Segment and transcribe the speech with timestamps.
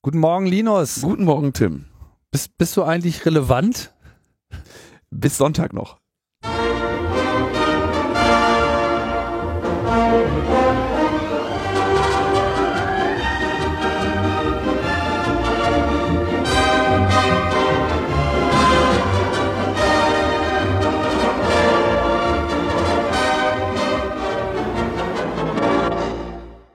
[0.00, 1.00] Guten Morgen, Linus.
[1.02, 1.86] Guten Morgen, Tim.
[2.30, 3.92] Bist, bist du eigentlich relevant?
[5.10, 5.98] Bis Sonntag noch.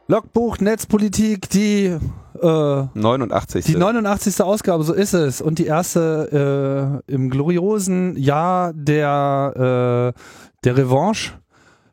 [0.09, 1.97] Logbuch Netzpolitik, die
[2.43, 3.65] äh, 89.
[3.65, 4.41] Die 89.
[4.41, 5.41] Ausgabe, so ist es.
[5.41, 10.19] Und die erste äh, im gloriosen Jahr der, äh,
[10.63, 11.31] der Revanche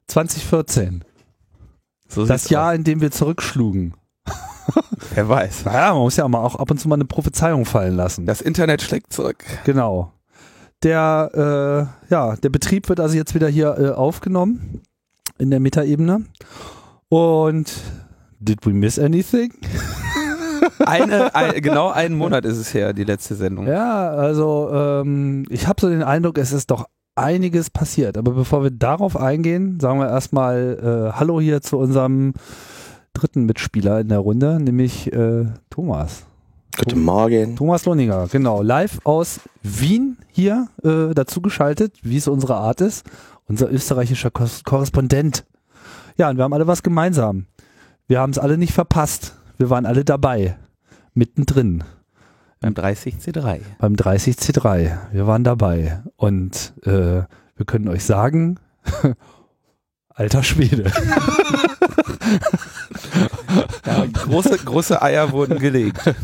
[0.08, 1.04] 2014.
[2.08, 2.76] So das Jahr, aus.
[2.76, 3.94] in dem wir zurückschlugen.
[5.14, 5.64] Wer weiß.
[5.64, 8.26] Naja, man muss ja mal auch ab und zu mal eine Prophezeiung fallen lassen.
[8.26, 9.44] Das Internet schlägt zurück.
[9.64, 10.12] Genau.
[10.82, 11.30] Der,
[12.08, 14.82] äh, ja, der Betrieb wird also jetzt wieder hier äh, aufgenommen
[15.38, 16.24] in der Metaebene.
[17.08, 17.72] Und
[18.40, 19.52] did we miss anything?
[20.90, 23.66] Eine, ein, genau einen Monat ist es her, die letzte Sendung.
[23.66, 28.16] Ja, also ähm, ich habe so den Eindruck, es ist doch einiges passiert.
[28.16, 32.34] Aber bevor wir darauf eingehen, sagen wir erstmal äh, Hallo hier zu unserem
[33.12, 36.24] dritten Mitspieler in der Runde, nämlich äh, Thomas.
[36.78, 37.56] Guten Morgen.
[37.56, 38.62] Thomas Lohninger, genau.
[38.62, 43.04] Live aus Wien hier äh, dazu geschaltet, wie es unsere Art ist.
[43.46, 45.44] Unser österreichischer Kos Korrespondent.
[46.16, 47.46] Ja, und wir haben alle was gemeinsam.
[48.06, 49.34] Wir haben es alle nicht verpasst.
[49.58, 50.56] Wir waren alle dabei.
[51.14, 51.84] Mittendrin.
[52.60, 53.60] Beim 30C3.
[53.78, 54.98] Beim 30C3.
[55.12, 56.02] Wir waren dabei.
[56.16, 57.22] Und äh,
[57.56, 58.58] wir können euch sagen,
[60.08, 60.90] alter Schwede.
[63.86, 66.14] Ja, große, große Eier wurden gelegt.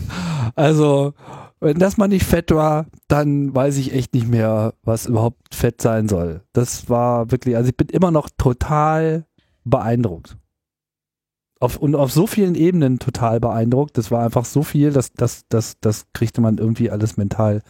[0.55, 1.15] Also,
[1.61, 5.81] wenn das mal nicht fett war, dann weiß ich echt nicht mehr, was überhaupt fett
[5.81, 6.43] sein soll.
[6.53, 9.27] Das war wirklich, also ich bin immer noch total
[9.65, 10.37] beeindruckt.
[11.59, 13.97] Auf, und auf so vielen Ebenen total beeindruckt.
[13.97, 17.63] Das war einfach so viel, dass das, das, das kriegte man irgendwie alles mental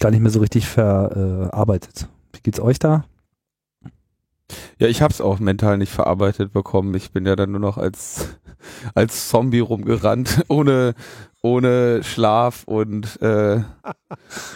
[0.00, 2.08] gar nicht mehr so richtig verarbeitet.
[2.32, 3.04] Wie geht's euch da?
[4.78, 6.94] Ja, ich hab's auch mental nicht verarbeitet bekommen.
[6.94, 8.28] Ich bin ja dann nur noch als,
[8.94, 10.94] als Zombie rumgerannt, ohne,
[11.42, 13.60] ohne Schlaf und äh,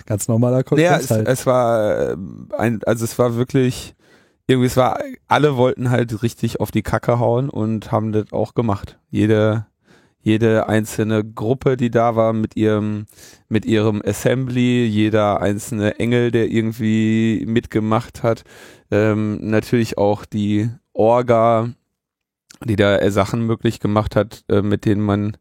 [0.06, 1.28] Ganz normaler Ja, Kontext es, halt.
[1.28, 2.16] es war äh,
[2.58, 3.95] ein, also es war wirklich,
[4.48, 8.54] irgendwie, es war, alle wollten halt richtig auf die Kacke hauen und haben das auch
[8.54, 8.98] gemacht.
[9.10, 9.66] Jede,
[10.20, 13.06] jede einzelne Gruppe, die da war mit ihrem,
[13.48, 18.44] mit ihrem Assembly, jeder einzelne Engel, der irgendwie mitgemacht hat,
[18.90, 21.70] ähm, natürlich auch die Orga,
[22.64, 25.36] die da äh, Sachen möglich gemacht hat, äh, mit denen man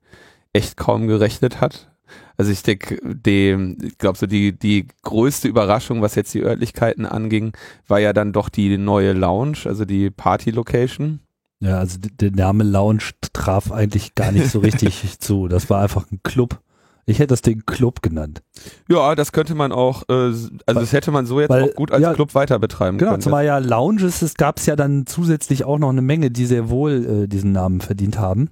[0.53, 1.94] echt kaum gerechnet hat.
[2.37, 7.05] Also ich denke, die, ich glaube so die, die größte Überraschung, was jetzt die Örtlichkeiten
[7.05, 7.53] anging,
[7.87, 11.19] war ja dann doch die neue Lounge, also die Party-Location.
[11.61, 13.03] Ja, also der Name Lounge
[13.33, 15.47] traf eigentlich gar nicht so richtig zu.
[15.47, 16.59] Das war einfach ein Club.
[17.07, 18.41] Ich hätte das Ding Club genannt.
[18.89, 21.75] Ja, das könnte man auch, äh, also Weil- das hätte man so jetzt weil- auch
[21.75, 23.21] gut als ja, Club weiter betreiben Genau, können.
[23.21, 26.67] zumal ja Lounges, es gab es ja dann zusätzlich auch noch eine Menge, die sehr
[26.69, 28.49] wohl äh, diesen Namen verdient haben.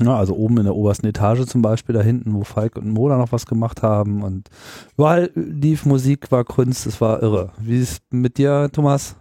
[0.00, 3.16] Ja, also oben in der obersten Etage zum Beispiel, da hinten, wo Falk und Moda
[3.16, 4.48] noch was gemacht haben und
[4.96, 7.52] überall lief Musik, war Kunst, es war irre.
[7.58, 9.14] Wie ist es mit dir, Thomas?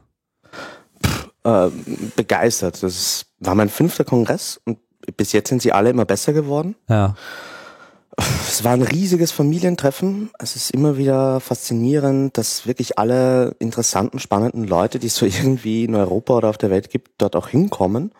[1.43, 1.69] Äh,
[2.15, 2.81] begeistert.
[2.81, 4.79] Das war mein fünfter Kongress und
[5.17, 6.75] bis jetzt sind sie alle immer besser geworden.
[6.89, 7.15] Ja,
[8.17, 10.29] Es war ein riesiges Familientreffen.
[10.39, 15.83] Es ist immer wieder faszinierend, dass wirklich alle interessanten, spannenden Leute, die es so irgendwie
[15.83, 18.11] in Europa oder auf der Welt gibt, dort auch hinkommen.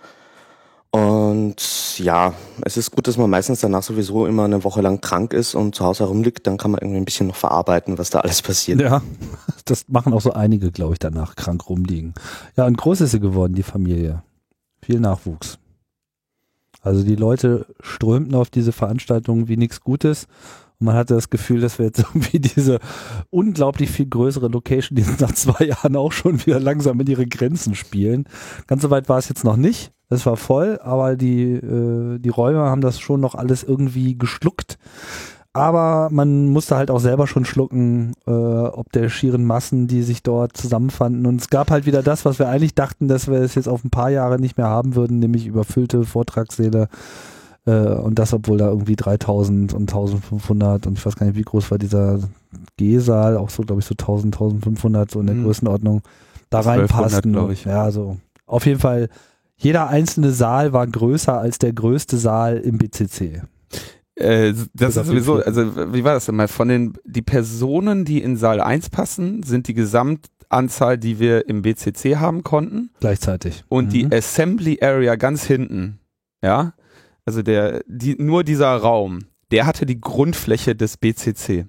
[0.95, 5.33] Und ja, es ist gut, dass man meistens danach sowieso immer eine Woche lang krank
[5.33, 6.45] ist und zu Hause herumliegt.
[6.45, 8.79] Dann kann man irgendwie ein bisschen noch verarbeiten, was da alles passiert.
[8.79, 9.01] ja,
[9.65, 12.13] das machen auch so einige, glaube ich, danach krank rumliegen.
[12.55, 14.21] Ja, und groß ist sie geworden, die Familie.
[14.83, 15.57] Viel Nachwuchs.
[16.83, 20.27] Also die Leute strömten auf diese Veranstaltungen wie nichts Gutes.
[20.79, 22.79] Und man hatte das Gefühl, dass wir jetzt irgendwie diese
[23.31, 27.73] unglaublich viel größere Location, die nach zwei Jahren auch schon wieder langsam in ihre Grenzen
[27.73, 28.25] spielen.
[28.67, 29.91] Ganz so weit war es jetzt noch nicht.
[30.13, 34.77] Es war voll, aber die, äh, die Räume haben das schon noch alles irgendwie geschluckt.
[35.55, 40.23] Aber man musste halt auch selber schon schlucken, äh, ob der schieren Massen, die sich
[40.23, 41.27] dort zusammenfanden.
[41.27, 43.83] Und es gab halt wieder das, was wir eigentlich dachten, dass wir es jetzt auf
[43.83, 46.87] ein paar Jahre nicht mehr haben würden, nämlich überfüllte Vortragssäle.
[47.67, 51.43] Äh, und das, obwohl da irgendwie 3000 und 1500 und ich weiß gar nicht, wie
[51.43, 52.19] groß war dieser
[52.77, 55.43] G-Saal, auch so, glaube ich, so 1000, 1500, so in der Hm.
[55.43, 56.01] Größenordnung,
[56.49, 57.71] da 1200, reinpassten.
[57.71, 58.17] Ja, so.
[58.47, 59.09] Auf jeden Fall,
[59.63, 63.41] jeder einzelne Saal war größer als der größte Saal im BCC.
[64.15, 66.47] Äh, das ist sowieso, also wie war das denn mal?
[66.47, 71.63] Von den, die Personen, die in Saal 1 passen, sind die Gesamtanzahl, die wir im
[71.63, 72.91] BCC haben konnten.
[72.99, 73.63] Gleichzeitig.
[73.69, 73.89] Und Mhm.
[73.89, 75.99] die Assembly Area ganz hinten,
[76.43, 76.73] ja,
[77.25, 79.19] also der, die, nur dieser Raum,
[79.51, 81.65] der hatte die Grundfläche des BCC.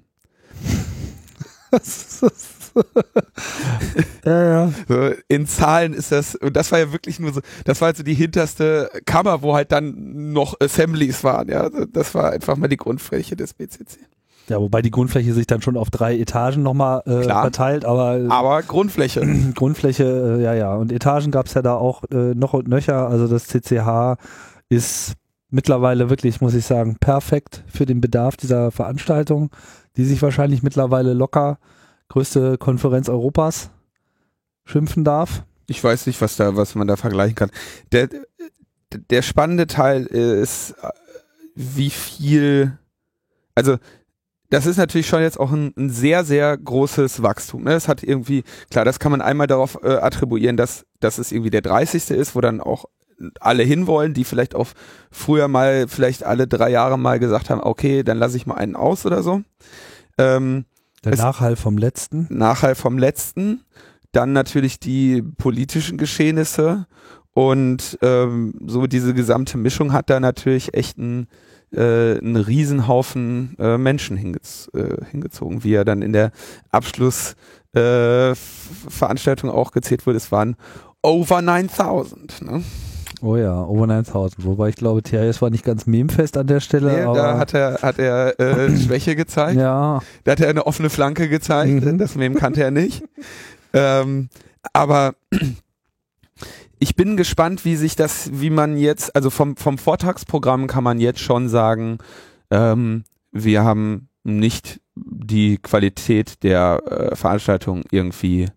[4.24, 4.72] ja, ja.
[4.88, 7.96] So, in Zahlen ist das, und das war ja wirklich nur so, das war halt
[7.96, 11.68] so die hinterste Kammer, wo halt dann noch Assemblies waren, ja.
[11.92, 13.98] Das war einfach mal die Grundfläche des BCC.
[14.48, 17.42] Ja, wobei die Grundfläche sich dann schon auf drei Etagen nochmal äh, Klar.
[17.42, 19.22] verteilt, aber Aber Grundfläche.
[19.54, 20.04] Grundfläche,
[20.38, 20.74] äh, ja, ja.
[20.74, 23.08] Und Etagen gab es ja da auch äh, noch und nöcher.
[23.08, 24.18] Also das CCH
[24.68, 25.14] ist
[25.50, 29.50] mittlerweile wirklich, muss ich sagen, perfekt für den Bedarf dieser Veranstaltung,
[29.96, 31.58] die sich wahrscheinlich mittlerweile locker
[32.08, 33.70] größte Konferenz Europas
[34.64, 35.44] schimpfen darf.
[35.66, 37.50] Ich weiß nicht, was da, was man da vergleichen kann.
[37.92, 38.08] Der,
[39.10, 40.74] der spannende Teil ist,
[41.54, 42.78] wie viel,
[43.54, 43.78] also
[44.50, 47.64] das ist natürlich schon jetzt auch ein, ein sehr, sehr großes Wachstum.
[47.64, 47.72] Ne?
[47.72, 51.50] Es hat irgendwie, klar, das kann man einmal darauf äh, attribuieren, dass, dass es irgendwie
[51.50, 52.10] der 30.
[52.10, 52.84] ist, wo dann auch
[53.40, 54.68] alle hinwollen, die vielleicht auch
[55.10, 58.76] früher mal, vielleicht alle drei Jahre mal gesagt haben, okay, dann lasse ich mal einen
[58.76, 59.42] aus oder so.
[60.18, 60.66] Ähm,
[61.04, 62.26] Der Nachhall vom letzten.
[62.30, 63.64] Nachhall vom letzten,
[64.12, 66.86] dann natürlich die politischen Geschehnisse
[67.34, 71.26] und ähm, so diese gesamte Mischung hat da natürlich echt einen,
[71.72, 76.30] äh, einen Riesenhaufen äh, Menschen hingez äh, hingezogen, wie er dann in der
[76.70, 80.18] Abschlussveranstaltung äh, Veranstaltung auch gezählt wurde.
[80.18, 80.56] Es waren
[81.02, 82.42] over 9000.
[82.42, 82.62] Ne?
[83.24, 84.44] Oh ja, over 9000.
[84.44, 86.92] Wobei ich glaube, THS war nicht ganz memefest an der Stelle.
[86.92, 89.58] Nee, aber da hat er, hat er äh, Schwäche gezeigt.
[89.58, 91.96] ja, Da hat er eine offene Flanke gezeigt, Mhm.
[91.96, 93.02] das Mem kannte er nicht.
[93.72, 94.28] ähm,
[94.74, 95.14] aber
[96.78, 101.00] ich bin gespannt, wie sich das, wie man jetzt, also vom, vom Vortragsprogramm kann man
[101.00, 101.98] jetzt schon sagen,
[102.50, 108.48] ähm, wir haben nicht die Qualität der äh, Veranstaltung irgendwie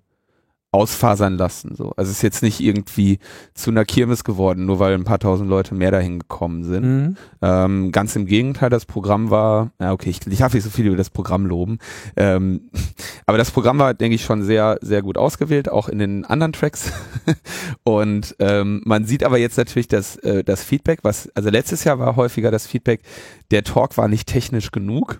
[0.77, 1.73] ausfasern lassen.
[1.75, 1.93] So.
[1.97, 3.17] Also es ist jetzt nicht irgendwie
[3.55, 6.85] zu einer Kirmes geworden, nur weil ein paar tausend Leute mehr dahin gekommen sind.
[6.85, 7.17] mhm.
[7.41, 10.85] Ähm, ganz im Gegenteil, das Programm war, ja okay, ich, ich darf nicht so viel
[10.85, 11.79] über das Programm loben,
[12.15, 12.69] ähm,
[13.25, 16.53] aber das Programm war, denke ich, schon sehr, sehr gut ausgewählt, auch in den anderen
[16.53, 16.91] Tracks.
[17.83, 21.97] Und ähm, man sieht aber jetzt natürlich das, äh, das Feedback, was, also letztes Jahr
[21.97, 23.01] war häufiger das Feedback,
[23.49, 25.19] der Talk war nicht technisch genug.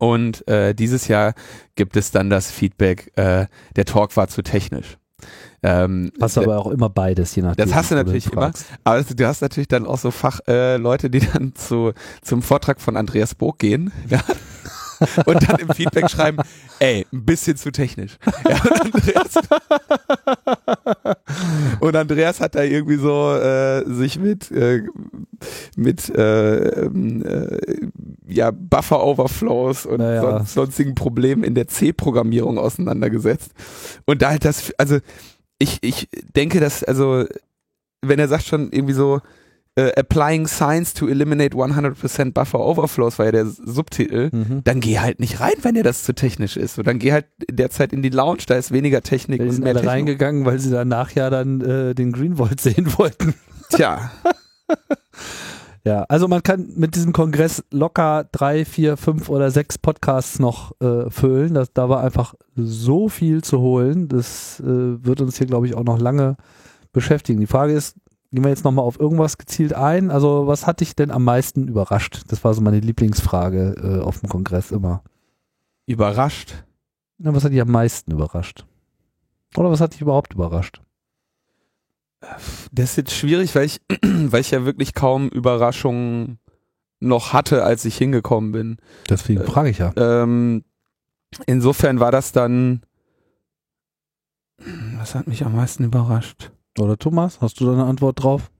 [0.00, 1.34] Und äh, dieses Jahr
[1.74, 4.96] gibt es dann das Feedback, äh, der Talk war zu technisch.
[5.62, 7.66] Ähm, Hast du aber auch immer beides, je nachdem.
[7.66, 8.44] Das hast du natürlich immer.
[8.44, 8.52] aber
[8.84, 11.92] also, du hast natürlich dann auch so Fachleute, äh, Leute, die dann zu,
[12.22, 14.22] zum Vortrag von Andreas Burg gehen ja,
[15.26, 16.38] und dann im Feedback schreiben,
[16.78, 18.16] ey, ein bisschen zu technisch.
[18.48, 19.34] Ja, und, Andreas,
[21.80, 24.82] und Andreas hat da irgendwie so äh, sich mit, äh,
[25.76, 27.58] mit äh, ähm, äh,
[28.30, 30.22] ja, Buffer Overflows und Naja.
[30.22, 33.52] son sonstigen Problemen in der C-Programmierung auseinandergesetzt.
[34.06, 34.98] Und da halt das, also
[35.58, 37.24] ich, ich denke, dass, also,
[38.02, 39.20] wenn er sagt schon irgendwie so,
[39.76, 44.62] äh, Applying Science to Eliminate 100% Buffer Overflows war ja der Subtitel, Mhm.
[44.64, 46.78] dann geh halt nicht rein, wenn dir das zu technisch ist.
[46.78, 49.62] Und dann geh halt derzeit in die Lounge, da ist weniger Technik Die und sind
[49.62, 49.92] mehr alle Technik.
[49.92, 53.34] reingegangen, weil sie danach ja dann äh, den Greenwald sehen wollten.
[53.70, 54.10] Tja,
[55.84, 60.78] Ja, also man kann mit diesem Kongress locker drei, vier, fünf oder sechs Podcasts noch
[60.80, 61.54] äh, füllen.
[61.54, 64.08] Das, da war einfach so viel zu holen.
[64.08, 64.64] Das äh,
[65.04, 66.36] wird uns hier, glaube ich, auch noch lange
[66.92, 67.40] beschäftigen.
[67.40, 67.96] Die Frage ist,
[68.30, 70.10] gehen wir jetzt nochmal auf irgendwas gezielt ein?
[70.10, 72.24] Also was hat dich denn am meisten überrascht?
[72.28, 75.02] Das war so meine Lieblingsfrage äh, auf dem Kongress immer.
[75.86, 76.64] überrascht.
[77.18, 78.66] Na, was hat dich am meisten überrascht?
[79.56, 80.82] Oder was hat dich überhaupt überrascht?
[82.72, 86.38] Das ist jetzt schwierig, weil ich, weil ich ja wirklich kaum Überraschungen
[87.00, 88.76] noch hatte, als ich hingekommen bin.
[89.08, 89.92] Deswegen Äh, frage ich ja.
[89.96, 90.64] Ähm,
[91.46, 92.82] insofern war das dann,
[94.98, 96.50] was hat mich am meisten überrascht?
[96.78, 98.50] Oder Thomas, hast du da eine Antwort drauf?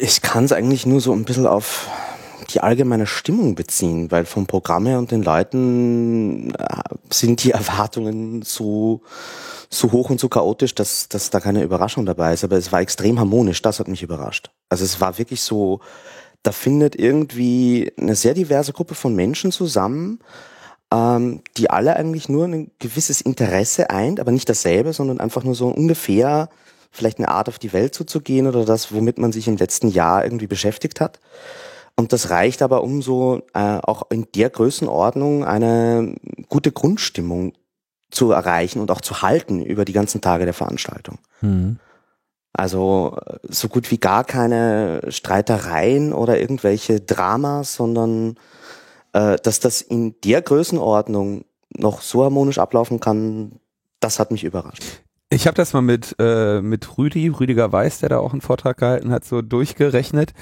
[0.00, 1.88] Ich kann es eigentlich nur so ein bisschen auf
[2.50, 8.42] die allgemeine Stimmung beziehen, weil vom Programm her und den Leuten äh, sind die Erwartungen
[8.42, 9.02] so,
[9.70, 12.44] so hoch und so chaotisch, dass, dass da keine Überraschung dabei ist.
[12.44, 14.50] Aber es war extrem harmonisch, das hat mich überrascht.
[14.68, 15.80] Also es war wirklich so,
[16.42, 20.20] da findet irgendwie eine sehr diverse Gruppe von Menschen zusammen,
[20.92, 25.54] ähm, die alle eigentlich nur ein gewisses Interesse eint, aber nicht dasselbe, sondern einfach nur
[25.54, 26.48] so ungefähr
[26.90, 30.24] vielleicht eine Art auf die Welt zuzugehen oder das, womit man sich im letzten Jahr
[30.24, 31.20] irgendwie beschäftigt hat.
[31.96, 36.14] Und das reicht aber, um so äh, auch in der Größenordnung eine
[36.48, 37.54] gute Grundstimmung
[38.10, 41.18] zu erreichen und auch zu halten über die ganzen Tage der Veranstaltung.
[41.40, 41.78] Mhm.
[42.52, 48.36] Also äh, so gut wie gar keine Streitereien oder irgendwelche Dramas, sondern
[49.12, 51.44] äh, dass das in der Größenordnung
[51.76, 53.60] noch so harmonisch ablaufen kann,
[54.00, 54.82] das hat mich überrascht.
[55.28, 58.78] Ich habe das mal mit, äh, mit Rüdi, Rüdiger Weiß, der da auch einen Vortrag
[58.78, 60.32] gehalten hat, so durchgerechnet.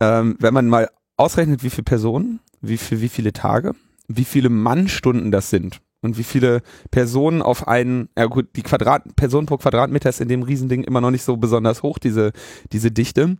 [0.00, 3.72] Ähm, wenn man mal ausrechnet, wie viele Personen, wie, für wie viele Tage,
[4.08, 9.16] wie viele Mannstunden das sind und wie viele Personen auf einen, ja gut, die Quadrat,
[9.16, 12.32] Person pro Quadratmeter ist in dem Riesending immer noch nicht so besonders hoch, diese,
[12.72, 13.38] diese Dichte.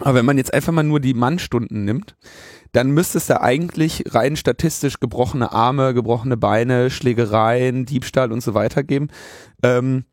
[0.00, 2.16] Aber wenn man jetzt einfach mal nur die Mannstunden nimmt,
[2.72, 8.54] dann müsste es da eigentlich rein statistisch gebrochene Arme, gebrochene Beine, Schlägereien, Diebstahl und so
[8.54, 9.08] weiter geben.
[9.62, 10.04] Ähm,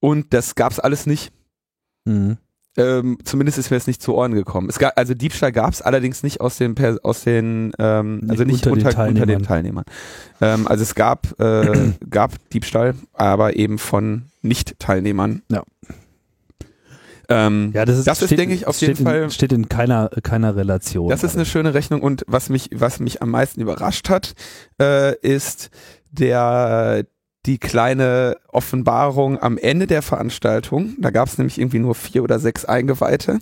[0.00, 1.32] und das gab's alles nicht.
[2.06, 2.38] Mhm.
[2.76, 4.68] Ähm, zumindest ist mir das nicht zu Ohren gekommen.
[4.68, 8.64] Es gab, also Diebstahl gab es allerdings nicht aus den, aus den ähm, also Nicht
[8.64, 9.84] nicht unter den unter, unter den Teilnehmern.
[10.40, 15.42] Ähm, also es gab, äh, gab Diebstahl, aber eben von Nicht-Teilnehmern.
[15.50, 15.64] Ja.
[17.28, 19.68] Ähm, Ja, das ist, Das ist, steht- denke ich, auf jeden in, Fall- steht in
[19.68, 21.08] keiner, keiner Relation.
[21.10, 24.34] Das ist eine schöne Rechnung und was mich, was mich am meisten überrascht hat,
[24.80, 25.70] äh, ist
[26.12, 27.04] der
[27.46, 30.94] die kleine Offenbarung am Ende der Veranstaltung.
[30.98, 33.38] Da gab es nämlich irgendwie nur vier oder sechs Eingeweihte,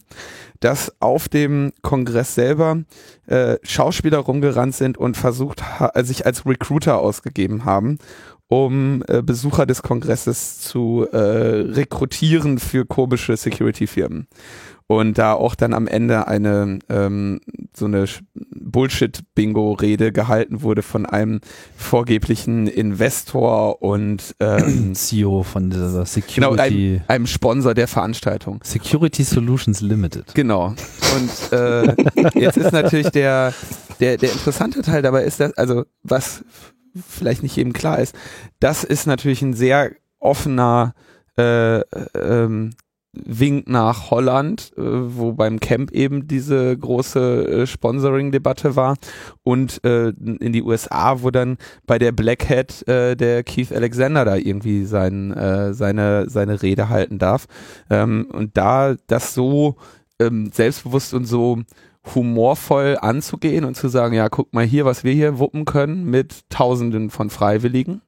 [0.60, 2.82] dass auf dem Kongress selber
[3.26, 7.98] äh, Schauspieler rumgerannt sind und versucht ha sich als Recruiter ausgegeben haben,
[8.46, 14.28] um äh, Besucher des Kongresses zu äh, rekrutieren für komische Security-Firmen
[14.88, 17.40] und da auch dann am Ende eine ähm,
[17.76, 21.40] so eine Bullshit-Bingo-Rede gehalten wurde von einem
[21.76, 26.60] vorgeblichen Investor und ähm, CEO von dieser genau Security,
[26.96, 28.60] einem, einem Sponsor der Veranstaltung.
[28.64, 30.34] Security Solutions Limited.
[30.34, 30.68] Genau.
[30.68, 31.94] Und äh,
[32.34, 33.52] jetzt ist natürlich der,
[34.00, 36.42] der, der interessante Teil dabei ist, dass, also was
[37.06, 38.14] vielleicht nicht jedem klar ist,
[38.58, 40.94] das ist natürlich ein sehr offener
[41.36, 41.80] äh,
[42.14, 42.70] ähm,
[43.24, 48.96] Wink nach Holland, äh, wo beim Camp eben diese große äh, Sponsoring-Debatte war
[49.42, 54.36] und äh, in die USA, wo dann bei der Black Hat der Keith Alexander da
[54.36, 55.34] irgendwie sein,
[55.72, 57.46] seine, seine Rede halten darf.
[57.90, 59.76] Ähm, und da das so
[60.18, 61.58] ähm, selbstbewusst und so
[62.14, 66.48] humorvoll anzugehen und zu sagen, ja, guck mal hier, was wir hier wuppen können mit
[66.50, 68.02] Tausenden von Freiwilligen.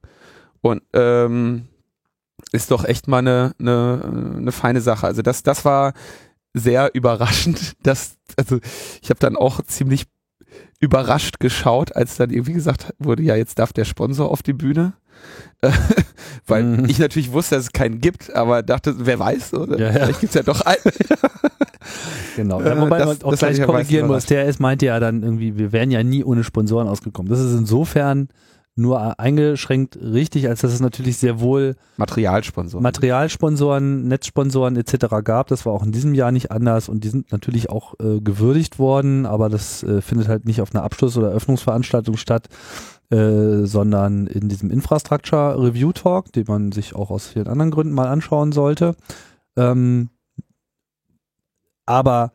[0.62, 1.68] Und ähm,
[2.52, 5.06] ist doch echt mal eine, eine, eine feine Sache.
[5.06, 5.92] Also das, das war
[6.54, 7.74] sehr überraschend.
[7.82, 8.58] Das, also
[9.02, 10.04] ich habe dann auch ziemlich
[10.80, 14.94] überrascht geschaut, als dann irgendwie gesagt wurde, ja, jetzt darf der Sponsor auf die Bühne.
[16.46, 16.84] Weil Mhm.
[16.86, 19.78] ich natürlich wusste, dass es keinen gibt, aber dachte, wer weiß, oder?
[19.78, 19.92] Ja, ja.
[20.04, 20.78] Vielleicht gibt's ja doch einen.
[22.36, 22.60] Genau.
[22.62, 24.26] Ja, wobei das- man auch das gleich korrigieren muss.
[24.26, 27.30] Der ist meinte ja dann irgendwie, wir wären ja nie ohne Sponsoren ausgekommen.
[27.30, 28.28] Das ist insofern
[28.80, 32.80] nur eingeschränkt richtig, als dass es natürlich sehr wohl Materialsponsor.
[32.80, 35.06] Materialsponsoren, Netzsponsoren etc.
[35.22, 35.48] gab.
[35.48, 38.78] Das war auch in diesem Jahr nicht anders und die sind natürlich auch äh, gewürdigt
[38.78, 42.48] worden, aber das äh, findet halt nicht auf einer Abschluss- oder Eröffnungsveranstaltung statt,
[43.10, 47.94] äh, sondern in diesem Infrastructure Review Talk, den man sich auch aus vielen anderen Gründen
[47.94, 48.96] mal anschauen sollte.
[49.56, 50.10] Ähm,
[51.86, 52.32] aber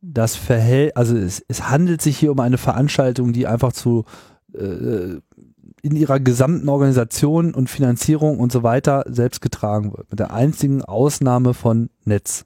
[0.00, 4.04] das Verhält, also es, es handelt sich hier um eine Veranstaltung, die einfach zu
[4.54, 5.16] äh,
[5.82, 10.10] in ihrer gesamten Organisation und Finanzierung und so weiter selbst getragen wird.
[10.10, 12.44] Mit der einzigen Ausnahme von Netz.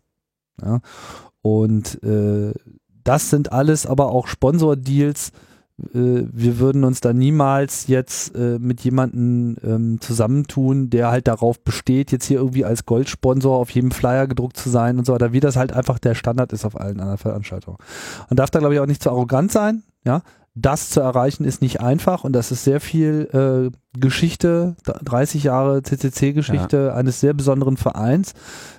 [0.63, 0.81] Ja.
[1.43, 2.55] Und äh,
[3.05, 5.33] das sind alles aber auch Sponsordeals.
[5.95, 11.61] Äh, wir würden uns da niemals jetzt äh, mit jemandem ähm, zusammentun, der halt darauf
[11.61, 15.35] besteht, jetzt hier irgendwie als Goldsponsor auf jedem Flyer gedruckt zu sein und so weiter,
[15.35, 17.79] wie das halt einfach der Standard ist auf allen anderen Veranstaltungen.
[18.31, 20.23] Man darf da, glaube ich, auch nicht zu arrogant sein, ja.
[20.59, 23.29] Das zu erreichen ist nicht einfach und das ist sehr viel
[23.71, 28.33] äh, Geschichte, 30 Jahre CCC-Geschichte eines sehr besonderen Vereins,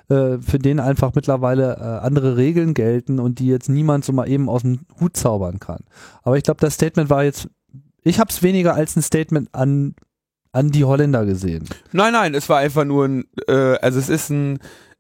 [0.10, 4.28] äh, für den einfach mittlerweile äh, andere Regeln gelten und die jetzt niemand so mal
[4.28, 5.82] eben aus dem Hut zaubern kann.
[6.24, 7.48] Aber ich glaube, das Statement war jetzt,
[8.02, 9.94] ich habe es weniger als ein Statement an,
[10.54, 11.66] an die Holländer gesehen.
[11.92, 14.58] Nein, nein, es war einfach nur ein, äh, also es ist ein,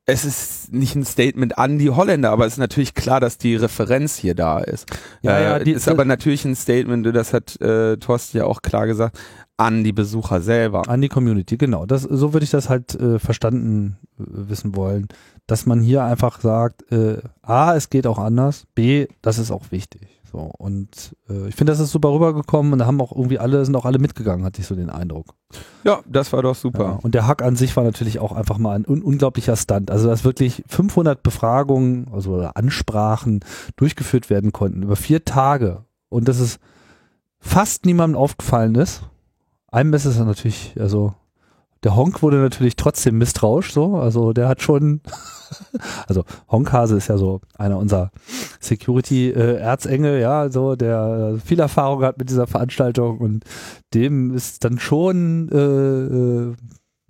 [0.09, 3.57] es ist nicht ein Statement an die Holländer, aber es ist natürlich klar, dass die
[3.57, 4.87] Referenz hier da ist.
[5.21, 8.61] Ja, äh, ja, die- ist aber natürlich ein Statement, das hat äh, Thorsten ja auch
[8.61, 9.19] klar gesagt,
[9.57, 10.87] an die Besucher selber.
[10.87, 11.85] An die Community, genau.
[11.85, 15.09] Das, so würde ich das halt äh, verstanden äh, wissen wollen,
[15.45, 19.71] dass man hier einfach sagt, äh, A, es geht auch anders, B, das ist auch
[19.71, 20.16] wichtig.
[20.31, 23.63] So und äh, ich finde, das ist super rübergekommen und da haben auch irgendwie alle
[23.63, 25.35] sind auch alle mitgegangen, hatte ich so den Eindruck.
[25.83, 26.99] Ja, das war doch Ja, super.
[27.01, 29.89] und der Hack an sich war natürlich auch einfach mal ein un unglaublicher Stunt.
[29.89, 33.39] Also dass wirklich 500 Befragungen, also oder Ansprachen
[33.77, 36.59] durchgeführt werden konnten über vier Tage und dass es
[37.39, 39.03] fast niemandem aufgefallen ist.
[39.71, 41.13] Einem ist es natürlich, also
[41.87, 44.99] der Honk wurde natürlich trotzdem misstrauisch, so, also der hat schon,
[46.07, 48.11] also Honkhase ist ja so einer unserer
[48.59, 53.45] Security-Erzengel, ja, so, der äh, viel Erfahrung hat mit dieser Veranstaltung und
[53.93, 56.55] dem ist dann schon, äh, äh,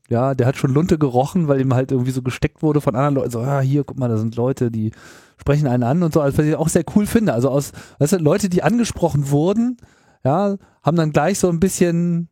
[0.09, 3.15] Ja, der hat schon Lunte gerochen, weil ihm halt irgendwie so gesteckt wurde von anderen
[3.15, 3.31] Leuten.
[3.31, 4.91] So, ah, hier, guck mal, da sind Leute, die
[5.37, 6.21] sprechen einen an und so.
[6.21, 7.33] Also, was ich auch sehr cool finde.
[7.33, 9.77] Also aus, weißt du, Leute, die angesprochen wurden,
[10.23, 12.29] ja, haben dann gleich so ein bisschen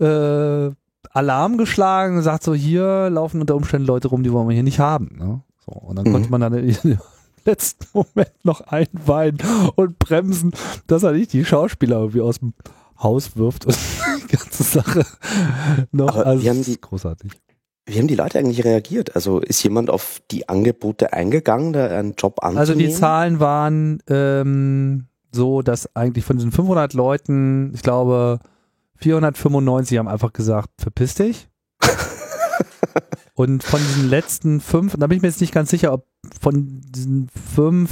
[0.00, 0.70] äh,
[1.18, 4.62] Alarm geschlagen und sagt so, hier laufen unter Umständen Leute rum, die wollen wir hier
[4.62, 5.16] nicht haben.
[5.18, 5.40] Ne?
[5.66, 6.12] So, und dann Mhm.
[6.12, 6.76] konnte man dann im
[7.44, 9.38] letzten Moment noch einweihen
[9.76, 10.52] und bremsen,
[10.86, 12.54] dass er nicht die Schauspieler irgendwie aus dem
[13.02, 13.76] Haus wirft und
[14.30, 15.04] die ganze Sache
[15.92, 16.14] noch.
[16.16, 17.32] Aber also wie haben die- großartig.
[17.86, 19.14] Wie haben die Leute eigentlich reagiert?
[19.16, 22.58] Also ist jemand auf die Angebote eingegangen, da einen Job anzunehmen?
[22.58, 28.40] Also die Zahlen waren ähm, so, dass eigentlich von diesen 500 Leuten, ich glaube,
[28.98, 31.48] 495 haben einfach gesagt, verpiss dich.
[33.34, 36.06] Und von diesen letzten fünf, da bin ich mir jetzt nicht ganz sicher, ob
[36.40, 37.90] von diesen fünf,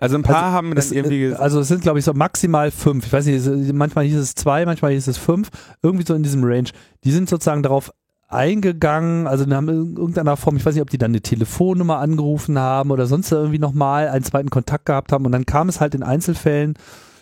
[0.00, 2.12] Also ein paar haben dann es, irgendwie äh, gesagt, also es sind glaube ich so
[2.12, 5.48] maximal fünf, ich weiß nicht, manchmal hieß es zwei, manchmal hieß es fünf,
[5.82, 6.68] irgendwie so in diesem Range.
[7.04, 7.90] Die sind sozusagen darauf
[8.28, 12.58] eingegangen, also haben in irgendeiner Form, ich weiß nicht, ob die dann eine Telefonnummer angerufen
[12.58, 15.94] haben oder sonst irgendwie nochmal einen zweiten Kontakt gehabt haben und dann kam es halt
[15.94, 16.74] in Einzelfällen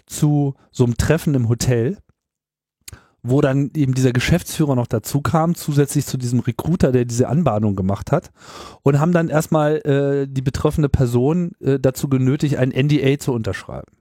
[0.06, 1.98] zu so einem Treffen im Hotel,
[3.22, 7.76] wo dann eben dieser Geschäftsführer noch dazu kam, zusätzlich zu diesem Recruiter, der diese Anbahnung
[7.76, 8.30] gemacht hat
[8.82, 13.99] und haben dann erstmal äh, die betroffene Person äh, dazu genötigt, ein NDA zu unterschreiben.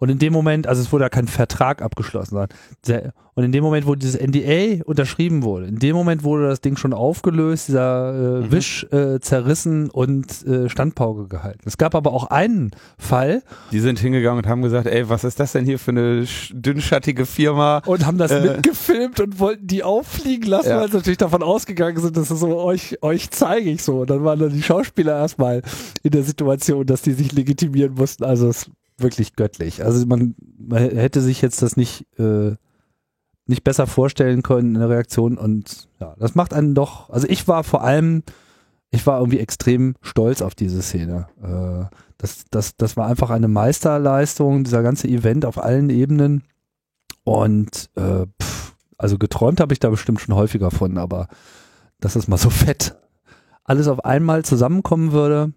[0.00, 2.48] Und in dem Moment, also es wurde ja kein Vertrag abgeschlossen, sondern
[2.88, 6.60] der, und in dem Moment, wo dieses NDA unterschrieben wurde, in dem Moment wurde das
[6.60, 8.52] Ding schon aufgelöst, dieser äh, Mhm.
[8.52, 11.60] Wisch äh, zerrissen und äh, Standpauke gehalten.
[11.66, 15.38] Es gab aber auch einen Fall die sind hingegangen und haben gesagt, ey, was ist
[15.38, 17.82] das denn hier für eine sch- dünnschattige Firma?
[17.86, 18.40] und haben das Äh.
[18.40, 20.80] mitgefilmt und wollten die auffliegen lassen, Ja.
[20.80, 24.00] weil sie natürlich davon ausgegangen sind, dass es so euch, euch zeige ich so.
[24.00, 25.62] Und dann waren dann die Schauspieler erstmal
[26.02, 28.24] in der Situation, dass die sich legitimieren mussten.
[28.24, 28.70] Also es
[29.02, 29.84] wirklich göttlich.
[29.84, 32.56] Also man, man hätte sich jetzt das nicht, äh,
[33.46, 37.48] nicht besser vorstellen können in der Reaktion und ja, das macht einen doch, also ich
[37.48, 38.22] war vor allem,
[38.90, 41.26] ich war irgendwie extrem stolz auf diese Szene.
[41.42, 46.44] Äh, das, das, das war einfach eine Meisterleistung, dieser ganze Event auf allen Ebenen.
[47.24, 51.28] Und äh, pff, also geträumt habe ich da bestimmt schon häufiger von, aber
[52.00, 52.96] dass es mal so fett
[53.64, 55.52] alles auf einmal zusammenkommen würde.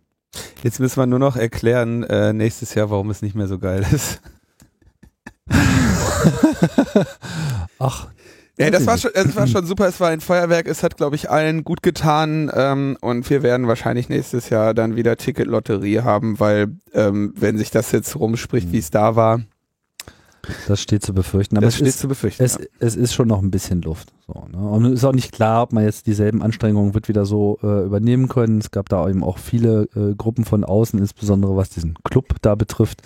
[0.64, 3.86] Jetzt müssen wir nur noch erklären, äh, nächstes Jahr, warum es nicht mehr so geil
[3.92, 4.22] ist.
[7.80, 8.08] Ach,
[8.58, 9.88] Ja, das war schon, es war schon super.
[9.88, 10.68] Es war ein Feuerwerk.
[10.68, 12.52] Es hat, glaube ich, allen gut getan.
[12.54, 17.72] Ähm, und wir werden wahrscheinlich nächstes Jahr dann wieder Ticketlotterie haben, weil ähm, wenn sich
[17.72, 19.42] das jetzt rumspricht, wie es da war,
[20.68, 21.58] das steht zu befürchten.
[21.58, 22.44] Aber das es steht ist, zu befürchten.
[22.44, 24.14] es, es ist schon noch ein bisschen Luft.
[24.28, 24.58] So, ne?
[24.58, 27.86] Und es ist auch nicht klar, ob man jetzt dieselben Anstrengungen wird wieder so äh,
[27.86, 28.60] übernehmen können.
[28.60, 32.56] Es gab da eben auch viele äh, Gruppen von außen, insbesondere was diesen Club da
[32.56, 33.02] betrifft.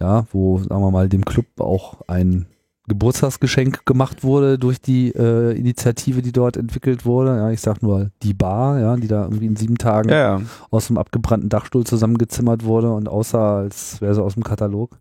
[0.00, 2.46] Ja, wo, sagen wir mal, dem Club auch ein
[2.88, 7.36] Geburtstagsgeschenk gemacht wurde durch die äh, Initiative, die dort entwickelt wurde.
[7.36, 10.42] Ja, ich sag nur die Bar, ja, die da irgendwie in sieben Tagen ja, ja.
[10.70, 14.98] aus dem abgebrannten Dachstuhl zusammengezimmert wurde und aussah, als wäre sie aus dem Katalog.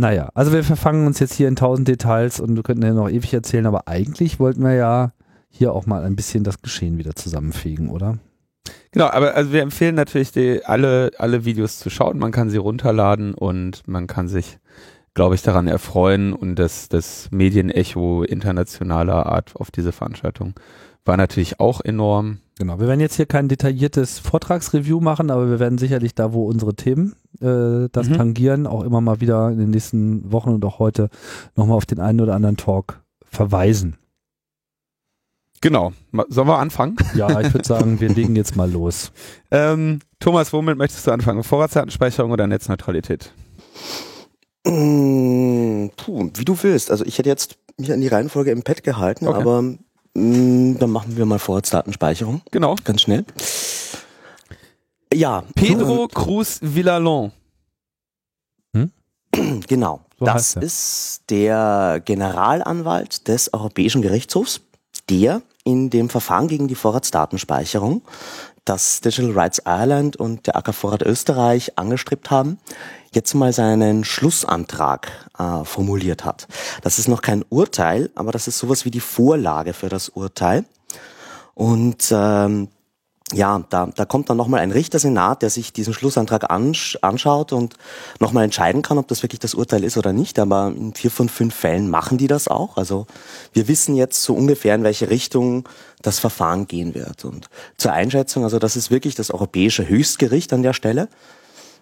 [0.00, 3.10] Naja, also wir verfangen uns jetzt hier in tausend Details und wir könnten ja noch
[3.10, 5.12] ewig erzählen, aber eigentlich wollten wir ja
[5.50, 8.16] hier auch mal ein bisschen das Geschehen wieder zusammenfegen, oder?
[8.92, 12.18] Genau, aber also wir empfehlen natürlich die, alle, alle Videos zu schauen.
[12.18, 14.58] Man kann sie runterladen und man kann sich,
[15.12, 20.54] glaube ich, daran erfreuen und das, das Medienecho internationaler Art auf diese Veranstaltung
[21.04, 22.38] war natürlich auch enorm.
[22.58, 26.46] Genau, wir werden jetzt hier kein detailliertes Vortragsreview machen, aber wir werden sicherlich da, wo
[26.46, 28.14] unsere Themen äh, das Mhm.
[28.16, 31.08] tangieren, auch immer mal wieder in den nächsten Wochen und auch heute
[31.56, 33.96] nochmal auf den einen oder anderen Talk verweisen.
[35.62, 35.92] Genau.
[36.28, 36.96] Sollen wir anfangen?
[37.14, 39.12] Ja, ich würde sagen, wir legen jetzt mal los.
[39.52, 41.42] Ähm, Thomas, womit möchtest du anfangen?
[41.42, 43.32] Vorratsdatenspeicherung oder Netzneutralität?
[44.66, 46.90] Mm, puh, wie du willst.
[46.90, 49.40] Also ich hätte jetzt mich an die Reihenfolge im Pad gehalten, Okay.
[49.40, 52.42] aber mm, dann machen wir mal Vorratsdatenspeicherung.
[52.50, 52.76] Genau.
[52.84, 53.24] Ganz schnell.
[55.12, 55.44] Ja.
[55.54, 57.32] Pedro Cruz Villalon.
[59.68, 60.00] Genau.
[60.18, 64.60] So das heißt ist der Generalanwalt des Europäischen Gerichtshofs,
[65.08, 68.02] der in dem Verfahren gegen die Vorratsdatenspeicherung,
[68.64, 72.58] das Digital Rights Ireland und der AK Vorrat Österreich angestrebt haben,
[73.12, 76.46] jetzt mal seinen Schlussantrag äh, formuliert hat.
[76.82, 80.64] Das ist noch kein Urteil, aber das ist sowas wie die Vorlage für das Urteil.
[81.54, 82.68] Und ähm,
[83.32, 87.76] ja, da, da kommt dann nochmal ein Richtersenat, der sich diesen Schlussantrag ansch anschaut und
[88.18, 90.38] nochmal entscheiden kann, ob das wirklich das Urteil ist oder nicht.
[90.38, 92.76] Aber in vier von fünf Fällen machen die das auch.
[92.76, 93.06] Also
[93.52, 95.68] wir wissen jetzt so ungefähr, in welche Richtung
[96.02, 97.24] das Verfahren gehen wird.
[97.24, 101.08] Und zur Einschätzung, also das ist wirklich das europäische Höchstgericht an der Stelle.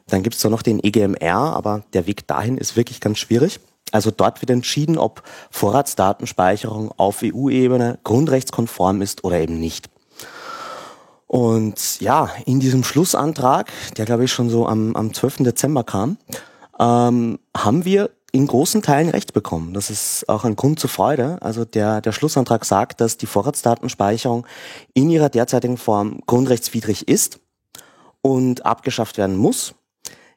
[0.09, 3.61] Dann gibt's da noch den EGMR, aber der Weg dahin ist wirklich ganz schwierig.
[3.91, 9.89] Also dort wird entschieden, ob Vorratsdatenspeicherung auf EU-Ebene grundrechtskonform ist oder eben nicht.
[11.29, 15.45] Und ja, in diesem Schlussantrag, der glaube ich schon so am, am 12.
[15.45, 16.17] Dezember kam,
[16.81, 19.75] ähm, haben wir in großen Teilen recht bekommen.
[19.75, 21.38] Das ist auch ein Grund zur Freude.
[21.41, 24.47] Also der, der Schlussantrag sagt, dass die Vorratsdatenspeicherung
[24.95, 27.41] in ihrer derzeitigen Form grundrechtswidrig ist
[28.23, 29.75] und abgeschafft werden muss.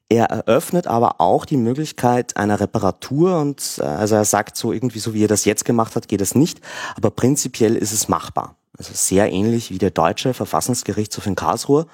[0.10, 5.00] Er eröffnet aber auch die Möglichkeit einer Reparatur und äh, also er sagt so irgendwie
[5.00, 6.60] so wie er das jetzt gemacht hat, geht es nicht,
[6.98, 8.58] aber prinzipiell ist es machbar.
[8.82, 11.86] Also sehr ähnlich wie der deutsche Verfassungsgerichtshof in Karlsruhe,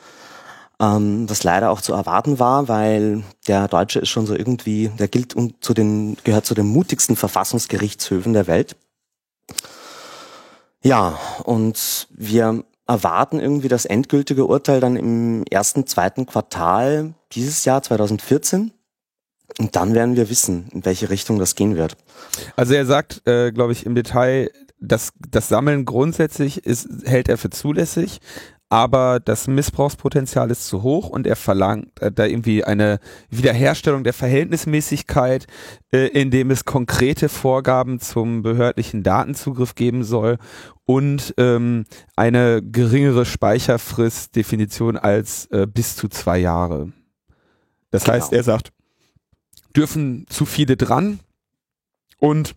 [0.80, 5.10] ähm, was leider auch zu erwarten war, weil der Deutsche ist schon so irgendwie, der
[5.10, 8.78] gilt und zu den gehört zu den mutigsten Verfassungsgerichtshöfen der Welt.
[10.82, 17.84] Ja, und wir erwarten irgendwie das endgültige Urteil dann im ersten, zweiten Quartal dieses Jahr
[17.84, 18.72] 2014.
[19.60, 21.98] Und dann werden wir wissen, in welche Richtung das gehen wird.
[22.56, 27.38] Also er sagt, äh, glaube ich, im Detail, dass das Sammeln grundsätzlich ist, hält er
[27.38, 28.20] für zulässig,
[28.70, 34.14] aber das Missbrauchspotenzial ist zu hoch und er verlangt äh, da irgendwie eine Wiederherstellung der
[34.14, 35.48] Verhältnismäßigkeit,
[35.94, 40.38] äh, indem es konkrete Vorgaben zum behördlichen Datenzugriff geben soll
[40.86, 41.86] und ähm,
[42.18, 46.92] eine geringere Speicherfrist-Definition als äh, bis zu zwei Jahre.
[47.90, 48.16] Das genau.
[48.16, 48.74] heißt, er sagt,
[49.76, 51.22] dürfen zu viele dran
[52.20, 52.54] und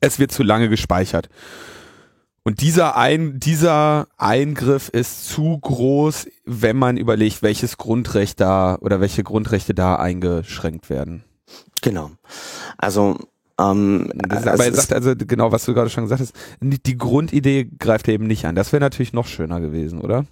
[0.00, 1.28] es wird zu lange gespeichert.
[2.42, 9.00] Und dieser, Ein, dieser Eingriff ist zu groß, wenn man überlegt, welches Grundrecht da oder
[9.00, 11.24] welche Grundrechte da eingeschränkt werden.
[11.82, 12.12] Genau.
[12.78, 13.18] Also
[13.58, 17.64] ähm, das, aber er sagt also genau, was du gerade schon gesagt hast, die Grundidee
[17.64, 18.54] greift er eben nicht an.
[18.54, 20.24] Das wäre natürlich noch schöner gewesen, oder?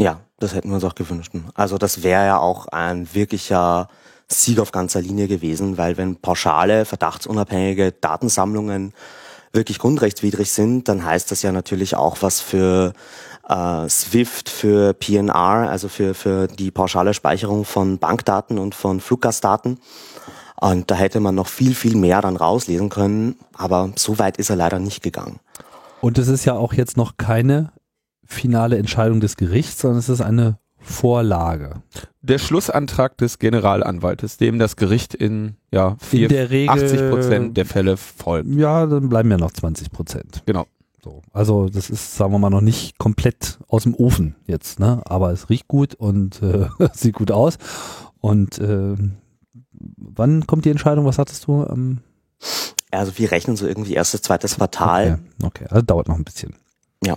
[0.00, 1.30] Ja, das hätten wir uns auch gewünscht.
[1.54, 3.88] Also das wäre ja auch ein wirklicher
[4.32, 8.92] Sieg auf ganzer Linie gewesen, weil wenn pauschale, verdachtsunabhängige Datensammlungen
[9.52, 12.92] wirklich grundrechtswidrig sind, dann heißt das ja natürlich auch was für
[13.48, 19.78] äh, SWIFT, für PNR, also für, für die pauschale Speicherung von Bankdaten und von Fluggastdaten.
[20.60, 24.50] Und da hätte man noch viel, viel mehr dann rauslesen können, aber so weit ist
[24.50, 25.40] er leider nicht gegangen.
[26.00, 27.72] Und es ist ja auch jetzt noch keine
[28.26, 31.82] finale Entscheidung des Gerichts, sondern es ist eine Vorlage.
[32.22, 37.56] Der Schlussantrag des Generalanwaltes, dem das Gericht in, ja, vier, in der Regel, 80 Prozent
[37.56, 38.48] der Fälle folgt.
[38.50, 40.42] Ja, dann bleiben ja noch 20 Prozent.
[40.46, 40.66] Genau.
[41.02, 41.22] So.
[41.32, 45.00] Also das ist, sagen wir mal, noch nicht komplett aus dem Ofen jetzt, ne?
[45.06, 47.56] Aber es riecht gut und äh, sieht gut aus.
[48.20, 48.96] Und äh,
[49.96, 51.06] wann kommt die Entscheidung?
[51.06, 51.64] Was hattest du?
[51.70, 52.00] Ähm?
[52.90, 55.20] Also wir rechnen so irgendwie erstes, zweites Quartal.
[55.42, 55.66] Okay, okay.
[55.70, 56.54] also dauert noch ein bisschen.
[57.02, 57.16] Ja.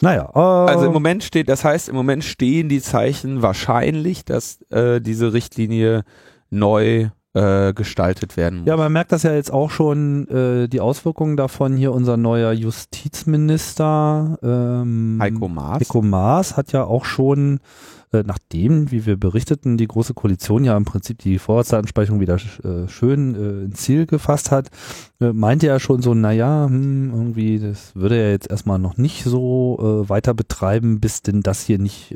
[0.00, 0.30] Naja.
[0.34, 5.00] Äh, also im Moment steht, das heißt, im Moment stehen die Zeichen wahrscheinlich, dass äh,
[5.00, 6.04] diese Richtlinie
[6.50, 8.68] neu äh, gestaltet werden muss.
[8.68, 12.52] Ja, man merkt das ja jetzt auch schon, äh, die Auswirkungen davon hier unser neuer
[12.52, 15.80] Justizminister ähm, Heiko Maas.
[15.80, 17.60] Heiko Maas hat ja auch schon
[18.12, 22.88] äh, nachdem, wie wir berichteten, die Große Koalition ja im Prinzip die Vorratsdatenspeicherung wieder äh,
[22.88, 24.70] schön äh, ins Ziel gefasst hat,
[25.20, 29.22] äh, meinte er schon so, naja, hm, irgendwie, das würde er jetzt erstmal noch nicht
[29.22, 32.14] so äh, weiter betreiben, bis denn das hier nicht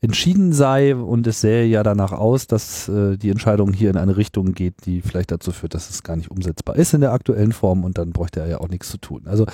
[0.00, 4.52] entschieden sei und es sähe ja danach aus, dass die Entscheidung hier in eine Richtung
[4.52, 7.84] geht, die vielleicht dazu führt, dass es gar nicht umsetzbar ist in der aktuellen Form
[7.84, 9.22] und dann bräuchte er ja auch nichts zu tun.
[9.26, 9.46] Also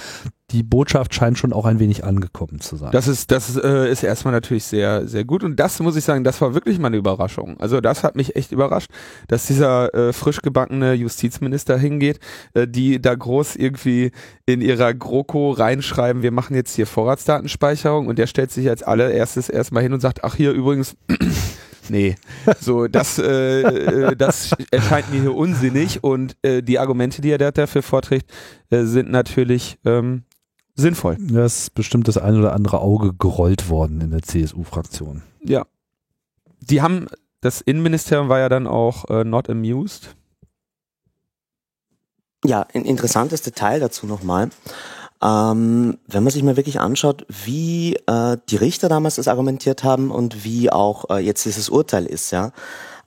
[0.50, 2.90] die Botschaft scheint schon auch ein wenig angekommen zu sein.
[2.92, 5.44] Das ist, das äh, ist erstmal natürlich sehr, sehr gut.
[5.44, 7.58] Und das muss ich sagen, das war wirklich mal eine Überraschung.
[7.60, 8.90] Also das hat mich echt überrascht,
[9.28, 12.18] dass dieser äh, frisch gebackene Justizminister hingeht,
[12.54, 14.10] äh, die da groß irgendwie
[14.46, 19.48] in ihrer GroKo reinschreiben, wir machen jetzt hier Vorratsdatenspeicherung und der stellt sich als allererstes
[19.48, 20.96] erstmal hin und sagt, ach hier übrigens,
[21.88, 22.16] nee,
[22.60, 27.52] so das, äh, äh, das erscheint mir hier unsinnig und äh, die Argumente, die er
[27.52, 28.30] dafür vorträgt,
[28.70, 30.24] äh, sind natürlich ähm,
[30.80, 31.16] sinnvoll.
[31.20, 35.22] Das ist bestimmt das ein oder andere Auge gerollt worden in der CSU-Fraktion.
[35.42, 35.66] Ja.
[36.60, 37.06] Die haben,
[37.40, 40.14] das Innenministerium war ja dann auch äh, not amused.
[42.44, 44.50] Ja, ein interessantes Detail dazu nochmal.
[45.22, 50.10] Ähm, wenn man sich mal wirklich anschaut, wie äh, die Richter damals das argumentiert haben
[50.10, 52.52] und wie auch äh, jetzt dieses Urteil ist, ja.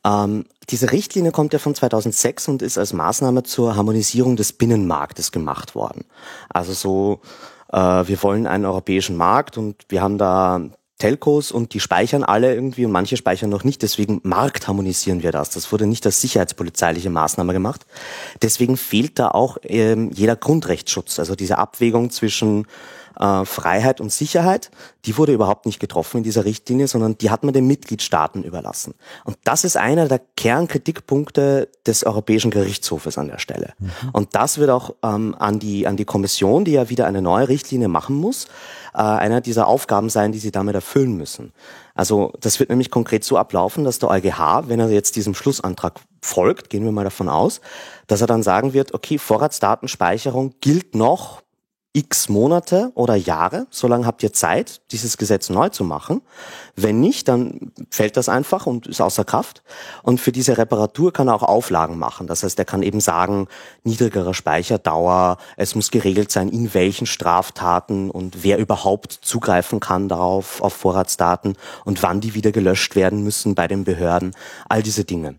[0.05, 5.31] Ähm, diese Richtlinie kommt ja von 2006 und ist als Maßnahme zur Harmonisierung des Binnenmarktes
[5.31, 6.05] gemacht worden.
[6.49, 7.21] Also so
[7.73, 10.61] äh, wir wollen einen europäischen Markt und wir haben da
[10.99, 13.81] Telcos und die speichern alle irgendwie und manche speichern noch nicht.
[13.81, 15.49] Deswegen marktharmonisieren wir das.
[15.49, 17.85] Das wurde nicht als sicherheitspolizeiliche Maßnahme gemacht.
[18.41, 21.19] Deswegen fehlt da auch ähm, jeder Grundrechtsschutz.
[21.19, 22.67] Also diese Abwägung zwischen
[23.19, 24.71] äh, Freiheit und Sicherheit,
[25.05, 28.93] die wurde überhaupt nicht getroffen in dieser Richtlinie, sondern die hat man den Mitgliedstaaten überlassen.
[29.23, 33.73] Und das ist einer der Kernkritikpunkte des Europäischen Gerichtshofes an der Stelle.
[33.79, 33.89] Mhm.
[34.13, 37.49] Und das wird auch ähm, an, die, an die Kommission, die ja wieder eine neue
[37.49, 38.45] Richtlinie machen muss,
[38.93, 41.53] äh, einer dieser Aufgaben sein, die sie damit erfüllen müssen.
[41.95, 45.99] Also das wird nämlich konkret so ablaufen, dass der EuGH, wenn er jetzt diesem Schlussantrag
[46.21, 47.61] folgt, gehen wir mal davon aus,
[48.07, 51.42] dass er dann sagen wird, okay, Vorratsdatenspeicherung gilt noch
[51.93, 56.21] x Monate oder Jahre, solange habt ihr Zeit, dieses Gesetz neu zu machen.
[56.75, 59.61] Wenn nicht, dann fällt das einfach und ist außer Kraft.
[60.01, 62.25] Und für diese Reparatur kann er auch Auflagen machen.
[62.25, 63.47] Das heißt, er kann eben sagen,
[63.83, 70.61] niedrigere Speicherdauer, es muss geregelt sein, in welchen Straftaten und wer überhaupt zugreifen kann darauf,
[70.61, 74.35] auf Vorratsdaten und wann die wieder gelöscht werden müssen bei den Behörden.
[74.67, 75.35] All diese Dinge.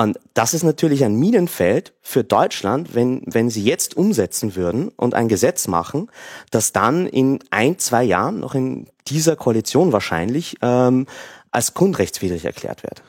[0.00, 5.12] Und das ist natürlich ein Minenfeld für Deutschland, wenn, wenn sie jetzt umsetzen würden und
[5.12, 6.10] ein Gesetz machen,
[6.50, 11.04] das dann in ein, zwei Jahren, noch in dieser Koalition wahrscheinlich, ähm,
[11.50, 13.02] als grundrechtswidrig erklärt wird.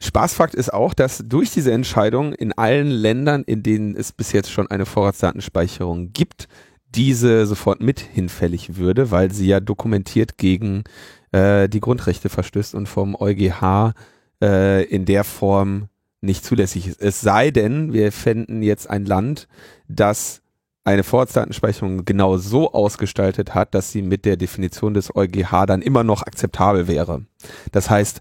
[0.00, 4.50] Spaßfakt ist auch, dass durch diese Entscheidung in allen Ländern, in denen es bis jetzt
[4.50, 6.48] schon eine Vorratsdatenspeicherung gibt,
[6.94, 10.84] diese sofort mit hinfällig würde, weil sie ja dokumentiert gegen
[11.32, 13.92] äh, die Grundrechte verstößt und vom EuGH
[14.40, 15.90] äh, in der Form
[16.26, 17.00] nicht zulässig ist.
[17.00, 19.48] Es sei denn, wir fänden jetzt ein Land,
[19.88, 20.42] das
[20.84, 26.04] eine Vorratsdatenspeicherung genau so ausgestaltet hat, dass sie mit der Definition des EuGH dann immer
[26.04, 27.24] noch akzeptabel wäre.
[27.72, 28.20] Das heißt,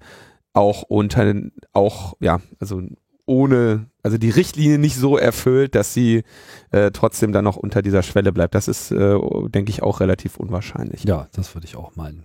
[0.54, 1.34] auch unter,
[1.74, 2.82] auch, ja, also
[3.28, 6.24] ohne, also die Richtlinie nicht so erfüllt, dass sie
[6.72, 8.56] äh, trotzdem dann noch unter dieser Schwelle bleibt.
[8.56, 11.04] Das ist, äh, denke ich, auch relativ unwahrscheinlich.
[11.04, 12.24] Ja, das würde ich auch meinen.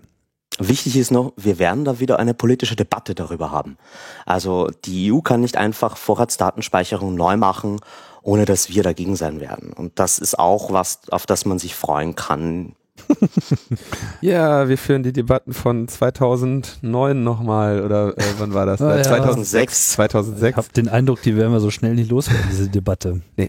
[0.61, 3.79] Wichtig ist noch, wir werden da wieder eine politische Debatte darüber haben.
[4.27, 7.81] Also die EU kann nicht einfach Vorratsdatenspeicherung neu machen,
[8.23, 9.73] ohne dass wir dagegen sein werden.
[9.73, 12.75] Und das ist auch was, auf das man sich freuen kann.
[14.20, 18.83] ja, wir führen die Debatten von 2009 nochmal oder äh, wann war das?
[18.83, 19.03] Ah, ja.
[19.03, 19.92] 2006.
[19.92, 20.51] 2006.
[20.51, 23.23] Ich habe den Eindruck, die werden wir so schnell nicht loswerden, diese Debatte.
[23.37, 23.49] Nee.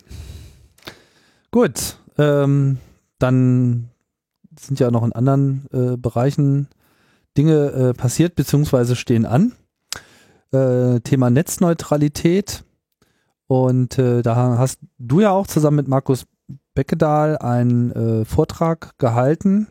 [1.52, 2.78] Gut, ähm,
[3.20, 3.90] dann
[4.58, 6.70] sind ja noch in anderen äh, Bereichen
[7.38, 8.96] Dinge äh, passiert bzw.
[8.96, 9.54] stehen an.
[10.52, 12.64] Äh, Thema Netzneutralität.
[13.48, 16.26] Und äh, da hast du ja auch zusammen mit Markus
[16.74, 19.68] Beckedahl einen äh, Vortrag gehalten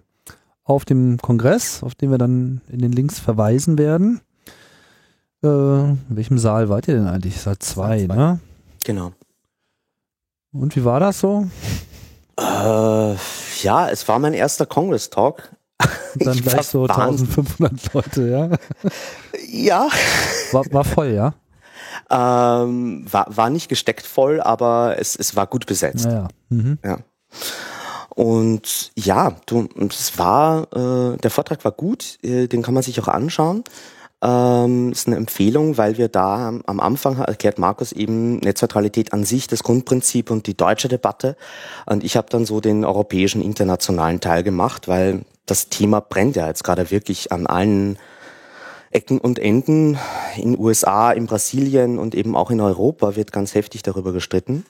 [0.64, 4.20] auf dem Kongress, auf den wir dann in den Links verweisen werden.
[5.42, 7.40] Äh, in welchem Saal wart ihr denn eigentlich?
[7.40, 8.40] Saal 2, ne?
[8.84, 9.12] Genau.
[10.52, 11.48] Und wie war das so?
[12.38, 13.14] Äh,
[13.62, 14.66] ja, es war mein erster
[16.16, 18.90] Dann ich gleich so 1500 Leute, ja?
[19.48, 19.88] Ja.
[20.52, 21.34] War, war voll, ja?
[22.10, 26.06] Ähm, war, war nicht gesteckt voll, aber es, es war gut besetzt.
[26.06, 26.28] Ja, ja.
[26.48, 26.78] Mhm.
[26.84, 26.98] ja.
[28.10, 33.00] Und ja, du, es war, äh, der Vortrag war gut, äh, den kann man sich
[33.00, 33.64] auch anschauen.
[34.22, 39.46] Ähm, ist eine Empfehlung, weil wir da am Anfang erklärt Markus eben Netzneutralität an sich,
[39.46, 41.36] das Grundprinzip und die deutsche Debatte.
[41.86, 46.46] Und ich habe dann so den europäischen internationalen Teil gemacht, weil das Thema brennt ja
[46.46, 47.98] jetzt gerade wirklich an allen
[48.90, 49.98] Ecken und Enden.
[50.36, 54.64] In USA, in Brasilien und eben auch in Europa wird ganz heftig darüber gestritten.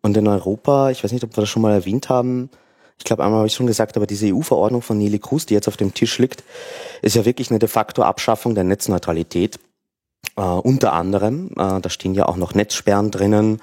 [0.00, 2.50] Und in Europa, ich weiß nicht, ob wir das schon mal erwähnt haben,
[2.98, 5.68] ich glaube, einmal habe ich schon gesagt, aber diese EU-Verordnung von Nelly Cruz, die jetzt
[5.68, 6.42] auf dem Tisch liegt,
[7.00, 9.60] ist ja wirklich eine de facto Abschaffung der Netzneutralität.
[10.36, 13.62] Äh, unter anderem, äh, da stehen ja auch noch Netzsperren drinnen.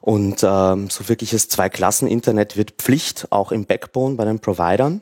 [0.00, 5.00] Und ähm, so wirkliches Zwei-Klassen-Internet wird Pflicht, auch im Backbone bei den Providern.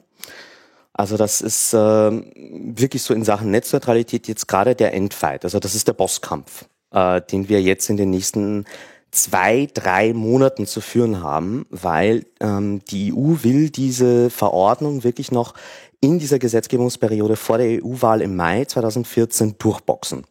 [0.99, 5.45] Also das ist äh, wirklich so in Sachen Netzneutralität jetzt gerade der Endfight.
[5.45, 8.65] Also das ist der Bosskampf, äh, den wir jetzt in den nächsten
[9.11, 15.53] zwei, drei Monaten zu führen haben, weil ähm, die EU will diese Verordnung wirklich noch
[16.01, 20.25] in dieser Gesetzgebungsperiode vor der EU-Wahl im Mai 2014 durchboxen.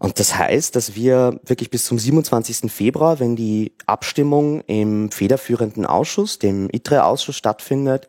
[0.00, 2.70] Und das heißt, dass wir wirklich bis zum 27.
[2.70, 8.08] Februar, wenn die Abstimmung im federführenden Ausschuss, dem ITRE-Ausschuss stattfindet,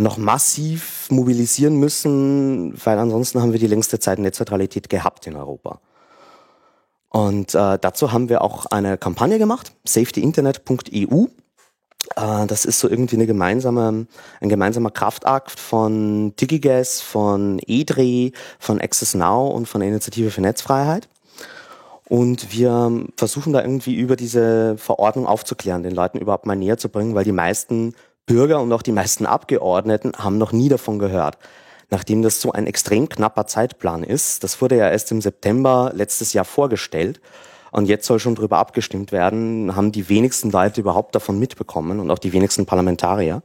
[0.00, 5.80] noch massiv mobilisieren müssen, weil ansonsten haben wir die längste Zeit Netzneutralität gehabt in Europa.
[7.10, 11.26] Und äh, dazu haben wir auch eine Kampagne gemacht, safetyinternet.eu.
[12.16, 14.06] Äh, das ist so irgendwie eine gemeinsame,
[14.40, 20.42] ein gemeinsamer Kraftakt von DigiGas, von EDRE, von Access Now und von der Initiative für
[20.42, 21.08] Netzfreiheit.
[22.08, 26.88] Und wir versuchen da irgendwie über diese Verordnung aufzuklären, den Leuten überhaupt mal näher zu
[26.88, 27.94] bringen, weil die meisten
[28.28, 31.38] Bürger und auch die meisten Abgeordneten haben noch nie davon gehört.
[31.90, 36.32] Nachdem das so ein extrem knapper Zeitplan ist, das wurde ja erst im September letztes
[36.34, 37.20] Jahr vorgestellt
[37.72, 42.10] und jetzt soll schon drüber abgestimmt werden, haben die wenigsten Leute überhaupt davon mitbekommen und
[42.10, 43.42] auch die wenigsten Parlamentarier.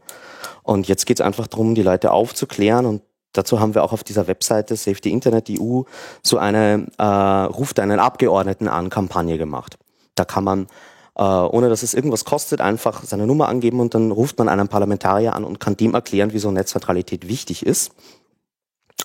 [0.61, 3.01] Und jetzt geht es einfach darum, die Leute aufzuklären und
[3.35, 5.81] Dazu haben wir auch auf dieser Webseite Safety Internet EU
[6.21, 9.79] so eine äh, Ruft einen Abgeordneten an Kampagne gemacht.
[10.13, 10.67] Da kann man,
[11.15, 14.67] äh, ohne dass es irgendwas kostet, einfach seine Nummer angeben und dann ruft man einen
[14.67, 17.93] Parlamentarier an und kann dem erklären, wieso Netzneutralität wichtig ist.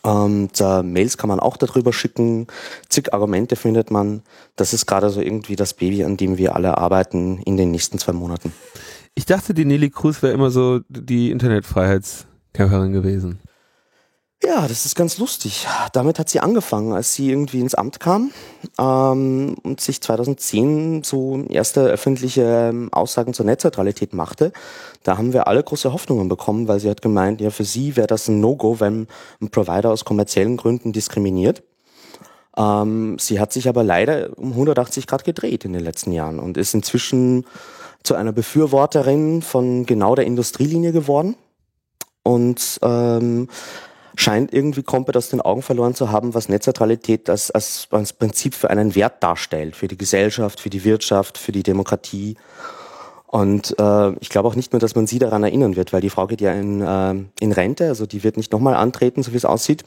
[0.03, 2.47] Und äh, Mails kann man auch darüber schicken,
[2.88, 4.23] zig Argumente findet man.
[4.57, 7.99] Das ist gerade so irgendwie das Baby, an dem wir alle arbeiten in den nächsten
[7.99, 8.53] zwei Monaten.
[9.14, 13.40] Ich dachte, die Nelly Cruz wäre immer so die Internetfreiheitskämpferin gewesen.
[14.44, 15.66] Ja, das ist ganz lustig.
[15.92, 18.31] Damit hat sie angefangen, als sie irgendwie ins Amt kam
[18.79, 24.53] ähm, und sich 2010 so erste öffentliche ähm, Aussagen zur Netzneutralität machte.
[25.03, 28.07] Da haben wir alle große Hoffnungen bekommen, weil sie hat gemeint, ja, für sie wäre
[28.07, 29.09] das ein No-Go, wenn
[29.40, 31.64] ein Provider aus kommerziellen Gründen diskriminiert.
[32.57, 36.57] Ähm, sie hat sich aber leider um 180 Grad gedreht in den letzten Jahren und
[36.57, 37.44] ist inzwischen
[38.05, 41.35] zu einer Befürworterin von genau der Industrielinie geworden.
[42.22, 43.48] Und ähm,
[44.19, 48.53] scheint irgendwie komplett aus den Augen verloren zu haben, was Netzneutralität als, als, als Prinzip
[48.53, 52.37] für einen Wert darstellt, für die Gesellschaft, für die Wirtschaft, für die Demokratie.
[53.29, 56.11] Und äh, ich glaube auch nicht nur, dass man sie daran erinnern wird, weil die
[56.11, 59.37] Frau geht ja in, äh, in Rente, also die wird nicht nochmal antreten, so wie
[59.37, 59.85] es aussieht.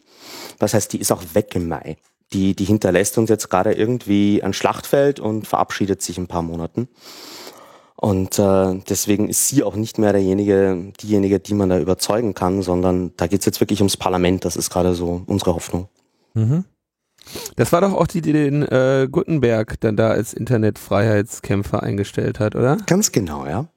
[0.60, 1.98] Das heißt, die ist auch weg im Mai.
[2.32, 6.42] Die, die hinterlässt uns jetzt gerade irgendwie ein Schlachtfeld und verabschiedet sich in ein paar
[6.42, 6.88] Monaten.
[8.02, 12.64] Und äh, deswegen ist sie auch nicht mehr derjenige, diejenige, die man da überzeugen kann,
[12.64, 14.44] sondern da geht's jetzt wirklich ums Parlament.
[14.44, 15.88] Das ist gerade so unsere Hoffnung.
[16.34, 16.66] Mhm.
[17.58, 22.56] Das war doch auch die, die den äh, Gutenberg dann da als Internetfreiheitskämpfer eingestellt hat,
[22.56, 22.78] oder?
[22.88, 23.68] Ganz genau, ja.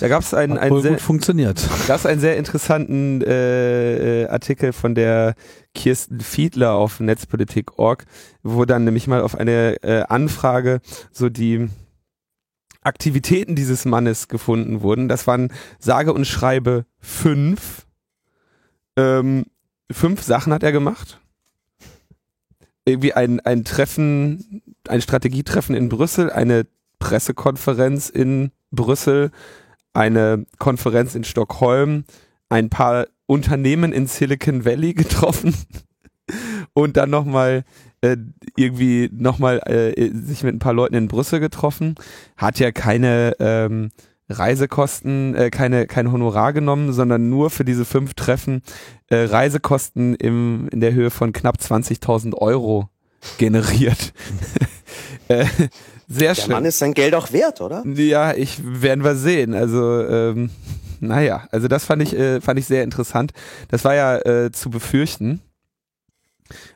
[0.00, 1.62] Da gab es einen, einen, sehr, funktioniert.
[1.86, 5.36] Gab's einen sehr interessanten äh, äh, Artikel von der
[5.72, 8.06] Kirsten Fiedler auf Netzpolitik.org,
[8.42, 10.80] wo dann nämlich mal auf eine äh, Anfrage
[11.12, 11.68] so die
[12.84, 15.08] Aktivitäten dieses Mannes gefunden wurden.
[15.08, 17.86] Das waren sage und schreibe fünf.
[18.96, 19.46] Ähm,
[19.90, 21.20] fünf Sachen hat er gemacht.
[22.84, 26.66] Irgendwie ein, ein Treffen, ein Strategietreffen in Brüssel, eine
[26.98, 29.30] Pressekonferenz in Brüssel,
[29.94, 32.04] eine Konferenz in Stockholm,
[32.48, 35.54] ein paar Unternehmen in Silicon Valley getroffen
[36.74, 37.64] und dann nochmal
[38.04, 38.16] äh,
[38.56, 41.94] irgendwie nochmal äh, sich mit ein paar Leuten in Brüssel getroffen,
[42.36, 43.90] hat ja keine ähm,
[44.28, 48.62] Reisekosten, äh, keine, kein Honorar genommen, sondern nur für diese fünf Treffen
[49.08, 52.88] äh, Reisekosten im, in der Höhe von knapp 20.000 Euro
[53.38, 54.12] generiert.
[55.28, 55.46] äh,
[56.06, 56.48] sehr schön.
[56.48, 57.84] Der Mann ist sein Geld auch wert, oder?
[57.86, 59.54] Ja, ich werden wir sehen.
[59.54, 60.50] Also ähm,
[61.00, 63.32] naja, also das fand ich äh, fand ich sehr interessant.
[63.68, 65.40] Das war ja äh, zu befürchten.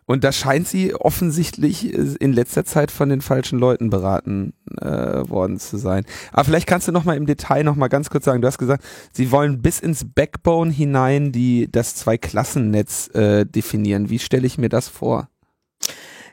[0.07, 4.87] Und da scheint sie offensichtlich äh, in letzter Zeit von den falschen Leuten beraten äh,
[5.29, 6.05] worden zu sein.
[6.33, 8.41] Aber vielleicht kannst du noch mal im Detail noch mal ganz kurz sagen.
[8.41, 14.11] Du hast gesagt, sie wollen bis ins Backbone hinein die das Zwei-Klassennetz äh, definieren.
[14.11, 15.29] Wie stelle ich mir das vor?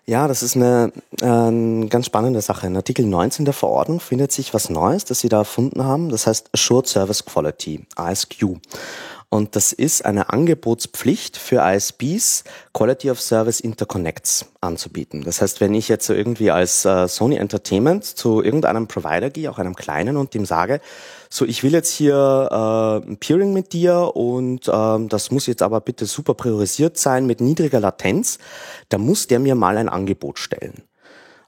[0.07, 2.67] Ja, das ist eine äh, ganz spannende Sache.
[2.67, 6.09] In Artikel 19 der Verordnung findet sich was Neues, das sie da erfunden haben.
[6.09, 8.57] Das heißt Assured Service Quality, ASQ.
[9.35, 15.23] Und das ist eine Angebotspflicht für ISPs, Quality of Service Interconnects anzubieten.
[15.25, 19.51] Das heißt, wenn ich jetzt so irgendwie als äh, Sony Entertainment zu irgendeinem Provider gehe,
[19.51, 20.79] auch einem kleinen, und dem sage,
[21.29, 25.63] so, ich will jetzt hier äh, ein Peering mit dir und ähm, das muss jetzt
[25.63, 28.39] aber bitte super priorisiert sein mit niedriger Latenz,
[28.87, 30.83] da muss der mir mal ein Angebot stellen.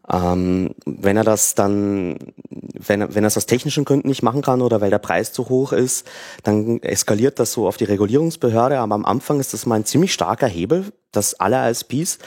[0.09, 2.17] Ähm, wenn er das dann,
[2.49, 5.33] wenn er, wenn er es aus technischen Gründen nicht machen kann oder weil der Preis
[5.33, 6.07] zu hoch ist,
[6.43, 8.79] dann eskaliert das so auf die Regulierungsbehörde.
[8.79, 12.19] Aber am Anfang ist das mal ein ziemlich starker Hebel, dass alle ISPs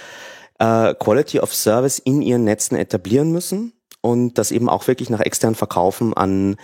[0.59, 5.21] äh, Quality of Service in ihren Netzen etablieren müssen und das eben auch wirklich nach
[5.21, 6.57] extern verkaufen an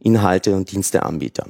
[0.00, 1.46] Inhalte und Diensteanbieter.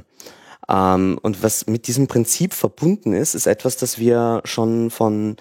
[0.68, 5.36] Ähm, und was mit diesem Prinzip verbunden ist, ist etwas, das wir schon von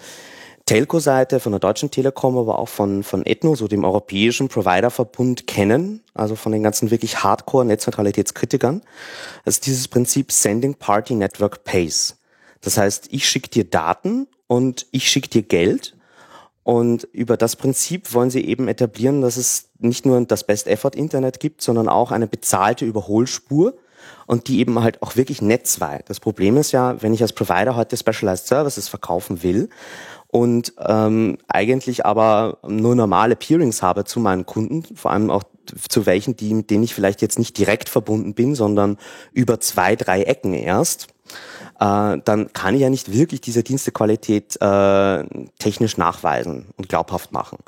[0.66, 6.02] Telco-Seite, von der Deutschen Telekom, aber auch von, von Ethno, so dem europäischen Providerverbund kennen,
[6.12, 8.82] also von den ganzen wirklich Hardcore-Netzneutralitätskritikern.
[9.44, 12.16] Ist dieses Prinzip Sending Party Network Pays.
[12.62, 15.96] Das heißt, ich schicke dir Daten und ich schicke dir Geld.
[16.64, 21.62] Und über das Prinzip wollen sie eben etablieren, dass es nicht nur das Best-Effort-Internet gibt,
[21.62, 23.74] sondern auch eine bezahlte Überholspur
[24.26, 26.10] und die eben halt auch wirklich netzweit.
[26.10, 29.68] Das Problem ist ja, wenn ich als Provider heute Specialized Services verkaufen will
[30.28, 35.44] und ähm, eigentlich aber nur normale Peerings habe zu meinen Kunden, vor allem auch
[35.88, 38.98] zu welchen, die, mit denen ich vielleicht jetzt nicht direkt verbunden bin, sondern
[39.32, 41.08] über zwei, drei Ecken erst,
[41.80, 45.24] äh, dann kann ich ja nicht wirklich diese Dienstequalität äh,
[45.58, 47.58] technisch nachweisen und glaubhaft machen.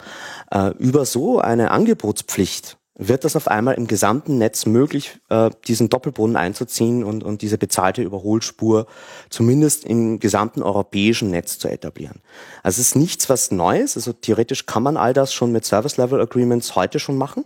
[0.50, 5.88] Äh, über so eine Angebotspflicht wird das auf einmal im gesamten Netz möglich, äh, diesen
[5.88, 8.86] Doppelboden einzuziehen und, und diese bezahlte Überholspur
[9.30, 12.20] zumindest im gesamten europäischen Netz zu etablieren.
[12.64, 15.96] Also es ist nichts was Neues, also theoretisch kann man all das schon mit Service
[15.96, 17.44] Level Agreements heute schon machen,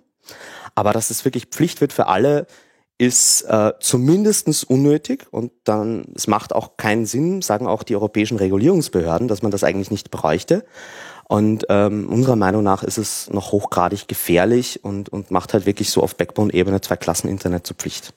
[0.75, 2.47] aber dass es wirklich Pflicht wird für alle,
[2.97, 8.39] ist äh, zumindestens unnötig und dann es macht auch keinen Sinn, sagen auch die europäischen
[8.39, 10.65] Regulierungsbehörden, dass man das eigentlich nicht bräuchte.
[11.33, 15.89] Und ähm, unserer Meinung nach ist es noch hochgradig gefährlich und, und macht halt wirklich
[15.89, 18.13] so auf Backbone-Ebene zwei Klassen Internet zur Pflicht.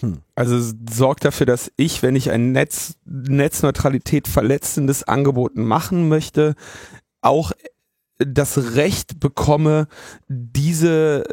[0.00, 0.22] Hm.
[0.36, 0.58] Also
[0.90, 6.54] sorgt dafür, dass ich, wenn ich ein Netz, Netzneutralität verletzendes Angebot machen möchte,
[7.20, 7.52] auch
[8.16, 9.86] das Recht bekomme,
[10.26, 11.24] diese,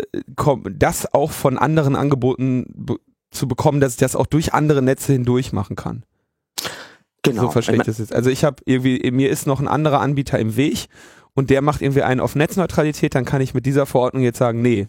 [0.69, 2.97] das auch von anderen Angeboten
[3.31, 6.03] zu bekommen, dass ich das auch durch andere Netze hindurch machen kann.
[7.31, 7.43] Genau.
[7.43, 8.13] So verstehe ich das jetzt.
[8.13, 10.87] Also ich habe irgendwie, mir ist noch ein anderer Anbieter im Weg
[11.33, 14.61] und der macht irgendwie einen auf Netzneutralität, dann kann ich mit dieser Verordnung jetzt sagen,
[14.61, 14.87] nee,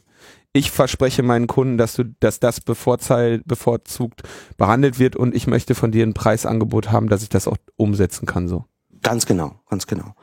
[0.52, 4.22] ich verspreche meinen Kunden, dass du, dass das bevorzugt
[4.56, 8.26] behandelt wird und ich möchte von dir ein Preisangebot haben, dass ich das auch umsetzen
[8.26, 8.64] kann, so.
[9.02, 10.14] Ganz genau, ganz genau.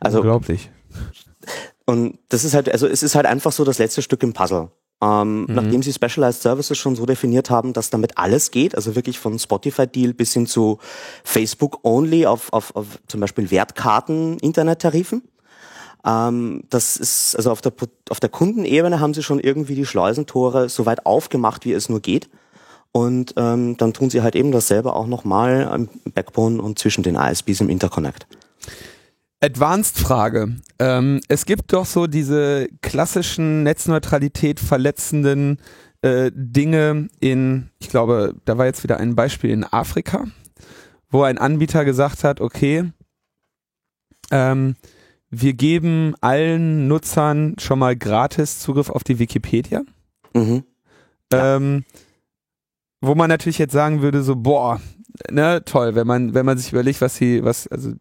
[0.00, 0.18] Also.
[0.18, 0.70] Unglaublich.
[1.84, 4.70] Und das ist halt, also es ist halt einfach so das letzte Stück im Puzzle.
[5.02, 5.54] Ähm, mhm.
[5.54, 9.36] Nachdem sie Specialized Services schon so definiert haben, dass damit alles geht, also wirklich von
[9.36, 10.78] Spotify-Deal bis hin zu
[11.24, 15.22] Facebook-Only auf, auf, auf zum Beispiel Wertkarten, Internettarifen.
[16.06, 17.72] Ähm, das ist, also auf der,
[18.10, 22.00] auf der Kundenebene haben sie schon irgendwie die Schleusentore so weit aufgemacht, wie es nur
[22.00, 22.28] geht.
[22.92, 27.16] Und ähm, dann tun sie halt eben dasselbe auch nochmal am Backbone und zwischen den
[27.16, 28.26] ISPs im Interconnect.
[29.42, 30.56] Advanced-Frage.
[30.78, 35.58] Ähm, es gibt doch so diese klassischen Netzneutralität verletzenden
[36.02, 40.26] äh, Dinge in, ich glaube, da war jetzt wieder ein Beispiel in Afrika,
[41.10, 42.92] wo ein Anbieter gesagt hat, okay,
[44.30, 44.76] ähm,
[45.30, 49.82] wir geben allen Nutzern schon mal gratis Zugriff auf die Wikipedia.
[50.34, 50.64] Mhm.
[51.32, 51.56] Ja.
[51.56, 51.84] Ähm,
[53.00, 54.80] wo man natürlich jetzt sagen würde, so, boah,
[55.30, 57.92] ne, toll, wenn man, wenn man sich überlegt, was sie, was, also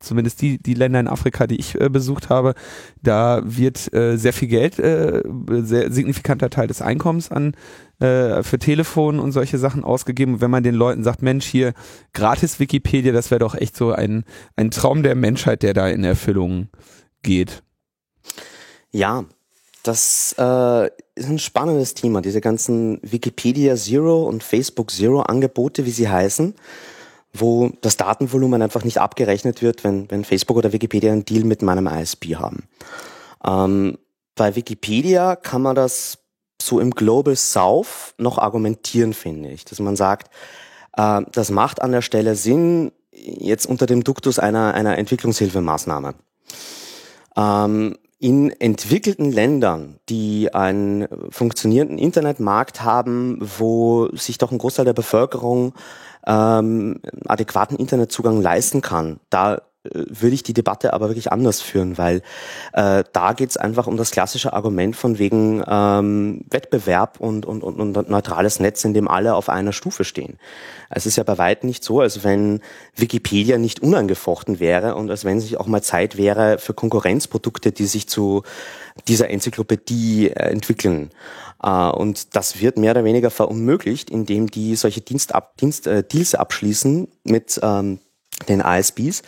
[0.00, 2.54] zumindest die, die Länder in Afrika, die ich äh, besucht habe,
[3.02, 7.54] da wird äh, sehr viel Geld, äh, sehr signifikanter Teil des Einkommens an
[8.00, 10.40] äh, für Telefon und solche Sachen ausgegeben.
[10.40, 11.74] wenn man den Leuten sagt, Mensch, hier
[12.12, 14.24] gratis Wikipedia, das wäre doch echt so ein,
[14.56, 16.68] ein Traum der Menschheit, der da in Erfüllung
[17.22, 17.62] geht.
[18.90, 19.24] Ja,
[19.82, 25.90] das äh, ist ein spannendes Thema, diese ganzen Wikipedia Zero und Facebook Zero Angebote, wie
[25.90, 26.54] sie heißen
[27.32, 31.62] wo das Datenvolumen einfach nicht abgerechnet wird, wenn, wenn Facebook oder Wikipedia einen Deal mit
[31.62, 32.68] meinem ISP haben.
[33.44, 33.98] Ähm,
[34.34, 36.18] bei Wikipedia kann man das
[36.60, 40.30] so im Global South noch argumentieren, finde ich, dass man sagt,
[40.96, 46.14] äh, das macht an der Stelle Sinn, jetzt unter dem Duktus einer, einer Entwicklungshilfemaßnahme.
[47.36, 54.92] Ähm, in entwickelten Ländern, die einen funktionierenden Internetmarkt haben, wo sich doch ein Großteil der
[54.92, 55.72] Bevölkerung
[56.28, 62.22] ähm, adäquaten Internetzugang leisten kann, da würde ich die Debatte aber wirklich anders führen, weil
[62.72, 67.62] äh, da geht es einfach um das klassische Argument von wegen ähm, Wettbewerb und, und,
[67.62, 70.38] und, und neutrales Netz, in dem alle auf einer Stufe stehen.
[70.90, 72.60] Es ist ja bei weitem nicht so, als wenn
[72.96, 77.86] Wikipedia nicht unangefochten wäre und als wenn sich auch mal Zeit wäre für Konkurrenzprodukte, die
[77.86, 78.42] sich zu
[79.06, 81.10] dieser Enzyklopädie äh, entwickeln.
[81.62, 86.34] Äh, und das wird mehr oder weniger verunmöglicht, indem die solche Dienstab Dienst, äh, Deals
[86.34, 88.00] abschließen mit ähm,
[88.48, 89.22] den ISPs,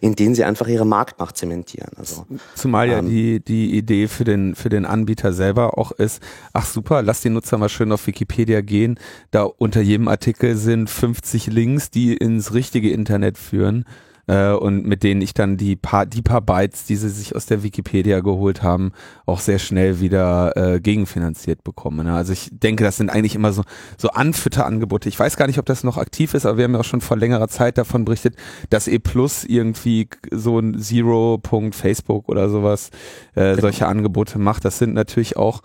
[0.00, 1.90] in denen sie einfach ihre Marktmacht zementieren.
[1.96, 6.22] Also, Zumal ja ähm, die, die Idee für den, für den Anbieter selber auch ist,
[6.52, 8.98] ach super, lass die Nutzer mal schön auf Wikipedia gehen.
[9.30, 13.84] Da unter jedem Artikel sind 50 Links, die ins richtige Internet führen
[14.26, 17.46] äh, und mit denen ich dann die paar, die paar Bytes, die sie sich aus
[17.46, 18.92] der Wikipedia geholt haben,
[19.24, 22.04] auch sehr schnell wieder äh, gegenfinanziert bekomme.
[22.04, 22.14] Ne?
[22.14, 23.62] Also ich denke, das sind eigentlich immer so,
[23.96, 25.08] so Anfütterangebote.
[25.08, 27.00] Ich weiß gar nicht, ob das noch aktiv ist, aber wir haben ja auch schon
[27.00, 28.36] vor längerer Zeit davon berichtet,
[28.70, 31.40] dass E Plus irgendwie so ein Zero.
[31.72, 32.90] Facebook oder sowas
[33.34, 33.60] äh, genau.
[33.62, 34.64] solche Angebote macht.
[34.64, 35.62] Das sind natürlich auch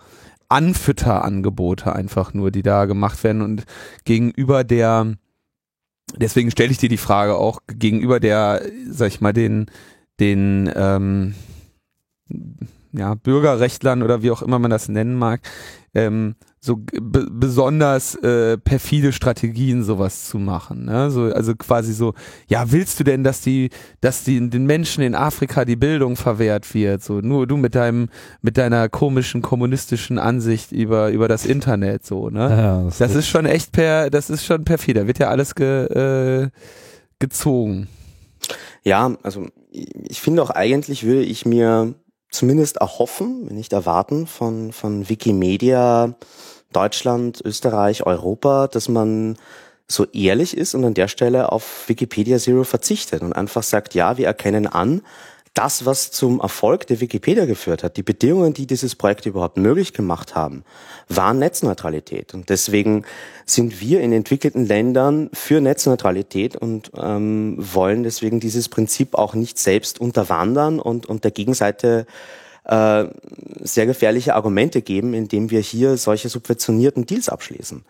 [0.48, 3.64] Anfütterangebote einfach nur, die da gemacht werden und
[4.04, 5.14] gegenüber der
[6.16, 9.66] deswegen stelle ich dir die Frage auch gegenüber der, sag ich mal, den,
[10.20, 11.34] den ähm,
[12.92, 15.40] ja, Bürgerrechtlern oder wie auch immer man das nennen mag,
[15.94, 16.34] ähm,
[16.64, 20.84] so besonders äh, perfide Strategien sowas zu machen.
[20.84, 21.10] Ne?
[21.10, 22.14] So, also quasi so,
[22.46, 26.72] ja, willst du denn, dass die, dass die den Menschen in Afrika die Bildung verwehrt
[26.72, 27.02] wird?
[27.02, 28.10] So nur du mit deinem,
[28.42, 32.30] mit deiner komischen kommunistischen Ansicht über über das Internet so.
[32.30, 32.48] Ne?
[32.48, 35.00] Ja, das, das ist schon echt per, das ist schon perfide.
[35.00, 36.50] Da wird ja alles ge, äh,
[37.18, 37.88] gezogen.
[38.84, 41.94] Ja, also ich finde auch eigentlich würde ich mir
[42.30, 46.14] zumindest erhoffen, wenn nicht erwarten, von, von Wikimedia
[46.72, 49.36] Deutschland, Österreich, Europa, dass man
[49.88, 54.16] so ehrlich ist und an der Stelle auf Wikipedia Zero verzichtet und einfach sagt, ja,
[54.16, 55.02] wir erkennen an,
[55.54, 59.92] das, was zum Erfolg der Wikipedia geführt hat, die Bedingungen, die dieses Projekt überhaupt möglich
[59.92, 60.64] gemacht haben,
[61.08, 62.32] waren Netzneutralität.
[62.32, 63.04] Und deswegen
[63.44, 69.58] sind wir in entwickelten Ländern für Netzneutralität und ähm, wollen deswegen dieses Prinzip auch nicht
[69.58, 72.06] selbst unterwandern und, und der Gegenseite
[72.64, 73.04] äh,
[73.60, 77.84] sehr gefährliche Argumente geben, indem wir hier solche subventionierten Deals abschließen.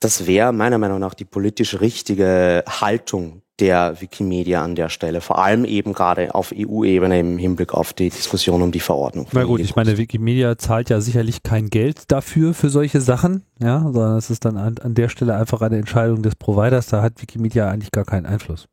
[0.00, 5.38] Das wäre meiner Meinung nach die politisch richtige Haltung der Wikimedia an der Stelle, vor
[5.42, 9.26] allem eben gerade auf EU-Ebene im Hinblick auf die Diskussion um die Verordnung.
[9.32, 13.80] Na gut, ich meine, Wikimedia zahlt ja sicherlich kein Geld dafür, für solche Sachen, ja,
[13.80, 17.22] sondern es ist dann an, an der Stelle einfach eine Entscheidung des Providers, da hat
[17.22, 18.68] Wikimedia eigentlich gar keinen Einfluss.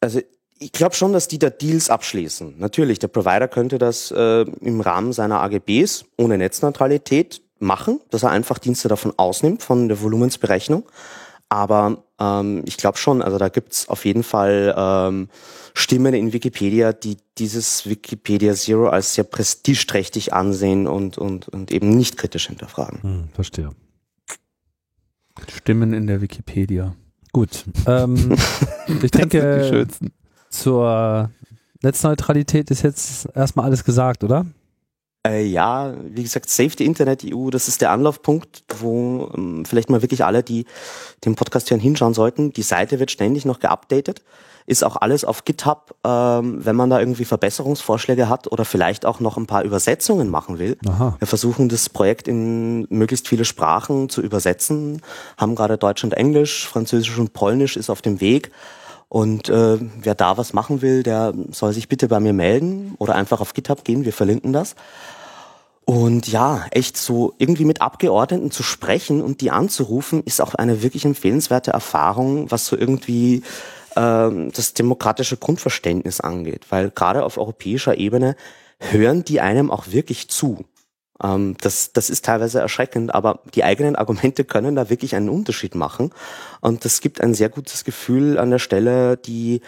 [0.00, 0.20] Also
[0.58, 2.54] ich glaube schon, dass die da Deals abschließen.
[2.58, 8.30] Natürlich, der Provider könnte das äh, im Rahmen seiner AGBs ohne Netzneutralität machen, dass er
[8.30, 10.84] einfach Dienste davon ausnimmt, von der Volumensberechnung.
[11.48, 15.28] Aber ähm, ich glaube schon, also da gibt's auf jeden Fall ähm,
[15.74, 21.96] Stimmen in Wikipedia, die dieses Wikipedia Zero als sehr prestigeträchtig ansehen und, und, und eben
[21.96, 23.02] nicht kritisch hinterfragen.
[23.02, 23.70] Hm, verstehe.
[25.48, 26.94] Stimmen in der Wikipedia.
[27.32, 27.64] Gut.
[27.86, 28.36] Ähm,
[29.02, 29.86] ich denke,
[30.50, 31.30] zur
[31.82, 34.46] Netzneutralität ist jetzt erstmal alles gesagt, oder?
[35.26, 40.02] Äh, ja, wie gesagt, Safety Internet EU, das ist der Anlaufpunkt, wo ähm, vielleicht mal
[40.02, 40.64] wirklich alle, die
[41.24, 42.52] den Podcast hören, hinschauen sollten.
[42.52, 44.22] Die Seite wird ständig noch geupdatet.
[44.66, 49.18] Ist auch alles auf GitHub, ähm, wenn man da irgendwie Verbesserungsvorschläge hat oder vielleicht auch
[49.18, 50.76] noch ein paar Übersetzungen machen will.
[50.86, 51.16] Aha.
[51.18, 55.00] Wir versuchen das Projekt in möglichst viele Sprachen zu übersetzen,
[55.38, 58.52] haben gerade Deutsch und Englisch, Französisch und Polnisch ist auf dem Weg.
[59.08, 63.14] Und äh, wer da was machen will, der soll sich bitte bei mir melden oder
[63.14, 64.74] einfach auf GitHub gehen, wir verlinken das.
[65.86, 70.82] Und ja, echt so irgendwie mit Abgeordneten zu sprechen und die anzurufen, ist auch eine
[70.82, 73.42] wirklich empfehlenswerte Erfahrung, was so irgendwie
[73.96, 76.66] ähm, das demokratische Grundverständnis angeht.
[76.68, 78.36] Weil gerade auf europäischer Ebene
[78.78, 80.66] hören die einem auch wirklich zu.
[81.22, 85.74] Ähm, das, das ist teilweise erschreckend, aber die eigenen Argumente können da wirklich einen Unterschied
[85.74, 86.12] machen.
[86.60, 89.62] Und das gibt ein sehr gutes Gefühl an der Stelle, die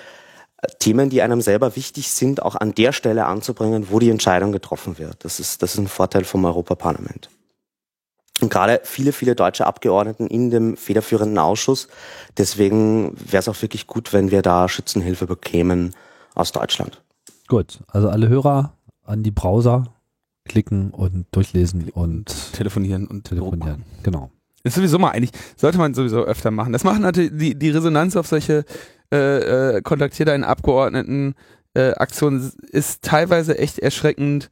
[0.63, 4.53] äh, Themen, die einem selber wichtig sind, auch an der Stelle anzubringen, wo die Entscheidung
[4.53, 5.25] getroffen wird.
[5.25, 7.29] Das ist, das ist ein Vorteil vom Europaparlament.
[8.41, 11.89] Und gerade viele, viele deutsche Abgeordneten in dem federführenden Ausschuss.
[12.39, 15.95] Deswegen wäre es auch wirklich gut, wenn wir da Schützenhilfe bekämen
[16.35, 17.03] aus Deutschland.
[17.49, 18.73] Gut, also alle Hörer
[19.05, 19.85] an die Browser
[20.49, 23.85] klicken und durchlesen und telefonieren und telefonieren.
[24.03, 24.31] Genau.
[24.63, 26.73] Ist sowieso mal eigentlich, sollte man sowieso öfter machen.
[26.73, 28.65] Das machen natürlich die, die Resonanz auf solche
[29.13, 31.35] äh, äh, kontaktiert einen Abgeordneten
[31.75, 34.51] äh, Aktionen ist teilweise echt erschreckend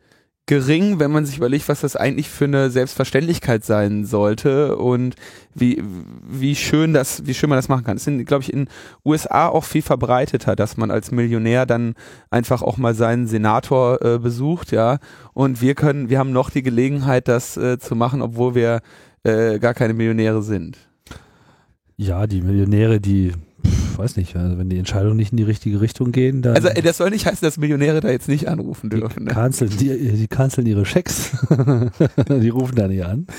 [0.48, 5.14] gering, wenn man sich überlegt, was das eigentlich für eine Selbstverständlichkeit sein sollte und
[5.54, 5.82] wie,
[6.26, 7.98] wie schön das, wie schön man das machen kann.
[7.98, 8.66] Es sind, glaube ich, in
[9.04, 11.94] USA auch viel verbreiteter, dass man als Millionär dann
[12.30, 14.98] einfach auch mal seinen Senator äh, besucht, ja.
[15.34, 18.80] Und wir können, wir haben noch die Gelegenheit, das äh, zu machen, obwohl wir
[19.24, 20.78] äh, gar keine Millionäre sind.
[21.98, 23.34] Ja, die Millionäre, die
[23.98, 26.54] weiß nicht, also wenn die Entscheidungen nicht in die richtige Richtung gehen, dann.
[26.54, 29.20] Also das soll nicht heißen, dass Millionäre da jetzt nicht anrufen dürfen.
[29.20, 29.32] Die, ne?
[29.32, 31.32] canceln, die, die canceln ihre Schecks.
[32.28, 33.26] die rufen da nicht an.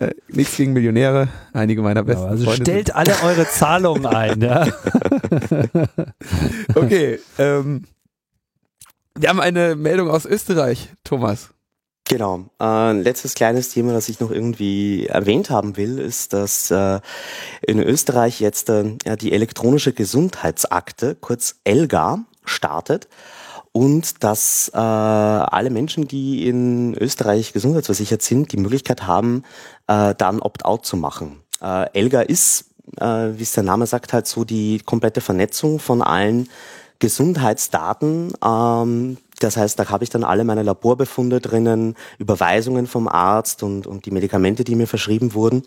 [0.00, 2.24] Äh, nichts gegen Millionäre, einige meiner besten.
[2.24, 2.96] Ja, also Freunde stellt sind.
[2.96, 4.66] alle eure Zahlungen ein, ja.
[6.74, 7.20] okay.
[7.38, 7.84] Ähm,
[9.16, 11.51] wir haben eine Meldung aus Österreich, Thomas.
[12.12, 12.44] Genau.
[12.60, 17.00] Äh, letztes kleines Thema, das ich noch irgendwie erwähnt haben will, ist, dass äh,
[17.62, 23.08] in Österreich jetzt äh, die elektronische Gesundheitsakte, kurz ELGA, startet
[23.72, 29.44] und dass äh, alle Menschen, die in Österreich gesundheitsversichert sind, die Möglichkeit haben,
[29.86, 31.40] äh, dann Opt-out zu machen.
[31.62, 32.66] Äh, ELGA ist,
[33.00, 36.50] äh, wie es der Name sagt, halt so die komplette Vernetzung von allen
[37.02, 43.64] Gesundheitsdaten, ähm, das heißt, da habe ich dann alle meine Laborbefunde drinnen, Überweisungen vom Arzt
[43.64, 45.64] und, und die Medikamente, die mir verschrieben wurden.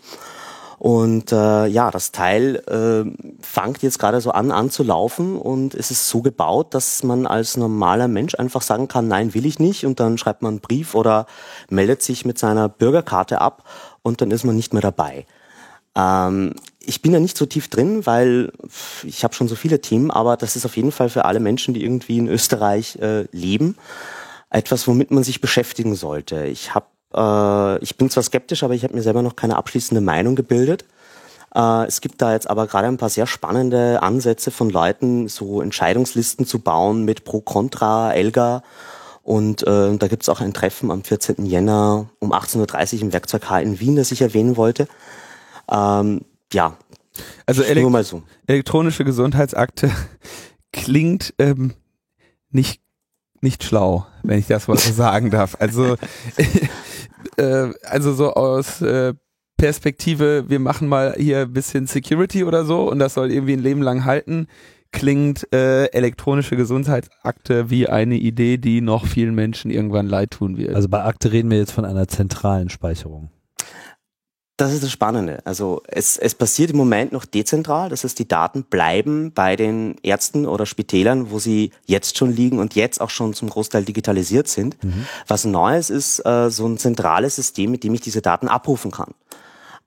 [0.78, 3.04] Und äh, ja, das Teil äh,
[3.42, 8.08] fängt jetzt gerade so an, anzulaufen und es ist so gebaut, dass man als normaler
[8.08, 11.26] Mensch einfach sagen kann, nein, will ich nicht und dann schreibt man einen Brief oder
[11.68, 13.64] meldet sich mit seiner Bürgerkarte ab
[14.00, 15.26] und dann ist man nicht mehr dabei.
[15.94, 16.54] Ähm,
[16.86, 18.52] ich bin da nicht so tief drin, weil
[19.04, 21.74] ich habe schon so viele Themen, aber das ist auf jeden Fall für alle Menschen,
[21.74, 23.76] die irgendwie in Österreich äh, leben,
[24.50, 26.46] etwas, womit man sich beschäftigen sollte.
[26.46, 30.00] Ich habe, äh, ich bin zwar skeptisch, aber ich habe mir selber noch keine abschließende
[30.00, 30.84] Meinung gebildet.
[31.54, 35.60] Äh, es gibt da jetzt aber gerade ein paar sehr spannende Ansätze von Leuten, so
[35.60, 38.62] Entscheidungslisten zu bauen mit Pro, Contra, Elga.
[39.22, 41.46] Und äh, da gibt's auch ein Treffen am 14.
[41.46, 44.86] Jänner um 18.30 Uhr im Werkzeug H in Wien, das ich erwähnen wollte.
[45.68, 46.20] Ähm,
[46.52, 46.76] ja,
[47.46, 48.22] Also nur elek mal so.
[48.46, 49.90] elektronische Gesundheitsakte
[50.72, 51.74] klingt ähm,
[52.50, 52.80] nicht
[53.42, 55.56] nicht schlau, wenn ich das mal so sagen darf.
[55.60, 55.96] Also
[57.36, 59.14] äh, also so aus äh,
[59.56, 63.62] Perspektive, wir machen mal hier ein bisschen Security oder so und das soll irgendwie ein
[63.62, 64.48] Leben lang halten,
[64.92, 70.74] klingt äh, elektronische Gesundheitsakte wie eine Idee, die noch vielen Menschen irgendwann leid tun wird.
[70.74, 73.30] Also bei Akte reden wir jetzt von einer zentralen Speicherung.
[74.56, 75.40] Das ist das Spannende.
[75.44, 79.96] Also es, es passiert im Moment noch dezentral, das heißt, die Daten bleiben bei den
[80.02, 84.48] Ärzten oder Spitälern, wo sie jetzt schon liegen und jetzt auch schon zum Großteil digitalisiert
[84.48, 84.78] sind.
[85.26, 89.12] Was Neues ist äh, so ein zentrales System, mit dem ich diese Daten abrufen kann.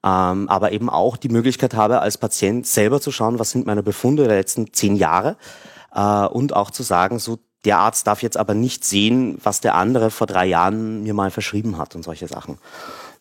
[0.03, 3.82] Ähm, aber eben auch die Möglichkeit habe, als Patient selber zu schauen, was sind meine
[3.84, 5.36] Befunde der letzten zehn Jahre
[5.95, 9.76] äh, und auch zu sagen, so der Arzt darf jetzt aber nicht sehen, was der
[9.76, 12.57] andere vor drei Jahren mir mal verschrieben hat und solche Sachen.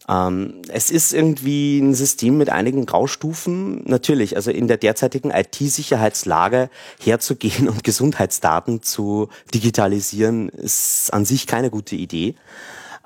[0.08, 3.82] Ähm, es ist irgendwie ein System mit einigen Graustufen.
[3.84, 6.70] Natürlich, also in der derzeitigen IT-Sicherheitslage
[7.02, 12.34] herzugehen und Gesundheitsdaten zu digitalisieren, ist an sich keine gute Idee.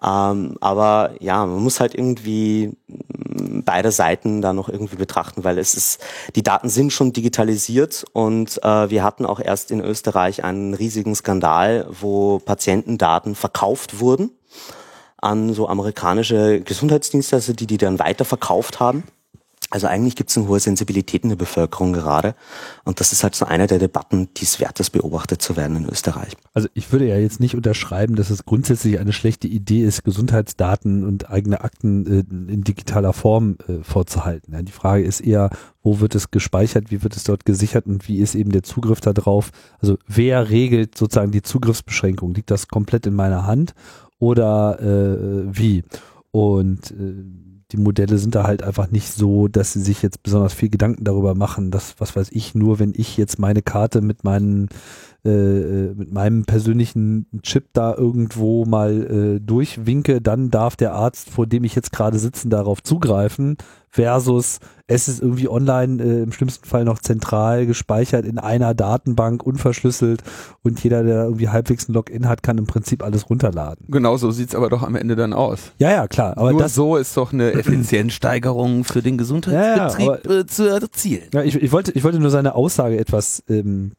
[0.05, 5.59] Ähm, aber ja, man muss halt irgendwie mh, beide Seiten da noch irgendwie betrachten, weil
[5.59, 6.01] es ist,
[6.35, 11.15] die Daten sind schon digitalisiert und äh, wir hatten auch erst in Österreich einen riesigen
[11.15, 14.33] Skandal, wo Patientendaten verkauft wurden
[15.23, 19.05] an so amerikanische Gesundheitsdienstleister, die die dann weiterverkauft haben.
[19.73, 22.35] Also eigentlich gibt es eine hohe Sensibilität in der Bevölkerung gerade.
[22.85, 25.79] Und das ist halt so eine der Debatten, die es wert ist, beobachtet zu werden
[25.79, 26.35] in Österreich.
[26.53, 31.07] Also ich würde ja jetzt nicht unterschreiben, dass es grundsätzlich eine schlechte Idee ist, Gesundheitsdaten
[31.07, 34.53] und eigene Akten äh, in digitaler Form äh, vorzuhalten.
[34.53, 35.49] Ja, die Frage ist eher,
[35.83, 39.01] wo wird es gespeichert, wie wird es dort gesichert und wie ist eben der Zugriff
[39.01, 39.53] darauf?
[39.81, 42.35] Also wer regelt sozusagen die Zugriffsbeschränkung?
[42.35, 43.75] Liegt das komplett in meiner Hand
[44.23, 45.83] oder äh, wie?
[46.31, 47.25] Und äh,
[47.73, 51.03] die Modelle sind da halt einfach nicht so, dass sie sich jetzt besonders viel Gedanken
[51.03, 54.69] darüber machen, dass, was weiß ich, nur wenn ich jetzt meine Karte mit meinen
[55.25, 61.47] äh, mit meinem persönlichen Chip da irgendwo mal äh, durchwinke, dann darf der Arzt, vor
[61.47, 63.57] dem ich jetzt gerade sitzen, darauf zugreifen,
[63.89, 64.59] versus
[64.89, 70.23] es ist irgendwie online äh, im schlimmsten Fall noch zentral gespeichert in einer Datenbank, unverschlüsselt
[70.63, 73.87] und jeder, der irgendwie halbwegs ein Login hat, kann im Prinzip alles runterladen.
[73.91, 75.73] genau so sieht's aber doch am Ende dann aus.
[75.79, 80.33] Ja, ja, klar, aber Nur das so ist doch eine Effizienzsteigerung für den Gesundheitsbetrieb Ja,
[80.33, 81.29] ja, äh, zu erzielen.
[81.33, 83.93] Ja, ich, ich, wollte, ich wollte nur seine Aussage etwas ähm,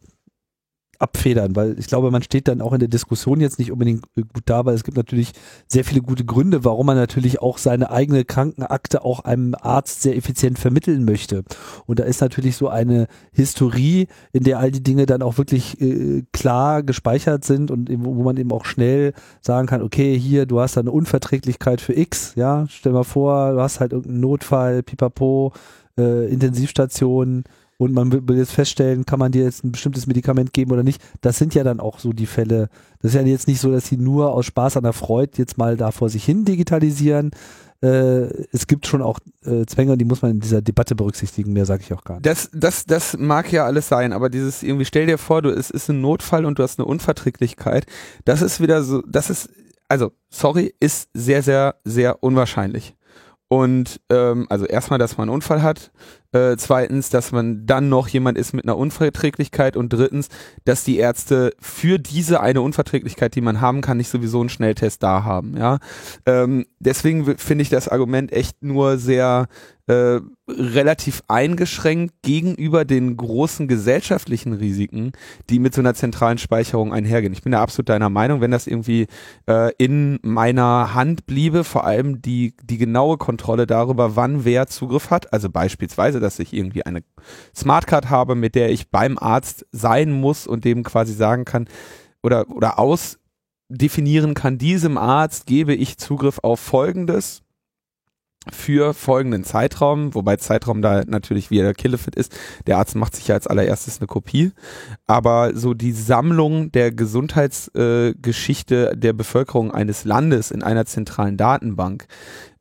[1.04, 4.44] abfedern, weil ich glaube, man steht dann auch in der Diskussion jetzt nicht unbedingt gut
[4.46, 5.34] da, weil es gibt natürlich
[5.68, 10.16] sehr viele gute Gründe, warum man natürlich auch seine eigene Krankenakte auch einem Arzt sehr
[10.16, 11.44] effizient vermitteln möchte.
[11.86, 15.80] Und da ist natürlich so eine Historie, in der all die Dinge dann auch wirklich
[15.82, 20.62] äh, klar gespeichert sind und wo man eben auch schnell sagen kann, okay, hier, du
[20.62, 24.84] hast da eine Unverträglichkeit für X, ja, stell mal vor, du hast halt irgendeinen Notfall,
[24.84, 25.52] pipapo,
[25.98, 27.44] äh, Intensivstation,
[27.84, 31.02] und man will jetzt feststellen, kann man dir jetzt ein bestimmtes Medikament geben oder nicht.
[31.22, 32.70] Das sind ja dann auch so die Fälle.
[33.02, 35.58] Das ist ja jetzt nicht so, dass sie nur aus Spaß an der Freude jetzt
[35.58, 37.32] mal da vor sich hin digitalisieren.
[37.82, 41.52] Äh, es gibt schon auch äh, Zwänge, die muss man in dieser Debatte berücksichtigen.
[41.52, 42.26] Mehr sage ich auch gar nicht.
[42.26, 45.70] Das, das, das mag ja alles sein, aber dieses irgendwie, stell dir vor, du, es
[45.70, 47.86] ist ein Notfall und du hast eine Unverträglichkeit.
[48.24, 49.50] Das ist wieder so, das ist,
[49.90, 52.96] also, sorry, ist sehr, sehr, sehr unwahrscheinlich.
[53.50, 55.92] Und ähm, also erstmal, dass man einen Unfall hat,
[56.34, 60.30] äh, zweitens, dass man dann noch jemand ist mit einer Unverträglichkeit und drittens,
[60.66, 65.02] dass die Ärzte für diese eine Unverträglichkeit, die man haben kann, nicht sowieso einen Schnelltest
[65.04, 65.56] da haben.
[65.58, 65.80] Ja,
[66.26, 69.48] ähm, deswegen finde ich das Argument echt nur sehr
[69.88, 75.12] äh, relativ eingeschränkt gegenüber den großen gesellschaftlichen Risiken,
[75.50, 77.34] die mit so einer zentralen Speicherung einhergehen.
[77.34, 79.08] Ich bin da absolut deiner Meinung, wenn das irgendwie
[79.46, 85.10] äh, in meiner Hand bliebe, vor allem die, die genaue Kontrolle darüber, wann wer Zugriff
[85.10, 87.04] hat, also beispielsweise, dass ich irgendwie eine
[87.56, 91.68] Smartcard habe, mit der ich beim Arzt sein muss und dem quasi sagen kann
[92.24, 97.44] oder, oder ausdefinieren kann, diesem Arzt gebe ich Zugriff auf Folgendes
[98.52, 102.36] für folgenden Zeitraum, wobei Zeitraum da natürlich wieder Killefit ist.
[102.68, 104.52] Der Arzt macht sich ja als allererstes eine Kopie.
[105.06, 112.06] Aber so die Sammlung der Gesundheitsgeschichte äh, der Bevölkerung eines Landes in einer zentralen Datenbank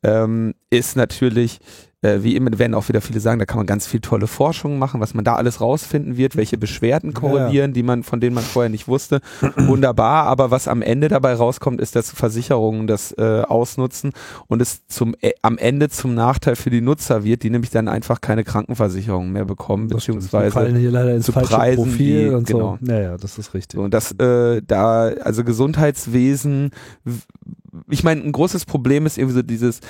[0.02, 1.58] ähm, ist natürlich
[2.02, 4.78] äh, wie immer werden auch wieder viele sagen, da kann man ganz viel tolle Forschung
[4.78, 7.74] machen, was man da alles rausfinden wird, welche Beschwerden korrelieren, ja.
[7.74, 9.20] die man, von denen man vorher nicht wusste.
[9.56, 14.12] Wunderbar, aber was am Ende dabei rauskommt, ist, dass Versicherungen das äh, ausnutzen
[14.48, 17.88] und es zum äh, am Ende zum Nachteil für die Nutzer wird, die nämlich dann
[17.88, 22.34] einfach keine Krankenversicherung mehr bekommen, das beziehungsweise fallen hier leider ins zu Preisen, Profil die-
[22.34, 22.78] und genau.
[22.80, 22.86] so.
[22.86, 23.78] Naja, das ist richtig.
[23.78, 26.70] und das, äh, da, also Gesundheitswesen,
[27.88, 29.80] ich meine, ein großes Problem ist irgendwie so dieses,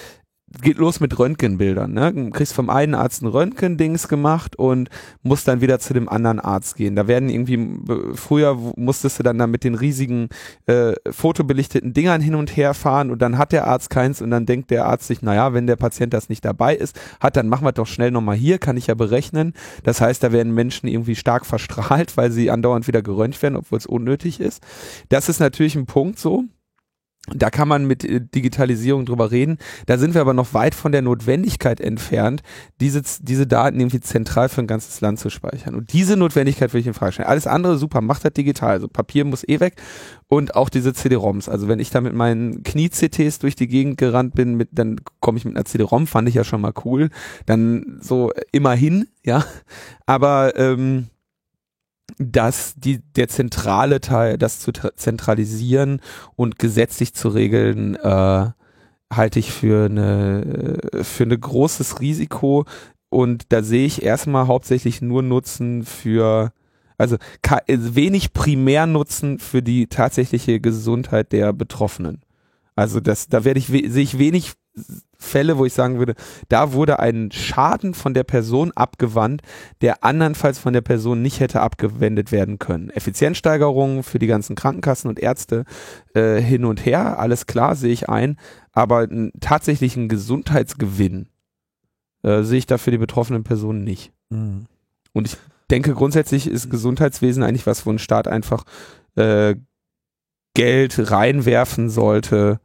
[0.61, 2.13] geht los mit Röntgenbildern, ne?
[2.13, 4.91] Du kriegst vom einen Arzt ein Röntgendings gemacht und
[5.23, 6.97] musst dann wieder zu dem anderen Arzt gehen.
[6.97, 10.29] Da werden irgendwie, äh, früher musstest du dann da mit den riesigen
[10.67, 14.47] äh, fotobelichteten Dingern hin und her fahren und dann hat der Arzt keins und dann
[14.47, 17.65] denkt der Arzt sich, naja, wenn der Patient das nicht dabei ist, hat, dann machen
[17.65, 19.55] wir doch schnell nochmal hier, kann ich ja berechnen.
[19.85, 23.79] Das heißt, da werden Menschen irgendwie stark verstrahlt, weil sie andauernd wieder geröntgt werden, obwohl
[23.79, 24.63] es unnötig ist.
[25.09, 26.45] Das ist natürlich ein Punkt so.
[27.29, 29.59] Da kann man mit äh, Digitalisierung drüber reden.
[29.87, 32.43] Da sind wir aber noch weit von der Notwendigkeit entfernt,
[32.81, 35.77] diese, diese Daten irgendwie zentral für ein ganzes Land zu speichern.
[35.77, 37.29] Und diese Notwendigkeit will ich in Frage stellen.
[37.29, 38.73] Alles andere super, macht das digital.
[38.73, 39.77] Also Papier muss eh weg
[40.27, 41.49] und auch diese CD-ROMs.
[41.49, 45.39] Also wenn ich da mit meinen Knie-CTs durch die Gegend gerannt bin, mit, dann komme
[45.39, 47.11] ich mit einer CD-ROM, fand ich ja schon mal cool.
[47.47, 49.45] Dann so äh, immerhin, ja.
[50.07, 51.07] Aber ähm,
[52.19, 56.01] dass die, der zentrale Teil, das zu tra- zentralisieren
[56.37, 58.51] und gesetzlich zu regeln, äh,
[59.13, 62.65] halte ich für eine, äh, für ein großes Risiko.
[63.09, 66.53] Und da sehe ich erstmal hauptsächlich nur Nutzen für,
[66.99, 72.23] also äh, wenig Primärnutzen für die tatsächliche Gesundheit der Betroffenen.
[72.75, 74.53] Also das, da werde ich, sehe ich wenig
[75.23, 76.15] Fälle, wo ich sagen würde,
[76.49, 79.43] da wurde ein Schaden von der Person abgewandt,
[79.81, 82.91] der andernfalls von der Person nicht hätte abgewendet werden können.
[82.91, 85.65] Effizienzsteigerungen für die ganzen Krankenkassen und Ärzte
[86.15, 88.37] äh, hin und her, alles klar, sehe ich ein,
[88.73, 91.29] aber einen tatsächlichen Gesundheitsgewinn
[92.23, 94.13] äh, sehe ich da für die betroffenen Personen nicht.
[94.31, 94.67] Mhm.
[95.13, 95.37] Und ich
[95.71, 98.65] denke, grundsätzlich ist Gesundheitswesen eigentlich was, wo ein Staat einfach
[99.17, 99.57] äh,
[100.55, 102.61] Geld reinwerfen sollte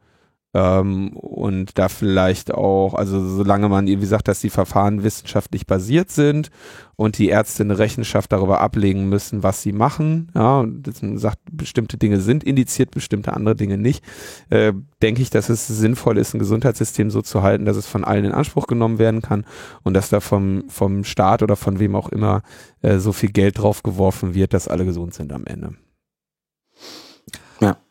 [0.54, 6.10] ähm, und da vielleicht auch, also solange man, wie gesagt, dass die Verfahren wissenschaftlich basiert
[6.10, 6.50] sind
[6.96, 11.98] und die Ärzte eine Rechenschaft darüber ablegen müssen, was sie machen, ja, und sagt, bestimmte
[11.98, 14.02] Dinge sind indiziert, bestimmte andere Dinge nicht,
[14.48, 14.72] äh,
[15.02, 18.24] denke ich, dass es sinnvoll ist, ein Gesundheitssystem so zu halten, dass es von allen
[18.24, 19.44] in Anspruch genommen werden kann
[19.82, 22.42] und dass da vom, vom Staat oder von wem auch immer
[22.80, 25.74] äh, so viel Geld drauf geworfen wird, dass alle gesund sind am Ende.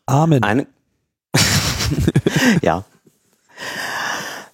[0.08, 0.41] Amen.
[0.41, 0.68] Eine
[2.62, 2.84] ja.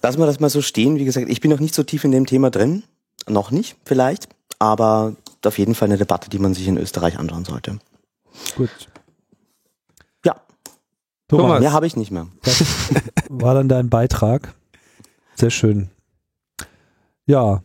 [0.02, 0.96] Lassen wir das mal so stehen.
[0.98, 2.82] Wie gesagt, ich bin noch nicht so tief in dem Thema drin.
[3.28, 4.28] Noch nicht, vielleicht.
[4.58, 7.78] Aber auf jeden Fall eine Debatte, die man sich in Österreich anschauen sollte.
[8.56, 8.70] Gut.
[10.24, 10.36] Ja,
[11.28, 11.60] Thomas.
[11.60, 12.26] mehr habe ich nicht mehr.
[12.42, 12.64] Das
[13.28, 14.54] war dann dein Beitrag.
[15.34, 15.90] Sehr schön.
[17.26, 17.62] Ja,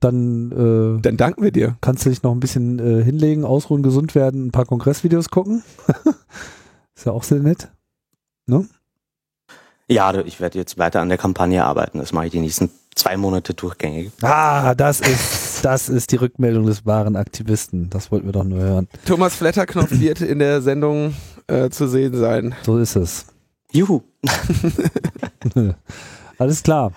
[0.00, 1.76] dann äh, Dann danken wir dir.
[1.80, 5.62] kannst du dich noch ein bisschen äh, hinlegen, ausruhen, gesund werden, ein paar Kongressvideos gucken.
[6.94, 7.70] Ist ja auch sehr nett.
[9.90, 11.98] Ja, ich werde jetzt weiter an der Kampagne arbeiten.
[11.98, 14.12] Das mache ich die nächsten zwei Monate durchgängig.
[14.22, 17.90] Ah, das ist, das ist die Rückmeldung des wahren Aktivisten.
[17.90, 18.88] Das wollten wir doch nur hören.
[19.04, 21.14] Thomas Flatterknopf wird in der Sendung
[21.48, 22.54] äh, zu sehen sein.
[22.62, 23.26] So ist es.
[23.72, 24.02] Juhu.
[26.38, 26.92] Alles klar.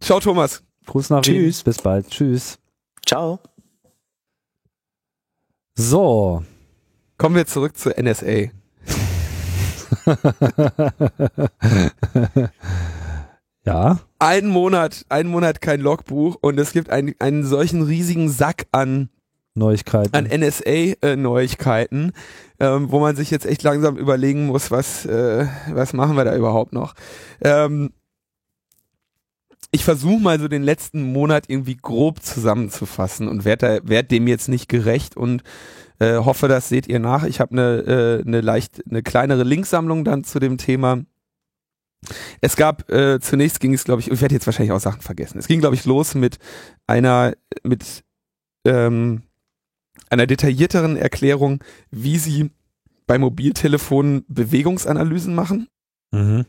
[0.00, 0.62] Ciao, Thomas.
[0.86, 1.34] Gruß nach Wien.
[1.34, 1.62] Tschüss.
[1.62, 2.08] Bis bald.
[2.08, 2.58] Tschüss.
[3.06, 3.40] Ciao.
[5.74, 6.42] So.
[7.18, 8.50] Kommen wir zurück zur NSA.
[13.64, 13.98] ja.
[14.18, 19.10] Ein Monat, ein Monat kein Logbuch und es gibt einen, einen solchen riesigen Sack an,
[19.54, 20.14] Neuigkeiten.
[20.14, 22.12] an NSA-Neuigkeiten,
[22.60, 26.36] ähm, wo man sich jetzt echt langsam überlegen muss, was, äh, was machen wir da
[26.36, 26.94] überhaupt noch.
[27.42, 27.90] Ähm,
[29.70, 34.48] ich versuche mal so den letzten Monat irgendwie grob zusammenzufassen und werde werd dem jetzt
[34.48, 35.42] nicht gerecht und
[35.98, 37.24] äh, hoffe, das seht ihr nach.
[37.24, 41.02] Ich habe eine äh, eine leicht eine kleinere Linksammlung dann zu dem Thema.
[42.40, 45.38] Es gab äh, zunächst ging es glaube ich, ich werde jetzt wahrscheinlich auch Sachen vergessen.
[45.38, 46.38] Es ging glaube ich los mit
[46.86, 48.04] einer mit
[48.64, 49.22] ähm,
[50.08, 52.50] einer detaillierteren Erklärung, wie sie
[53.06, 55.68] bei Mobiltelefonen Bewegungsanalysen machen.
[56.12, 56.46] Mhm.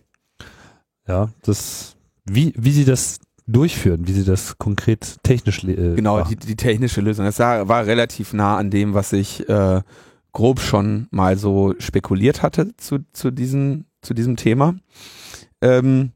[1.08, 1.96] Ja, das,
[2.30, 7.02] wie, wie sie das durchführen, wie sie das konkret technisch äh, Genau, die, die technische
[7.02, 7.26] Lösung.
[7.26, 9.82] Das war, war relativ nah an dem, was ich äh,
[10.32, 14.76] grob schon mal so spekuliert hatte zu, zu, diesen, zu diesem Thema.
[15.62, 16.12] Ähm,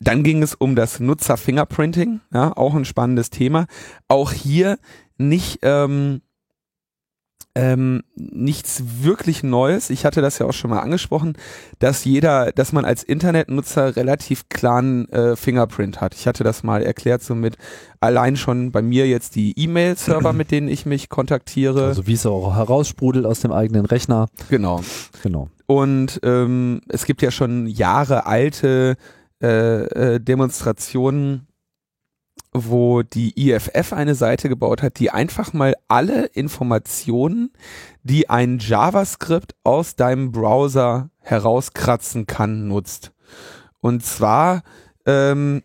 [0.00, 3.66] dann ging es um das Nutzer-Fingerprinting, ja, auch ein spannendes Thema.
[4.08, 4.78] Auch hier
[5.18, 6.22] nicht, ähm,
[7.56, 9.88] ähm, nichts wirklich Neues.
[9.88, 11.38] Ich hatte das ja auch schon mal angesprochen,
[11.78, 16.14] dass jeder, dass man als Internetnutzer relativ klaren äh, Fingerprint hat.
[16.14, 17.56] Ich hatte das mal erklärt, so mit
[17.98, 21.86] allein schon bei mir jetzt die E-Mail-Server, mit denen ich mich kontaktiere.
[21.86, 24.28] Also wie es auch heraussprudelt aus dem eigenen Rechner.
[24.50, 24.82] Genau.
[25.22, 25.48] Genau.
[25.64, 28.96] Und ähm, es gibt ja schon Jahre alte
[29.42, 31.46] äh, äh, Demonstrationen
[32.64, 37.52] wo die IFF eine Seite gebaut hat, die einfach mal alle Informationen,
[38.02, 43.12] die ein JavaScript aus deinem Browser herauskratzen kann, nutzt.
[43.80, 44.62] Und zwar
[45.04, 45.62] ähm,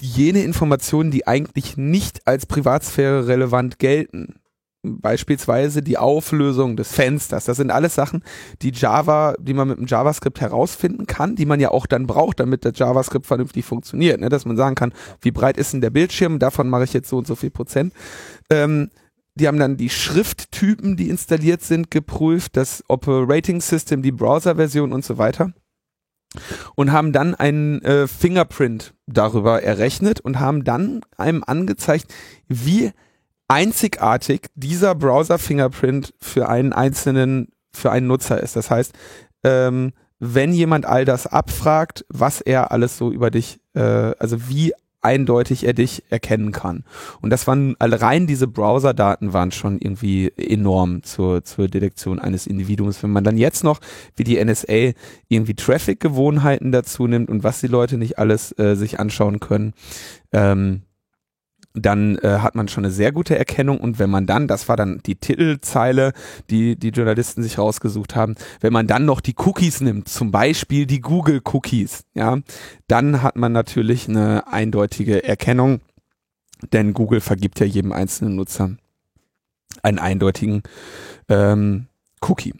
[0.00, 4.39] jene Informationen, die eigentlich nicht als Privatsphäre relevant gelten
[4.82, 7.44] beispielsweise die Auflösung des Fensters.
[7.44, 8.22] Das sind alles Sachen,
[8.62, 12.40] die Java, die man mit dem JavaScript herausfinden kann, die man ja auch dann braucht,
[12.40, 14.20] damit der JavaScript vernünftig funktioniert.
[14.20, 14.28] Ne?
[14.28, 17.18] Dass man sagen kann, wie breit ist denn der Bildschirm, davon mache ich jetzt so
[17.18, 17.92] und so viel Prozent.
[18.50, 18.90] Ähm,
[19.34, 25.04] die haben dann die Schrifttypen, die installiert sind, geprüft, das Operating System, die Browser-Version und
[25.04, 25.52] so weiter.
[26.76, 32.12] Und haben dann einen äh, Fingerprint darüber errechnet und haben dann einem angezeigt,
[32.48, 32.92] wie
[33.50, 38.54] einzigartig dieser Browser-Fingerprint für einen einzelnen, für einen Nutzer ist.
[38.54, 38.92] Das heißt,
[39.42, 44.72] ähm, wenn jemand all das abfragt, was er alles so über dich, äh, also wie
[45.00, 46.84] eindeutig er dich erkennen kann.
[47.22, 53.02] Und das waren rein diese Browser-Daten waren schon irgendwie enorm zur, zur Detektion eines Individuums.
[53.02, 53.80] Wenn man dann jetzt noch,
[54.14, 54.92] wie die NSA,
[55.28, 59.72] irgendwie Traffic-Gewohnheiten dazu nimmt und was die Leute nicht alles äh, sich anschauen können,
[60.32, 60.82] ähm,
[61.74, 64.76] dann äh, hat man schon eine sehr gute Erkennung und wenn man dann, das war
[64.76, 66.12] dann die Titelzeile,
[66.50, 70.86] die die Journalisten sich rausgesucht haben, wenn man dann noch die Cookies nimmt, zum Beispiel
[70.86, 72.38] die Google Cookies, ja,
[72.88, 75.80] dann hat man natürlich eine eindeutige Erkennung,
[76.72, 78.76] denn Google vergibt ja jedem einzelnen Nutzer
[79.82, 80.62] einen eindeutigen
[81.28, 81.86] ähm,
[82.20, 82.54] Cookie.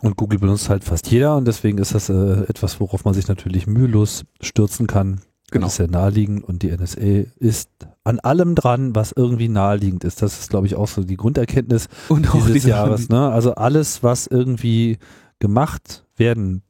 [0.00, 3.26] Und Google benutzt halt fast jeder und deswegen ist das äh, etwas, worauf man sich
[3.26, 5.20] natürlich mühelos stürzen kann.
[5.50, 5.66] Genau.
[5.66, 7.70] Das ist sehr naheliegend und die NSA ist
[8.04, 10.20] an allem dran, was irgendwie naheliegend ist.
[10.20, 13.08] Das ist, glaube ich, auch so die Grunderkenntnis und dieses Jahres.
[13.08, 13.30] Ne?
[13.30, 14.98] Also alles, was irgendwie
[15.38, 16.62] gemacht werden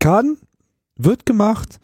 [0.00, 0.38] kann,
[0.96, 1.78] wird gemacht.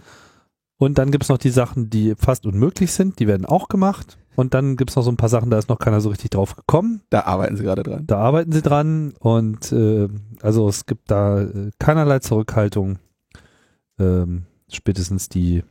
[0.78, 4.18] Und dann gibt es noch die Sachen, die fast unmöglich sind, die werden auch gemacht.
[4.34, 6.30] Und dann gibt es noch so ein paar Sachen, da ist noch keiner so richtig
[6.30, 7.02] drauf gekommen.
[7.10, 8.06] Da arbeiten sie gerade dran.
[8.06, 10.08] Da arbeiten sie dran und äh,
[10.40, 12.98] also es gibt da äh, keinerlei Zurückhaltung.
[13.98, 15.62] Ähm, spätestens die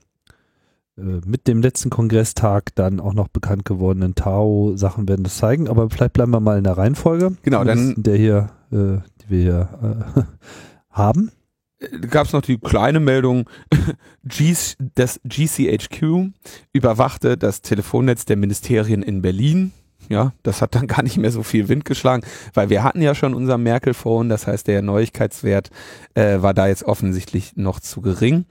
[1.25, 6.13] mit dem letzten Kongresstag dann auch noch bekannt gewordenen Tao-Sachen werden das zeigen, aber vielleicht
[6.13, 7.35] bleiben wir mal in der Reihenfolge.
[7.43, 10.21] Genau, dann der hier, äh, die wir hier äh,
[10.89, 11.31] haben.
[11.79, 13.49] Äh, Gab es noch die kleine Meldung,
[14.23, 14.55] G
[14.95, 16.31] das GCHQ
[16.73, 19.71] überwachte das Telefonnetz der Ministerien in Berlin.
[20.09, 22.23] Ja, das hat dann gar nicht mehr so viel Wind geschlagen,
[22.53, 25.69] weil wir hatten ja schon unser Merkel-Phone, das heißt, der Neuigkeitswert
[26.15, 28.45] äh, war da jetzt offensichtlich noch zu gering.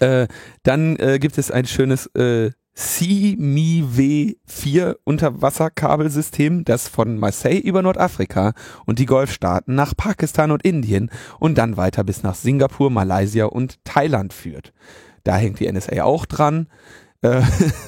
[0.00, 0.26] Äh,
[0.62, 4.36] dann äh, gibt es ein schönes äh, CMIW4
[5.04, 8.52] Unterwasserkabelsystem, das von Marseille über Nordafrika
[8.84, 13.82] und die Golfstaaten nach Pakistan und Indien und dann weiter bis nach Singapur, Malaysia und
[13.84, 14.74] Thailand führt.
[15.24, 16.68] Da hängt die NSA auch dran.
[17.22, 17.40] Äh,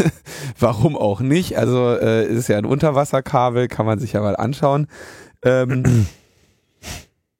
[0.58, 1.58] warum auch nicht?
[1.58, 4.86] Also äh, ist ja ein Unterwasserkabel, kann man sich ja mal anschauen.
[5.42, 6.06] Ähm,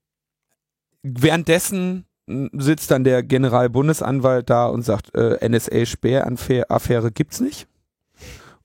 [1.03, 2.05] währenddessen
[2.53, 7.67] sitzt dann der Generalbundesanwalt da und sagt, äh, NSA-Sperraffäre gibt's nicht.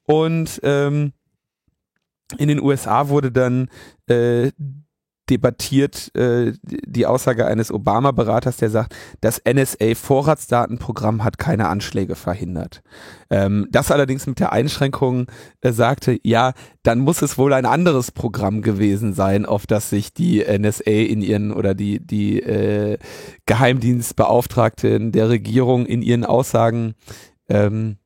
[0.04, 1.14] Und ähm,
[2.38, 3.70] in den USA wurde dann
[4.08, 4.52] äh,
[5.30, 12.82] debattiert äh, die Aussage eines Obama-Beraters, der sagt, das NSA-Vorratsdatenprogramm hat keine Anschläge verhindert.
[13.30, 15.28] Ähm, das allerdings mit der Einschränkung
[15.62, 16.54] äh, sagte, ja,
[16.84, 21.22] dann muss es wohl ein anderes Programm gewesen sein, auf das sich die NSA in
[21.22, 22.98] ihren oder die, die äh,
[23.46, 26.96] Geheimdienstbeauftragten der Regierung in ihren Aussagen
[27.48, 27.98] ähm,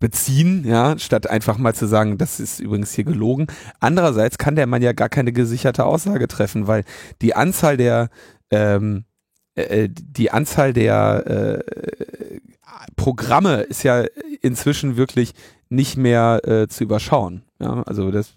[0.00, 3.46] beziehen, ja, statt einfach mal zu sagen, das ist übrigens hier gelogen.
[3.78, 6.84] Andererseits kann der Mann ja gar keine gesicherte Aussage treffen, weil
[7.22, 8.08] die Anzahl der
[8.50, 9.04] ähm,
[9.54, 12.40] äh, die Anzahl der äh,
[12.96, 14.04] Programme ist ja
[14.40, 15.34] inzwischen wirklich
[15.68, 17.42] nicht mehr äh, zu überschauen.
[17.60, 18.36] Ja, also das,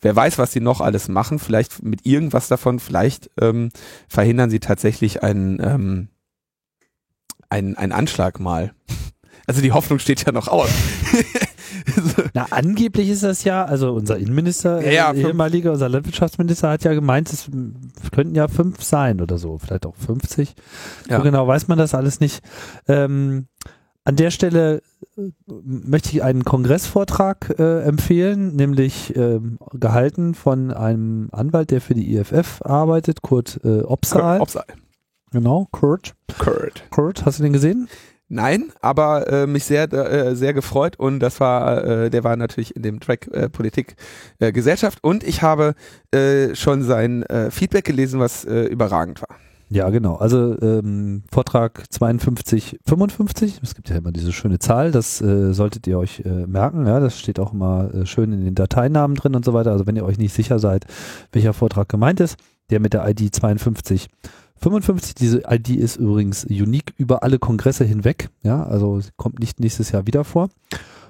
[0.00, 1.38] wer weiß, was sie noch alles machen.
[1.38, 3.70] Vielleicht mit irgendwas davon, vielleicht ähm,
[4.08, 6.08] verhindern sie tatsächlich einen, ähm,
[7.48, 8.72] einen, einen Anschlag mal.
[9.46, 10.70] Also die Hoffnung steht ja noch aus.
[12.34, 16.84] Na, angeblich ist das ja, also unser Innenminister, ja, ja, äh, ehemaliger, unser Landwirtschaftsminister hat
[16.84, 17.48] ja gemeint, es
[18.12, 20.54] könnten ja fünf sein oder so, vielleicht auch 50.
[21.08, 21.18] Ja.
[21.18, 22.42] So genau weiß man das alles nicht.
[22.88, 23.46] Ähm,
[24.04, 24.82] An der Stelle
[25.16, 31.94] äh, möchte ich einen Kongressvortrag äh, empfehlen, nämlich ähm, gehalten von einem Anwalt, der für
[31.94, 34.40] die IFF arbeitet, Kurt äh, Opsahl.
[34.40, 34.64] Obsal.
[35.32, 36.14] Genau, Kurt.
[36.38, 36.84] Kurt.
[36.90, 37.88] Kurt, hast du den gesehen?
[38.28, 42.74] Nein, aber äh, mich sehr äh, sehr gefreut und das war äh, der war natürlich
[42.74, 43.94] in dem Track äh, Politik
[44.40, 45.74] äh, Gesellschaft und ich habe
[46.10, 49.36] äh, schon sein äh, Feedback gelesen, was äh, überragend war.
[49.68, 50.14] Ja, genau.
[50.14, 53.60] Also ähm, Vortrag 52, 55.
[53.62, 54.92] Es gibt ja immer diese schöne Zahl.
[54.92, 56.86] Das äh, solltet ihr euch äh, merken.
[56.86, 59.72] Ja, das steht auch immer äh, schön in den Dateinamen drin und so weiter.
[59.72, 60.86] Also wenn ihr euch nicht sicher seid,
[61.32, 62.36] welcher Vortrag gemeint ist,
[62.70, 64.08] der mit der ID 52
[64.58, 69.92] 55, diese ID ist übrigens unique über alle Kongresse hinweg, ja, also kommt nicht nächstes
[69.92, 70.48] Jahr wieder vor.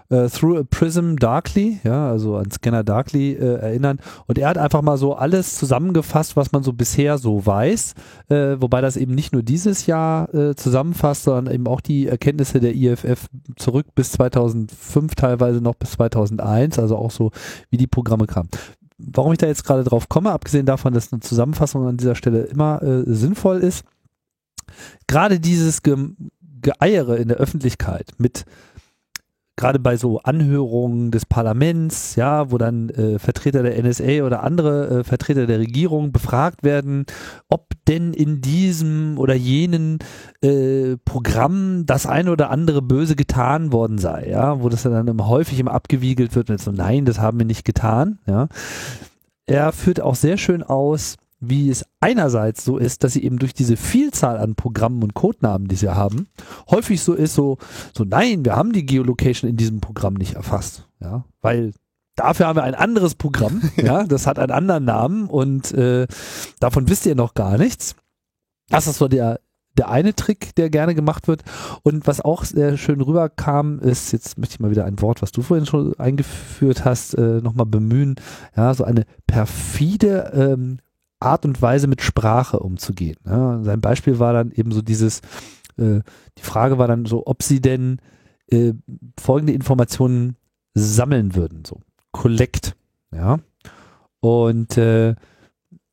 [0.09, 3.99] Äh, Through a Prism Darkly, ja, also an Scanner Darkly äh, erinnern.
[4.27, 7.95] Und er hat einfach mal so alles zusammengefasst, was man so bisher so weiß,
[8.29, 12.61] äh, wobei das eben nicht nur dieses Jahr äh, zusammenfasst, sondern eben auch die Erkenntnisse
[12.61, 13.27] der IFF
[13.57, 17.33] zurück bis 2005, teilweise noch bis 2001, also auch so,
[17.71, 18.49] wie die Programme kamen
[18.99, 22.43] warum ich da jetzt gerade drauf komme, abgesehen davon, dass eine Zusammenfassung an dieser Stelle
[22.45, 23.85] immer äh, sinnvoll ist,
[25.07, 25.97] gerade dieses Ge
[26.63, 28.45] Geeiere in der Öffentlichkeit mit
[29.57, 35.01] gerade bei so Anhörungen des Parlaments, ja, wo dann äh, Vertreter der NSA oder andere
[35.01, 37.07] äh, Vertreter der Regierung befragt werden,
[37.49, 39.99] ob denn in diesem oder jenen
[40.43, 45.29] äh, Programm das eine oder andere Böse getan worden sei, ja, wo das dann immer
[45.29, 48.49] häufig immer abgewiegelt wird jetzt so, nein, das haben wir nicht getan, ja.
[49.49, 53.53] Er führt auch sehr schön aus, wie es einerseits so ist, dass sie eben durch
[53.53, 56.29] diese Vielzahl an Programmen und Codenamen, die sie haben,
[56.71, 57.59] häufig so ist, so,
[57.95, 61.73] so nein, wir haben die Geolocation in diesem Programm nicht erfasst, ja, weil
[62.15, 66.07] dafür haben wir ein anderes Programm, ja, das hat einen anderen Namen und äh,
[66.61, 67.97] davon wisst ihr noch gar nichts.
[68.69, 69.39] Das ist so der
[69.77, 71.43] der eine Trick, der gerne gemacht wird.
[71.83, 75.33] Und was auch sehr schön rüberkam, ist, jetzt möchte ich mal wieder ein Wort, was
[75.33, 78.17] du vorhin schon eingeführt hast, äh, nochmal bemühen,
[78.57, 80.79] ja, so eine perfide ähm,
[81.21, 83.17] Art und Weise mit Sprache umzugehen.
[83.25, 85.21] Ja, sein Beispiel war dann eben so dieses,
[85.77, 86.01] äh,
[86.39, 88.01] die Frage war dann so, ob sie denn
[88.51, 88.73] äh,
[89.19, 90.37] folgende Informationen
[90.75, 91.81] sammeln würden, so
[92.13, 92.77] Collect,
[93.13, 93.39] ja.
[94.21, 95.15] Und äh,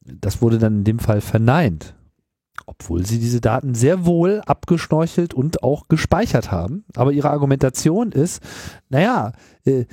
[0.01, 1.95] das wurde dann in dem Fall verneint,
[2.65, 6.86] obwohl sie diese Daten sehr wohl abgeschnorchelt und auch gespeichert haben.
[6.95, 8.41] Aber ihre Argumentation ist,
[8.89, 9.34] naja,
[9.65, 9.86] äh,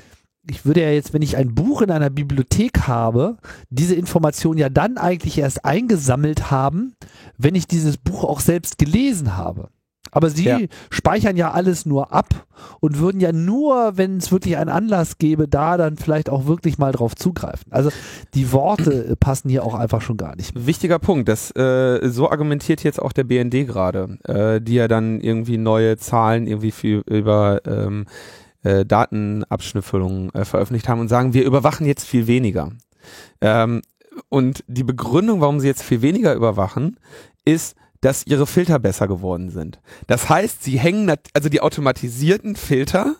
[0.51, 3.37] ich würde ja jetzt, wenn ich ein Buch in einer Bibliothek habe,
[3.71, 6.95] diese Information ja dann eigentlich erst eingesammelt haben,
[7.39, 9.69] wenn ich dieses Buch auch selbst gelesen habe.
[10.13, 10.59] Aber sie ja.
[10.91, 12.47] speichern ja alles nur ab
[12.81, 16.79] und würden ja nur, wenn es wirklich einen Anlass gäbe, da dann vielleicht auch wirklich
[16.79, 17.73] mal drauf zugreifen.
[17.73, 17.91] Also
[18.35, 20.55] die Worte passen hier auch einfach schon gar nicht.
[20.55, 20.67] Mehr.
[20.67, 25.21] Wichtiger Punkt, das äh, so argumentiert jetzt auch der BND gerade, äh, die ja dann
[25.21, 28.07] irgendwie neue Zahlen irgendwie für, über ähm,
[28.63, 32.73] äh, Datenabschnüffelungen äh, veröffentlicht haben und sagen, wir überwachen jetzt viel weniger.
[33.41, 33.83] Ähm,
[34.29, 36.99] und die Begründung, warum sie jetzt viel weniger überwachen,
[37.45, 39.81] ist, dass ihre Filter besser geworden sind.
[40.07, 43.17] Das heißt, sie hängen, also die automatisierten Filter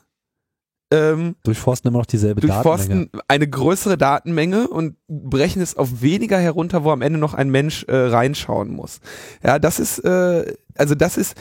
[0.93, 3.25] ähm, durchforsten immer noch dieselbe durchforsten Datenmenge.
[3.29, 7.85] eine größere Datenmenge und brechen es auf weniger herunter, wo am Ende noch ein Mensch
[7.85, 9.01] äh, reinschauen muss.
[9.43, 11.37] Ja, das ist, äh, also das ist,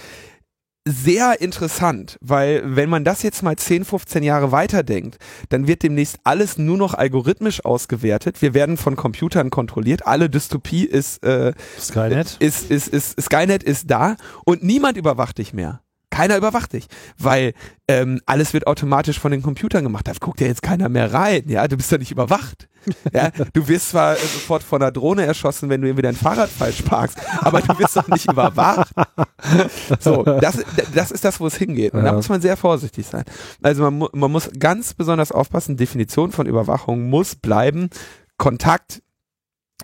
[0.86, 5.18] sehr interessant, weil wenn man das jetzt mal 10, 15 Jahre weiterdenkt,
[5.50, 8.42] dann wird demnächst alles nur noch algorithmisch ausgewertet.
[8.42, 10.08] Wir werden von Computern kontrolliert.
[10.08, 12.38] Alle Dystopie ist äh, Skynet.
[12.40, 14.16] Ist, ist, ist, Skynet ist da
[14.46, 15.82] und niemand überwacht dich mehr.
[16.20, 17.54] Keiner überwacht dich, weil
[17.88, 20.06] ähm, alles wird automatisch von den Computern gemacht.
[20.06, 21.44] Da guckt ja jetzt keiner mehr rein.
[21.48, 22.68] Ja, du bist ja nicht überwacht.
[23.14, 26.82] Ja, du wirst zwar sofort von einer Drohne erschossen, wenn du irgendwie dein Fahrrad falsch
[26.82, 28.92] parkst, aber du wirst doch nicht überwacht.
[30.02, 30.58] So, das,
[30.94, 31.94] das ist das, wo es hingeht.
[31.94, 33.24] Und da muss man sehr vorsichtig sein.
[33.62, 37.90] Also man, man muss ganz besonders aufpassen, Definition von Überwachung muss bleiben,
[38.38, 39.02] Kontakt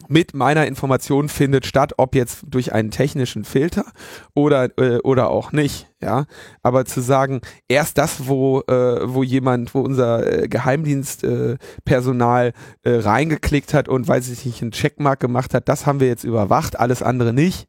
[0.07, 3.85] mit meiner Information findet statt, ob jetzt durch einen technischen Filter
[4.33, 6.25] oder äh, oder auch nicht, ja.
[6.61, 12.99] Aber zu sagen, erst das, wo äh, wo jemand, wo unser äh, Geheimdienstpersonal äh, äh,
[12.99, 16.79] reingeklickt hat und weil sich nicht einen Checkmark gemacht hat, das haben wir jetzt überwacht,
[16.79, 17.67] alles andere nicht.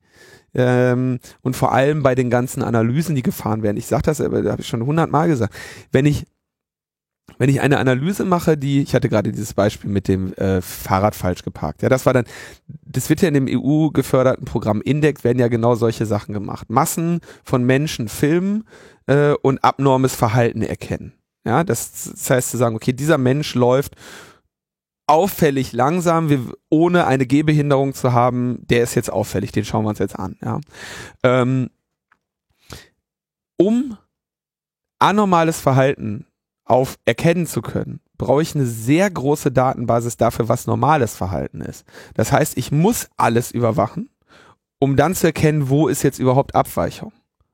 [0.55, 3.77] Ähm, und vor allem bei den ganzen Analysen, die gefahren werden.
[3.77, 5.55] Ich sage das, aber da habe ich schon hundertmal gesagt.
[5.93, 6.24] Wenn ich
[7.39, 11.14] wenn ich eine Analyse mache, die, ich hatte gerade dieses Beispiel mit dem äh, Fahrrad
[11.14, 11.83] falsch geparkt.
[11.83, 12.24] Ja, das war dann,
[12.66, 16.70] das wird ja in dem EU geförderten Programm Index werden ja genau solche Sachen gemacht.
[16.70, 18.64] Massen von Menschen filmen
[19.07, 21.12] äh, und abnormes Verhalten erkennen.
[21.45, 23.97] Ja, das, das heißt zu sagen, okay, dieser Mensch läuft
[25.07, 29.91] auffällig langsam, wir, ohne eine Gehbehinderung zu haben, der ist jetzt auffällig, den schauen wir
[29.91, 30.37] uns jetzt an.
[30.43, 30.61] Ja.
[31.22, 31.70] Ähm,
[33.57, 33.97] um
[34.99, 36.27] anormales Verhalten
[36.66, 41.84] auf erkennen zu können, brauche ich eine sehr große Datenbasis dafür, was normales Verhalten ist.
[42.14, 44.10] Das heißt, ich muss alles überwachen,
[44.78, 47.12] um dann zu erkennen, wo ist jetzt überhaupt Abweichung.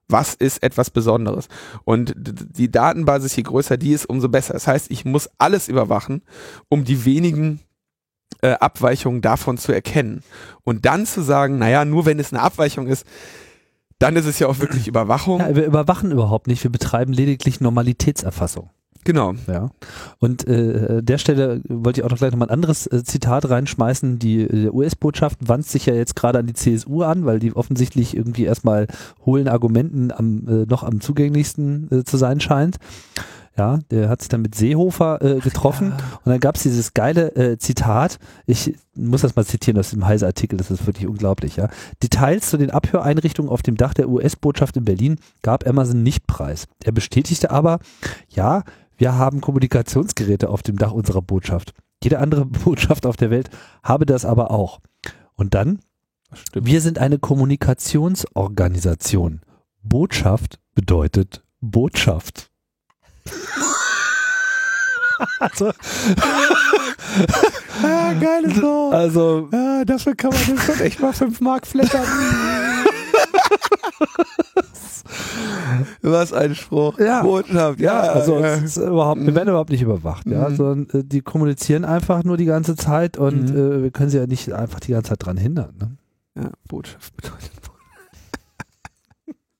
[0.09, 1.49] Was ist etwas Besonderes?
[1.85, 4.55] Und die Datenbasis, je größer die ist, umso besser.
[4.55, 6.23] Das heißt, ich muss alles überwachen,
[6.69, 7.61] um die wenigen
[8.41, 10.23] äh, Abweichungen davon zu erkennen.
[10.65, 13.07] Und dann zu sagen, naja, nur wenn es eine Abweichung ist,
[13.99, 15.41] dann ist es ja auch wirklich Überwachung.
[15.41, 18.71] Ja, wir überwachen überhaupt nicht, wir betreiben lediglich Normalitätserfassung.
[19.05, 19.35] Genau.
[19.49, 19.71] Ja.
[20.19, 24.19] Und äh, der Stelle wollte ich auch noch gleich nochmal ein anderes äh, Zitat reinschmeißen.
[24.19, 28.17] Die äh, US-Botschaft wandt sich ja jetzt gerade an die CSU an, weil die offensichtlich
[28.17, 28.87] irgendwie erstmal
[29.27, 32.79] hohlen Argumenten am, äh, noch am zugänglichsten äh, zu sein scheint.
[33.57, 36.05] Ja, der hat sich dann mit Seehofer äh, getroffen ja.
[36.25, 40.07] und dann gab es dieses geile äh, Zitat, ich muss das mal zitieren aus dem
[40.07, 41.69] Heise-Artikel, das ist wirklich unglaublich, ja.
[42.03, 46.67] Details zu den Abhöreinrichtungen auf dem Dach der US-Botschaft in Berlin gab Amazon nicht preis.
[46.83, 47.81] Er bestätigte aber,
[48.31, 48.63] ja,
[49.03, 51.75] wir haben Kommunikationsgeräte auf dem Dach unserer Botschaft.
[52.05, 53.51] Jede andere Botschaft auf der Welt
[53.83, 54.79] habe das aber auch.
[55.35, 55.81] Und dann,
[56.53, 59.41] wir sind eine Kommunikationsorganisation.
[59.83, 62.53] Botschaft bedeutet Botschaft.
[65.41, 65.67] also,
[67.83, 68.95] ah, geiles Wort.
[68.95, 72.07] Also, ja, dafür kann man schon echt mal 5 Mark flattern.
[76.03, 76.99] Was ein Spruch.
[76.99, 77.23] Ja.
[77.23, 77.81] Botschaft.
[77.81, 78.55] Ja, also ja.
[78.55, 80.57] Es ist überhaupt, wir werden überhaupt nicht überwacht, ja, mhm.
[80.57, 83.57] sondern äh, die kommunizieren einfach nur die ganze Zeit und mhm.
[83.57, 85.75] äh, wir können sie ja nicht einfach die ganze Zeit dran hindern.
[85.79, 85.97] Ne?
[86.43, 87.51] Ja, Botschaft bedeutet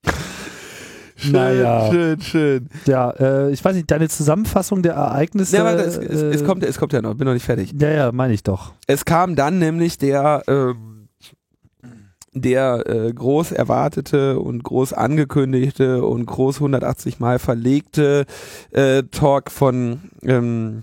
[1.23, 1.89] Schön, naja.
[1.89, 2.69] schön, schön.
[2.85, 5.57] Ja, äh, ich weiß nicht, deine Zusammenfassung der Ereignisse.
[5.57, 7.73] Ja, aber es, es, äh, es, kommt, es kommt ja noch, bin noch nicht fertig.
[7.79, 8.73] Ja, ja, meine ich doch.
[8.89, 10.92] Es kam dann nämlich der ähm,
[12.35, 18.27] der äh, groß erwartete und groß angekündigte und groß 180 Mal verlegte
[18.71, 20.83] äh, Talk von ähm,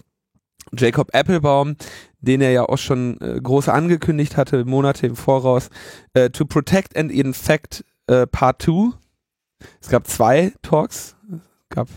[0.78, 1.76] Jacob Applebaum,
[2.22, 5.70] den er ja auch schon äh, groß angekündigt hatte, Monate im Voraus,
[6.14, 8.92] äh, To Protect and Infect äh, Part 2.
[9.82, 11.88] Es gab zwei Talks, es gab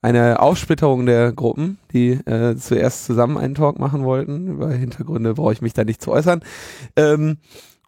[0.00, 4.48] eine Aufsplitterung der Gruppen, die äh, zuerst zusammen einen Talk machen wollten.
[4.48, 6.42] Über Hintergründe brauche ich mich da nicht zu äußern.
[6.96, 7.38] Ähm,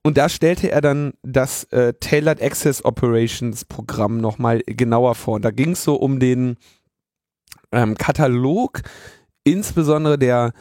[0.07, 5.37] und da stellte er dann das äh, Tailored Access Operations Programm nochmal genauer vor.
[5.37, 6.57] Und da ging es so um den
[7.73, 8.83] ähm, Katalog,
[9.45, 10.53] insbesondere der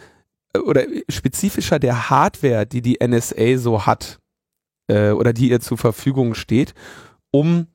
[0.56, 4.20] äh, oder spezifischer der Hardware, die die NSA so hat
[4.88, 6.74] äh, oder die ihr zur Verfügung steht,
[7.30, 7.68] um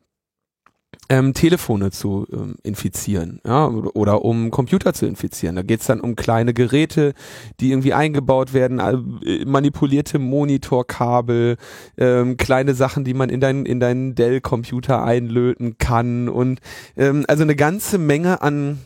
[1.09, 5.57] ähm, Telefone zu ähm, infizieren, ja, oder, um Computer zu infizieren.
[5.57, 7.15] Da geht's dann um kleine Geräte,
[7.61, 11.57] die irgendwie eingebaut werden, äh, manipulierte Monitorkabel,
[11.97, 16.61] ähm, kleine Sachen, die man in deinen in deinen Dell-Computer einlöten kann und
[16.97, 18.79] ähm, also eine ganze Menge an,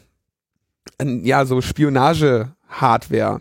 [0.99, 3.41] an ja so Spionage-Hardware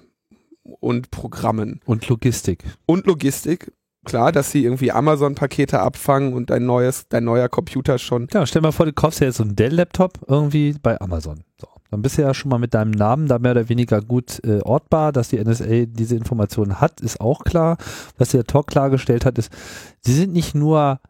[0.64, 1.82] und Programmen.
[1.86, 2.64] Und Logistik.
[2.86, 3.72] Und Logistik
[4.06, 8.28] klar, dass sie irgendwie Amazon-Pakete abfangen und dein neues, dein neuer Computer schon.
[8.34, 11.44] Ja, stell mal vor, du kaufst ja jetzt so einen Dell-Laptop irgendwie bei Amazon.
[11.60, 11.68] So.
[11.92, 14.62] Dann bist du ja schon mal mit deinem Namen da mehr oder weniger gut äh,
[14.62, 17.78] ortbar, dass die NSA diese Informationen hat, ist auch klar.
[18.18, 19.52] Was der Talk klargestellt hat, ist,
[20.00, 21.02] sie sind nicht nur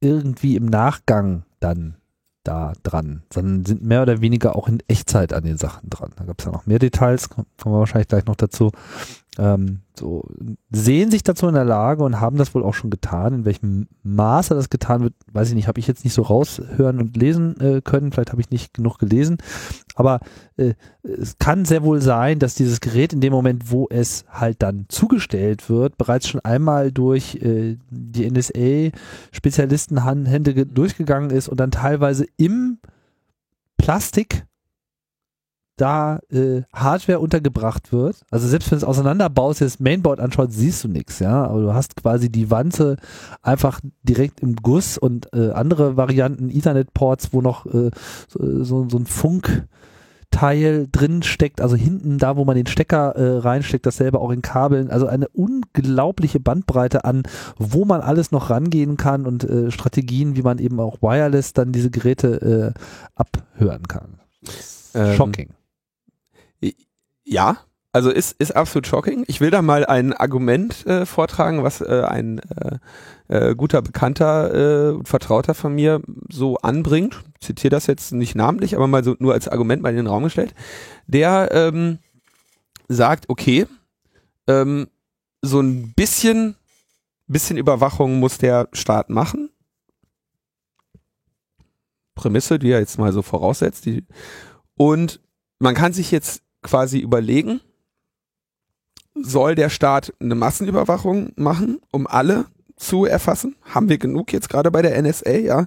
[0.00, 1.96] irgendwie im Nachgang dann
[2.44, 6.10] da dran, sondern sind mehr oder weniger auch in Echtzeit an den Sachen dran.
[6.16, 8.72] Da gab es ja noch mehr Details, kommen wir wahrscheinlich gleich noch dazu
[9.38, 10.28] ähm, so
[10.70, 13.32] sehen sich dazu in der Lage und haben das wohl auch schon getan.
[13.32, 17.00] In welchem Maße das getan wird, weiß ich nicht, habe ich jetzt nicht so raushören
[17.00, 18.12] und lesen äh, können.
[18.12, 19.38] Vielleicht habe ich nicht genug gelesen.
[19.94, 20.20] Aber
[20.56, 24.60] äh, es kann sehr wohl sein, dass dieses Gerät in dem Moment, wo es halt
[24.62, 32.26] dann zugestellt wird, bereits schon einmal durch äh, die NSA-Spezialistenhände durchgegangen ist und dann teilweise
[32.36, 32.80] im
[33.78, 34.44] Plastik
[35.82, 38.22] da äh, Hardware untergebracht wird.
[38.30, 41.44] Also selbst wenn du es auseinanderbaust, das Mainboard anschaut, siehst du nichts, ja.
[41.44, 42.98] Aber du hast quasi die Wanze
[43.42, 47.90] einfach direkt im Guss und äh, andere Varianten, Ethernet-Ports, wo noch äh,
[48.28, 53.38] so, so, so ein Funkteil drin steckt, also hinten da, wo man den Stecker äh,
[53.38, 54.88] reinsteckt, dasselbe auch in Kabeln.
[54.88, 57.24] Also eine unglaubliche Bandbreite an,
[57.58, 61.72] wo man alles noch rangehen kann und äh, Strategien, wie man eben auch wireless dann
[61.72, 62.80] diese Geräte äh,
[63.16, 64.20] abhören kann.
[64.94, 65.48] Ähm, Shocking.
[67.24, 67.58] Ja,
[67.94, 69.24] also ist, ist absolut shocking.
[69.26, 72.78] Ich will da mal ein Argument äh, vortragen, was äh, ein äh,
[73.28, 76.00] äh, guter Bekannter und äh, Vertrauter von mir
[76.30, 77.22] so anbringt.
[77.40, 80.06] Ich zitiere das jetzt nicht namentlich, aber mal so nur als Argument mal in den
[80.06, 80.54] Raum gestellt.
[81.06, 81.98] Der ähm,
[82.88, 83.66] sagt, okay,
[84.46, 84.88] ähm,
[85.42, 86.56] so ein bisschen,
[87.26, 89.50] bisschen Überwachung muss der Staat machen.
[92.14, 93.84] Prämisse, die er jetzt mal so voraussetzt.
[93.84, 94.06] Die,
[94.76, 95.20] und
[95.58, 97.60] man kann sich jetzt quasi überlegen,
[99.14, 103.56] soll der Staat eine Massenüberwachung machen, um alle zu erfassen?
[103.62, 105.66] Haben wir genug jetzt gerade bei der NSA, ja?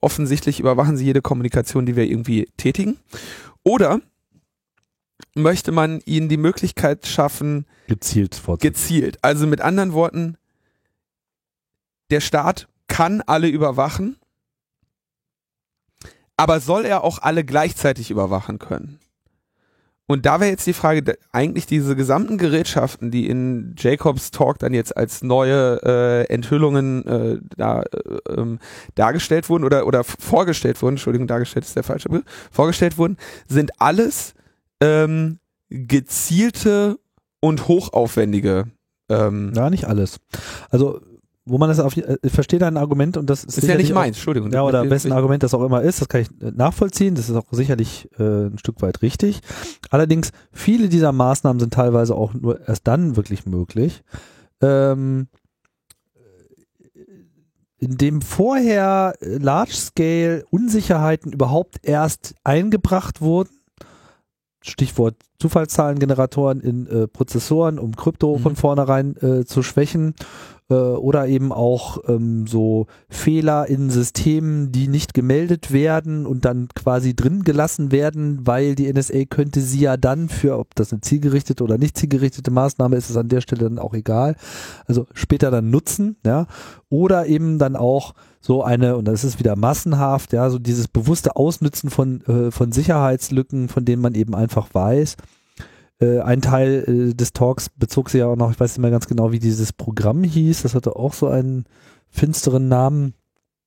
[0.00, 2.98] Offensichtlich überwachen sie jede Kommunikation, die wir irgendwie tätigen.
[3.64, 4.00] Oder
[5.34, 8.72] möchte man ihnen die Möglichkeit schaffen, gezielt vorzugehen.
[8.72, 9.18] gezielt.
[9.22, 10.36] Also mit anderen Worten,
[12.10, 14.16] der Staat kann alle überwachen,
[16.36, 19.00] aber soll er auch alle gleichzeitig überwachen können?
[20.08, 24.72] Und da wäre jetzt die Frage, eigentlich diese gesamten Gerätschaften, die in Jacobs Talk dann
[24.72, 28.60] jetzt als neue äh, Enthüllungen äh, da, äh, ähm,
[28.94, 33.16] dargestellt wurden oder, oder vorgestellt wurden, Entschuldigung, dargestellt ist der falsche Begriff, vorgestellt wurden,
[33.48, 34.34] sind alles
[34.80, 36.98] ähm, gezielte
[37.40, 38.66] und hochaufwendige
[39.08, 40.20] ähm, Ja, nicht alles.
[40.70, 41.00] Also,
[41.46, 43.86] wo man das auf, äh, ich verstehe dein Argument und das ist, ist ja nicht
[43.86, 44.50] sicherlich meins, Entschuldigung.
[44.52, 47.36] Ja, oder wessen Argument das auch immer ist, das kann ich äh, nachvollziehen, das ist
[47.36, 49.40] auch sicherlich äh, ein Stück weit richtig.
[49.90, 54.02] Allerdings, viele dieser Maßnahmen sind teilweise auch nur erst dann wirklich möglich,
[54.60, 55.28] ähm,
[57.78, 63.50] indem vorher äh, Large-Scale Unsicherheiten überhaupt erst eingebracht wurden.
[64.62, 68.42] Stichwort Zufallszahlengeneratoren in äh, Prozessoren, um Krypto Mhm.
[68.42, 70.14] von vornherein äh, zu schwächen
[70.68, 76.68] äh, oder eben auch ähm, so Fehler in Systemen, die nicht gemeldet werden und dann
[76.74, 81.00] quasi drin gelassen werden, weil die NSA könnte sie ja dann für, ob das eine
[81.00, 84.36] zielgerichtete oder nicht zielgerichtete Maßnahme ist, ist an der Stelle dann auch egal,
[84.86, 86.46] also später dann nutzen, ja,
[86.88, 91.36] oder eben dann auch so eine, und das ist wieder massenhaft, ja, so dieses bewusste
[91.36, 95.16] Ausnützen von, äh, von Sicherheitslücken, von denen man eben einfach weiß.
[95.98, 98.90] Äh, ein Teil äh, des Talks bezog sich ja auch noch, ich weiß nicht mehr
[98.90, 101.64] ganz genau, wie dieses Programm hieß, das hatte auch so einen
[102.10, 103.14] finsteren Namen,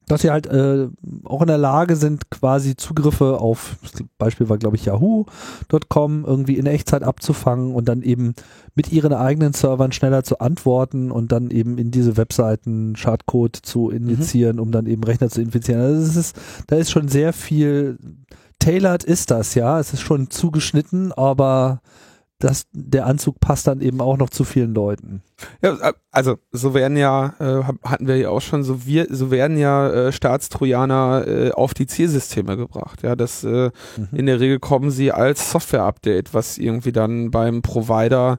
[0.07, 0.89] dass sie halt äh,
[1.23, 6.57] auch in der Lage sind, quasi Zugriffe auf, das Beispiel war glaube ich Yahoo.com irgendwie
[6.57, 8.33] in Echtzeit abzufangen und dann eben
[8.75, 13.89] mit ihren eigenen Servern schneller zu antworten und dann eben in diese Webseiten Schadcode zu
[13.89, 15.81] injizieren, um dann eben Rechner zu infizieren.
[15.81, 16.35] Also es ist,
[16.67, 17.97] da ist schon sehr viel
[18.59, 19.79] tailored ist das, ja.
[19.79, 21.81] Es ist schon zugeschnitten, aber
[22.39, 25.21] das, der Anzug passt dann eben auch noch zu vielen Leuten.
[25.61, 25.77] Ja,
[26.11, 29.89] also so werden ja, äh, hatten wir ja auch schon, so, wir, so werden ja
[29.89, 33.03] äh, Staatstrojaner äh, auf die Zielsysteme gebracht.
[33.03, 34.07] Ja, das äh, Mhm.
[34.17, 38.37] in der Regel kommen sie als Software-Update, was irgendwie dann beim Provider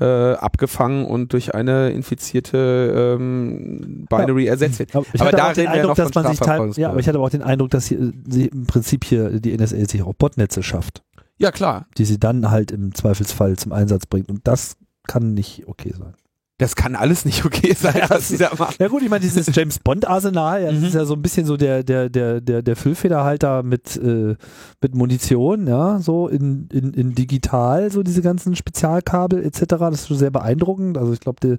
[0.00, 4.96] äh, abgefangen und durch eine infizierte ähm, Binary ersetzt wird.
[4.96, 6.40] Aber, ich Aber hatte da auch den reden wir ja Eindruck, noch dass man sich
[6.40, 9.38] teil, ja, aber ich hatte aber auch den Eindruck, dass hier, sie im Prinzip hier
[9.40, 11.02] die NSA sich auch Botnetze schafft,
[11.38, 11.86] Ja, klar.
[11.98, 14.28] die sie dann halt im Zweifelsfall zum Einsatz bringt.
[14.30, 14.76] Und das
[15.06, 16.14] kann nicht okay sein.
[16.58, 18.76] Das kann alles nicht okay sein, was sie da machen.
[18.78, 20.84] Ja gut, ich meine, dieses James Bond Arsenal, das Mhm.
[20.84, 24.36] ist ja so ein bisschen so der, der, der, der, der Füllfederhalter mit, äh,
[24.80, 29.64] mit Munition, ja, so in, in, in digital, so diese ganzen Spezialkabel etc.
[29.68, 30.96] Das ist schon sehr beeindruckend.
[30.98, 31.58] Also ich glaube,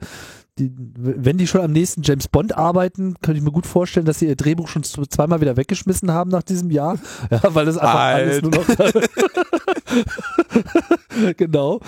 [0.59, 4.19] die, wenn die schon am nächsten James Bond arbeiten, könnte ich mir gut vorstellen, dass
[4.19, 6.99] sie ihr Drehbuch schon zweimal wieder weggeschmissen haben nach diesem Jahr.
[7.31, 8.67] Ja, weil das einfach alles nur noch.
[11.37, 11.79] genau.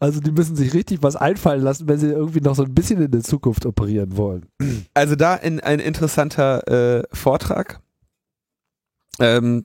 [0.00, 3.00] Also die müssen sich richtig was einfallen lassen, wenn sie irgendwie noch so ein bisschen
[3.00, 4.46] in der Zukunft operieren wollen.
[4.92, 7.80] Also da in, ein interessanter äh, Vortrag.
[9.18, 9.64] Ähm,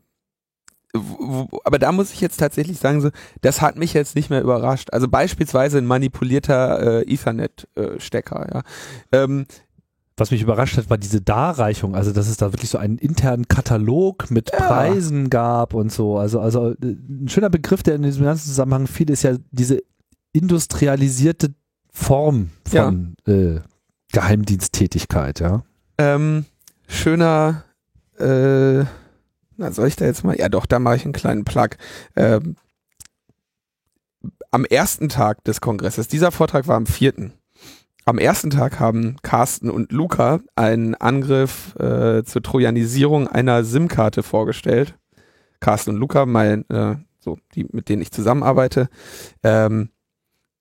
[0.93, 3.09] aber da muss ich jetzt tatsächlich sagen, so,
[3.41, 4.89] das hat mich jetzt nicht mehr überrascht.
[4.93, 8.47] Also beispielsweise ein manipulierter äh, Ethernet-Stecker.
[8.53, 8.61] ja.
[9.11, 9.45] Ähm,
[10.15, 13.47] Was mich überrascht hat, war diese Darreichung, also dass es da wirklich so einen internen
[13.47, 14.65] Katalog mit Ja.
[14.65, 16.17] Preisen gab und so.
[16.17, 19.81] Also, also äh, ein schöner Begriff, der in diesem ganzen Zusammenhang fiel, ist ja diese
[20.33, 21.53] industrialisierte
[21.91, 23.59] Form von äh,
[24.11, 25.63] Geheimdiensttätigkeit, ja.
[25.97, 26.45] ähm,
[26.87, 27.63] schöner,
[28.19, 28.85] äh,
[29.57, 31.69] na soll ich da jetzt mal, ja doch, da mache ich einen kleinen Plug.
[32.15, 32.55] Ähm,
[34.51, 37.33] am ersten Tag des Kongresses, dieser Vortrag war am vierten.
[38.05, 44.95] Am ersten Tag haben Carsten und Luca einen Angriff äh, zur Trojanisierung einer SIM-Karte vorgestellt.
[45.59, 48.87] Carsten und Luca, mein, äh, so die, mit denen ich zusammenarbeite,
[49.43, 49.89] ähm,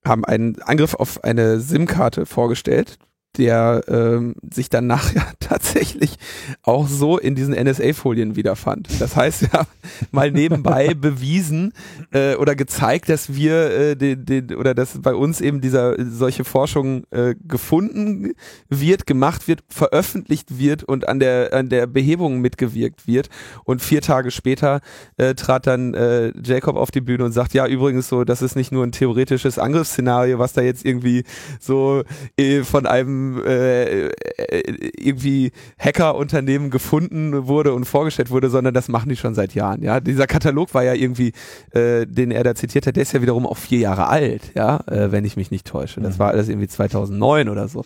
[0.03, 2.97] haben einen Angriff auf eine SIM-Karte vorgestellt,
[3.37, 6.17] der ähm, sich dann nachher tatsächlich
[6.63, 8.89] auch so in diesen NSA-Folien wiederfand.
[8.99, 9.67] Das heißt ja
[10.11, 11.73] mal nebenbei bewiesen
[12.11, 16.43] äh, oder gezeigt, dass wir äh, den, den, oder dass bei uns eben dieser solche
[16.43, 18.33] Forschung äh, gefunden
[18.69, 23.29] wird, gemacht wird, veröffentlicht wird und an der an der Behebung mitgewirkt wird.
[23.63, 24.81] Und vier Tage später
[25.17, 28.55] äh, trat dann äh, Jacob auf die Bühne und sagt, ja übrigens so, das ist
[28.55, 31.23] nicht nur ein theoretisches Angriffsszenario, was da jetzt irgendwie
[31.59, 32.03] so
[32.37, 38.87] äh, von einem einem äh, äh, irgendwie Hackerunternehmen gefunden wurde und vorgestellt wurde, sondern das
[38.87, 39.81] machen die schon seit Jahren.
[39.83, 41.33] Ja, dieser Katalog war ja irgendwie,
[41.71, 44.79] äh, den er da zitiert hat, der ist ja wiederum auch vier Jahre alt, ja,
[44.87, 46.01] äh, wenn ich mich nicht täusche.
[46.01, 46.19] Das Mhm.
[46.19, 47.85] war alles irgendwie 2009 oder so.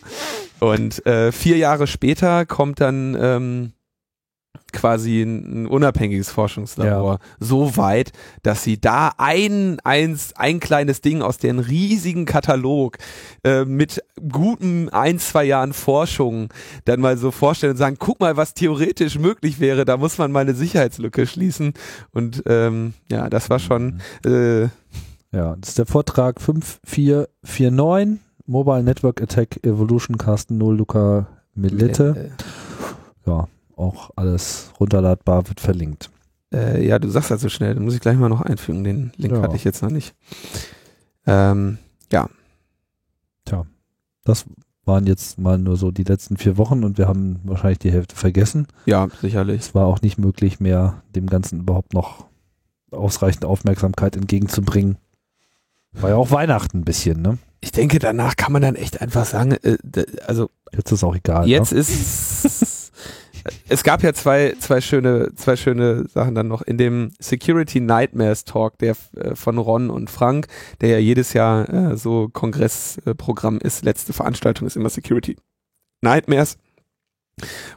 [0.59, 3.71] Und äh, vier Jahre später kommt dann ähm,
[4.71, 8.11] quasi ein, ein unabhängiges Forschungslabor so weit,
[8.43, 12.97] dass sie da ein, eins, ein kleines Ding aus deren riesigen Katalog
[13.43, 16.49] äh, mit guten ein, zwei Jahren Forschung
[16.85, 20.31] dann mal so vorstellen und sagen, guck mal, was theoretisch möglich wäre, da muss man
[20.31, 21.73] mal eine Sicherheitslücke schließen.
[22.11, 24.63] Und ähm, ja, das war schon äh,
[25.33, 32.31] Ja, das ist der Vortrag 5449, Mobile Network Attack Evolution, Carsten Null, Luca Milette.
[33.25, 33.47] Ja,
[33.81, 36.09] auch alles runterladbar, wird verlinkt.
[36.53, 38.83] Äh, ja, du sagst das so schnell, dann muss ich gleich mal noch einfügen.
[38.83, 39.41] Den Link Ja.
[39.41, 40.13] hatte ich jetzt noch nicht.
[41.25, 41.77] Ähm,
[44.23, 44.45] Das
[44.85, 48.15] waren jetzt mal nur so die letzten vier Wochen und wir haben wahrscheinlich die Hälfte
[48.15, 48.67] vergessen.
[48.85, 49.61] ja, sicherlich.
[49.61, 52.27] Es war auch nicht möglich mehr, dem Ganzen überhaupt noch
[52.91, 54.97] ausreichend Aufmerksamkeit entgegenzubringen.
[55.93, 57.39] War ja auch Weihnachten ein bisschen, ne?
[57.61, 59.77] Ich denke, danach kann man dann echt einfach sagen, äh,
[60.27, 61.47] also Jetzt ist auch egal.
[61.47, 61.79] Jetzt ne?
[61.79, 62.45] ist
[63.69, 68.45] es gab ja zwei zwei schöne zwei schöne Sachen dann noch in dem Security Nightmares
[68.45, 70.47] Talk der äh, von Ron und Frank,
[70.81, 73.83] der ja jedes Jahr äh, so Kongressprogramm ist.
[73.83, 75.37] Letzte Veranstaltung ist immer Security
[76.01, 76.57] Nightmares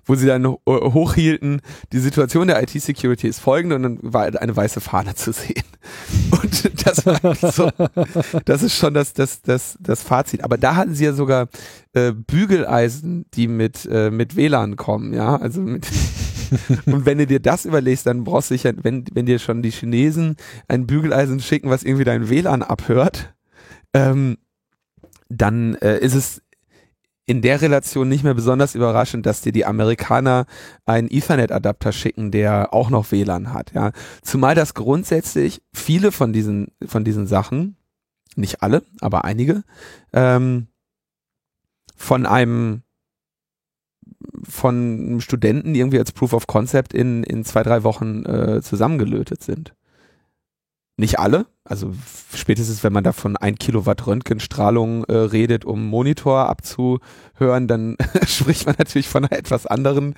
[0.05, 1.61] wo sie dann äh, hochhielten,
[1.93, 5.65] die Situation der IT-Security ist folgende und dann war eine weiße Fahne zu sehen.
[6.31, 7.70] Und das war eigentlich so,
[8.47, 10.43] das ist schon das, das, das, das Fazit.
[10.43, 11.49] Aber da hatten sie ja sogar
[11.93, 15.36] äh, Bügeleisen, die mit, äh, mit WLAN kommen, ja.
[15.36, 15.86] Also mit
[16.86, 19.62] und wenn du dir das überlegst, dann brauchst du dich ja, wenn, wenn dir schon
[19.62, 20.36] die Chinesen
[20.69, 23.35] ein Bügeleisen schicken, was irgendwie dein WLAN abhört,
[23.93, 24.39] ähm,
[25.28, 26.43] dann äh, ist es
[27.26, 30.46] in der Relation nicht mehr besonders überraschend, dass dir die Amerikaner
[30.84, 33.92] einen Ethernet-Adapter schicken, der auch noch WLAN hat, ja.
[34.22, 37.76] Zumal das grundsätzlich viele von diesen, von diesen Sachen,
[38.36, 39.62] nicht alle, aber einige,
[40.12, 40.68] ähm,
[41.96, 42.82] von einem
[44.42, 49.74] von Studenten irgendwie als Proof of Concept in, in zwei, drei Wochen äh, zusammengelötet sind.
[50.97, 51.93] Nicht alle, also
[52.33, 57.97] spätestens wenn man da von ein Kilowatt Röntgenstrahlung äh, redet, um Monitor abzuhören, dann
[58.29, 60.15] spricht man natürlich von einer etwas anderen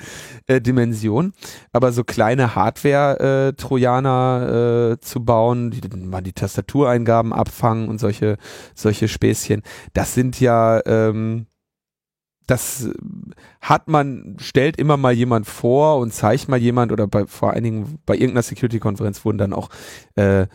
[0.47, 1.33] äh, Dimension.
[1.73, 8.37] Aber so kleine Hardware-Trojaner äh, zu bauen, die mal die Tastatureingaben abfangen und solche,
[8.75, 9.63] solche Späßchen,
[9.95, 11.47] das sind ja ähm,
[12.47, 12.89] das
[13.61, 17.65] hat man, stellt immer mal jemand vor und zeigt mal jemand oder bei, vor allen
[17.65, 19.69] Dingen bei irgendeiner Security-Konferenz wurden dann auch
[20.15, 20.47] äh,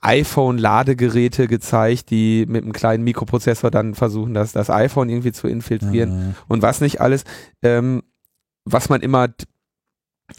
[0.00, 6.10] iPhone-Ladegeräte gezeigt, die mit einem kleinen Mikroprozessor dann versuchen, das, das iPhone irgendwie zu infiltrieren
[6.28, 6.34] Mhm.
[6.48, 7.24] und was nicht alles.
[7.62, 8.02] Ähm,
[8.64, 9.28] was man immer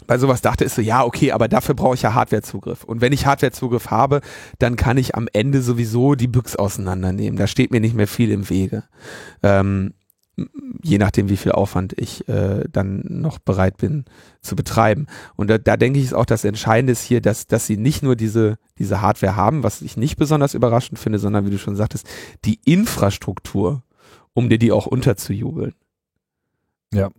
[0.06, 2.82] bei sowas dachte, ist so, ja, okay, aber dafür brauche ich ja Hardwarezugriff.
[2.84, 4.22] Und wenn ich Hardwarezugriff habe,
[4.58, 7.38] dann kann ich am Ende sowieso die Büchs auseinandernehmen.
[7.38, 8.84] Da steht mir nicht mehr viel im Wege.
[9.42, 9.92] Ähm,
[10.82, 14.04] je nachdem, wie viel Aufwand ich äh, dann noch bereit bin
[14.40, 15.06] zu betreiben.
[15.36, 18.02] Und da, da denke ich, ist auch das Entscheidende ist hier, dass, dass sie nicht
[18.02, 21.76] nur diese, diese Hardware haben, was ich nicht besonders überraschend finde, sondern wie du schon
[21.76, 22.08] sagtest,
[22.44, 23.82] die Infrastruktur,
[24.32, 25.74] um dir die auch unterzujubeln.
[26.92, 27.10] Ja.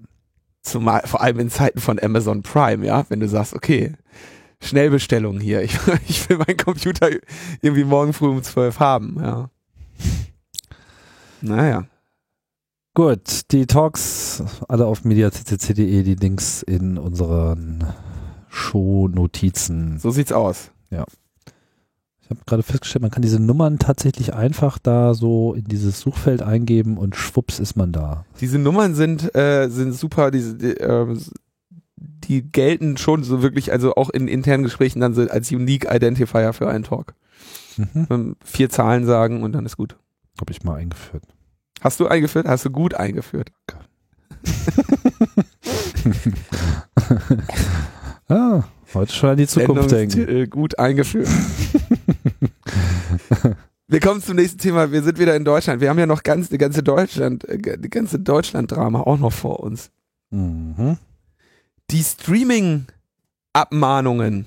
[0.62, 3.94] Zumal, vor allem in Zeiten von Amazon Prime, ja, wenn du sagst, okay,
[4.62, 5.78] Schnellbestellung hier, ich,
[6.08, 7.10] ich will meinen Computer
[7.62, 9.50] irgendwie morgen früh um 12 haben, ja.
[11.42, 11.86] Naja.
[12.96, 17.86] Gut, die Talks alle auf mediaccc.de, die Links in unseren
[18.50, 19.98] Show-Notizen.
[19.98, 20.70] So sieht's aus.
[22.22, 26.44] Ich habe gerade festgestellt, man kann diese Nummern tatsächlich einfach da so in dieses Suchfeld
[26.44, 28.26] eingeben und schwupps ist man da.
[28.40, 31.18] Diese Nummern sind, äh, sind super, diese, die, äh,
[31.98, 36.54] die gelten schon so wirklich, also auch in internen Gesprächen dann so als Unique Identifier
[36.54, 37.16] für einen Talk.
[37.78, 38.08] Mhm.
[38.10, 39.98] Ähm, Vier Zahlen sagen und dann ist gut.
[40.40, 41.24] Habe ich mal eingeführt.
[41.84, 42.48] Hast du eingeführt?
[42.48, 43.52] Hast du gut eingeführt?
[48.30, 50.50] ah, heute schon an die Zukunft denken.
[50.50, 51.28] Gut eingeführt.
[53.88, 54.94] Wir kommen zum nächsten Thema.
[54.94, 55.82] Wir sind wieder in Deutschland.
[55.82, 59.60] Wir haben ja noch ganz, die ganze Deutschland, äh, die ganze Deutschland-Drama auch noch vor
[59.60, 59.92] uns.
[60.30, 60.98] Mhm.
[61.92, 64.46] Die Streaming-Abmahnungen.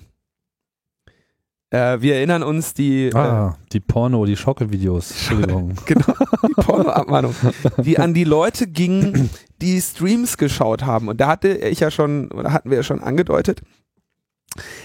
[1.77, 5.11] Äh, wir erinnern uns die, äh, Ah, die Porno, die Schocke-Videos.
[5.11, 5.75] Entschuldigung.
[5.85, 6.15] genau,
[6.49, 7.35] die Porno-Abmahnung,
[7.79, 9.29] die an die Leute gingen,
[9.61, 11.09] die Streams geschaut haben.
[11.09, 13.61] Und da hatte ich ja schon, oder hatten wir ja schon angedeutet,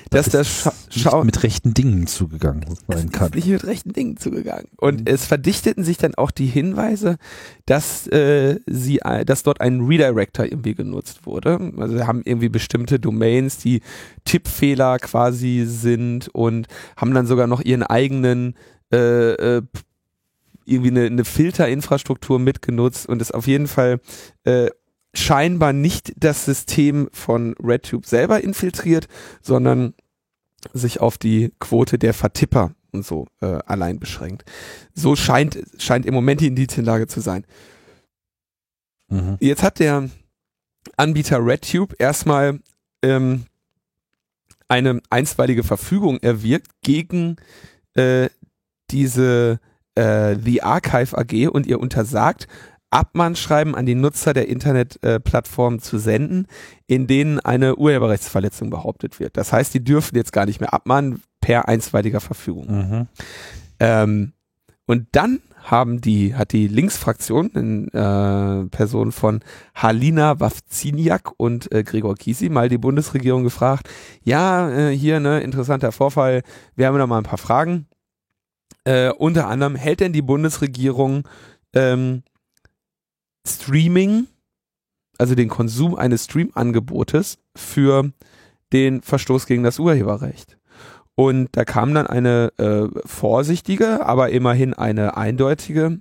[0.10, 3.30] dass das, ist Scha Schau mit rechten Dingen zugegangen sein kann.
[3.30, 4.68] ist nicht mit rechten Dingen zugegangen.
[4.78, 5.06] Und Mhm.
[5.08, 7.18] es verdichteten sich dann auch die Hinweise,
[7.66, 11.60] dass äh, sie, dass dort ein Redirector irgendwie genutzt wurde.
[11.78, 13.82] Also haben irgendwie bestimmte Domains, die
[14.26, 16.68] Tippfehler quasi sind und
[16.98, 18.56] haben dann sogar noch ihren eigenen
[18.94, 19.62] äh, äh,
[20.66, 24.00] irgendwie eine, eine Filterinfrastruktur mitgenutzt und ist auf jeden Fall
[24.44, 24.70] äh,
[25.14, 29.08] scheinbar nicht das System von RedTube selber infiltriert,
[29.42, 29.94] sondern
[30.74, 34.46] sich auf die Quote der Vertipper und so äh, allein beschränkt.
[34.94, 37.46] So scheint, scheint im Moment die Indizienlage zu sein.
[39.10, 39.38] Mhm.
[39.40, 40.10] Jetzt hat der
[40.98, 42.60] Anbieter RedTube erstmal
[43.02, 43.46] ähm,
[44.68, 47.36] eine einstweilige Verfügung erwirkt gegen
[47.94, 48.30] äh,
[48.90, 49.60] diese
[49.96, 52.48] äh, The Archive AG und ihr untersagt,
[52.92, 56.48] Abmahnschreiben an die Nutzer der Internetplattform zu senden,
[56.88, 59.38] in denen eine Urheberrechtsverletzung behauptet wird.
[59.38, 62.68] Das heißt, die dürfen jetzt gar nicht mehr abmahnen per einstweiliger Verfügung.
[62.68, 63.08] Mhm.
[63.80, 64.34] Ähm,
[64.86, 69.42] und dann haben die, hat die Linksfraktion in äh, Person von
[69.76, 73.90] Halina Wawziniak und äh, Gregor Gysi mal die Bundesregierung gefragt,
[74.24, 76.42] ja, äh, hier, ne, interessanter Vorfall,
[76.76, 77.88] wir haben da mal ein paar Fragen.
[78.84, 81.28] Äh, unter anderem, hält denn die Bundesregierung
[81.74, 82.24] ähm,
[83.48, 84.28] Streaming,
[85.18, 88.12] also den Konsum eines Stream-Angebotes für
[88.74, 90.58] den Verstoß gegen das Urheberrecht?
[91.16, 96.00] Und da kam dann eine äh, vorsichtige, aber immerhin eine eindeutige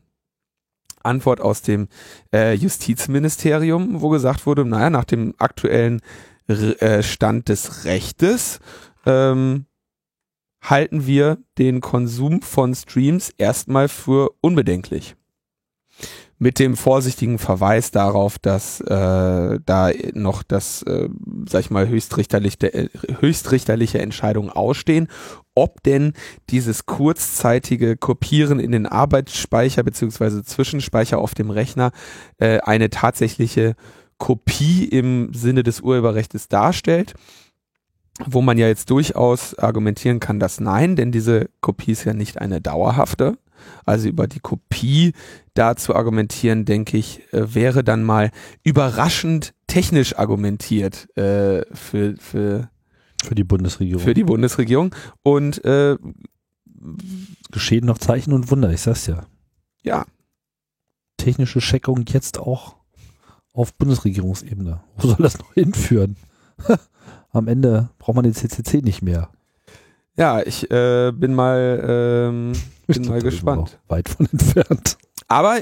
[1.02, 1.88] Antwort aus dem
[2.32, 6.00] äh, Justizministerium, wo gesagt wurde, naja, nach dem aktuellen
[6.46, 8.60] R äh, Stand des Rechtes
[9.06, 9.66] ähm,
[10.62, 15.16] halten wir den Konsum von Streams erstmal für unbedenklich.
[16.42, 21.10] Mit dem vorsichtigen Verweis darauf, dass äh, da noch das, äh,
[21.46, 22.88] sag ich mal, höchstrichterliche, äh,
[23.20, 25.08] höchstrichterliche Entscheidungen ausstehen,
[25.54, 26.14] ob denn
[26.48, 31.92] dieses kurzzeitige Kopieren in den Arbeitsspeicher beziehungsweise Zwischenspeicher auf dem Rechner
[32.38, 33.74] äh, eine tatsächliche
[34.16, 37.14] Kopie im Sinne des Urheberrechts darstellt
[38.26, 42.38] wo man ja jetzt durchaus argumentieren kann, dass nein, denn diese Kopie ist ja nicht
[42.38, 43.38] eine dauerhafte.
[43.84, 45.12] Also über die Kopie
[45.54, 48.30] da zu argumentieren, denke ich, äh, wäre dann mal
[48.62, 52.70] überraschend technisch argumentiert äh, für, für,
[53.22, 54.02] Für die Bundesregierung.
[54.02, 54.94] für die Bundesregierung.
[55.22, 55.96] Und äh,
[57.50, 59.26] Geschehen noch Zeichen und Wunder, ich sag's ja.
[59.82, 60.06] ja,
[61.18, 62.76] Technische Checkung jetzt auch
[63.52, 64.80] auf Bundesregierungsebene.
[64.96, 66.16] Wo soll das noch hinführen?
[67.32, 69.28] Am Ende braucht man den CCC nicht mehr.
[70.16, 72.52] ja, ich äh, bin mal, ähm,
[72.98, 73.78] bin mal gespannt.
[73.88, 74.96] Weit von entfernt.
[75.28, 75.58] Aber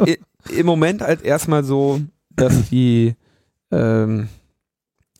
[0.51, 2.01] im Moment halt erstmal so,
[2.31, 3.15] dass die,
[3.71, 4.29] ähm,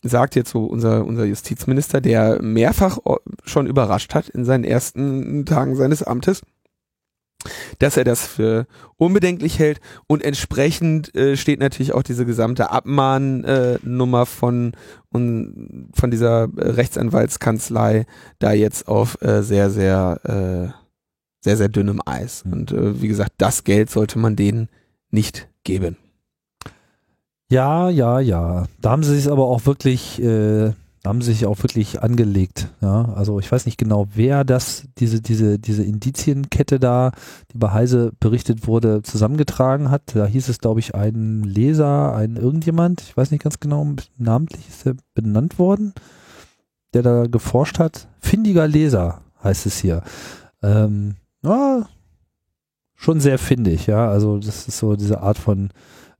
[0.01, 2.99] sagt jetzt so unser, unser Justizminister, der mehrfach
[3.43, 6.41] schon überrascht hat in seinen ersten Tagen seines Amtes,
[7.79, 8.65] dass er das für
[8.97, 14.73] unbedenklich hält und entsprechend äh, steht natürlich auch diese gesamte Abmahnnummer äh, von,
[15.11, 18.05] von dieser Rechtsanwaltskanzlei
[18.39, 20.78] da jetzt auf äh, sehr, sehr, äh,
[21.41, 22.45] sehr, sehr dünnem Eis.
[22.45, 22.53] Mhm.
[22.53, 24.69] Und äh, wie gesagt, das Geld sollte man denen
[25.11, 25.97] nicht geben.
[27.51, 28.65] Ja, ja, ja.
[28.79, 30.71] Da haben sie sich aber auch wirklich, äh,
[31.01, 32.67] da haben sie sich auch wirklich angelegt.
[32.79, 37.11] Ja, also ich weiß nicht genau, wer das, diese, diese, diese Indizienkette da,
[37.51, 40.03] die bei Heise berichtet wurde, zusammengetragen hat.
[40.13, 44.67] Da hieß es, glaube ich, ein Leser, ein irgendjemand, ich weiß nicht ganz genau, namentlich
[44.67, 45.93] ist er benannt worden,
[46.93, 48.07] der da geforscht hat.
[48.19, 50.03] Findiger Leser heißt es hier.
[50.61, 51.87] Ähm, ja,
[52.95, 54.09] schon sehr findig, ja.
[54.09, 55.69] Also das ist so diese Art von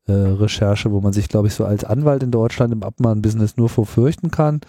[0.08, 3.70] äh, Recherche, wo man sich, glaube ich, so als Anwalt in Deutschland im Abmahnbusiness nur
[3.70, 4.62] vor fürchten kann.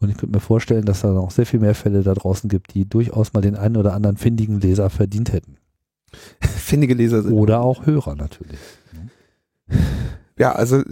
[0.00, 2.74] Und ich könnte mir vorstellen, dass da noch sehr viel mehr Fälle da draußen gibt,
[2.74, 5.56] die durchaus mal den einen oder anderen findigen Leser verdient hätten.
[6.40, 7.32] Findige Leser sind.
[7.32, 8.58] Oder auch Hörer natürlich.
[10.38, 10.82] Ja, also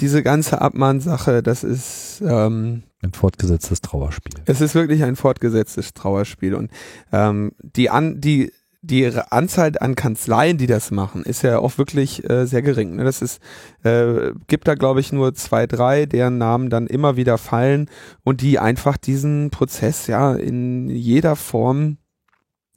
[0.00, 4.34] diese ganze Abmahnsache, das ist, ähm, Ein fortgesetztes Trauerspiel.
[4.46, 6.54] es ist wirklich ein fortgesetztes Trauerspiel.
[6.54, 6.72] Und
[7.12, 8.52] ähm, die an, die
[8.82, 12.96] die Anzahl an Kanzleien, die das machen, ist ja auch wirklich äh, sehr gering.
[12.96, 13.04] Ne?
[13.04, 13.40] Das ist,
[13.82, 17.90] äh, gibt da glaube ich nur zwei, drei, deren Namen dann immer wieder fallen
[18.22, 21.98] und die einfach diesen Prozess ja in jeder Form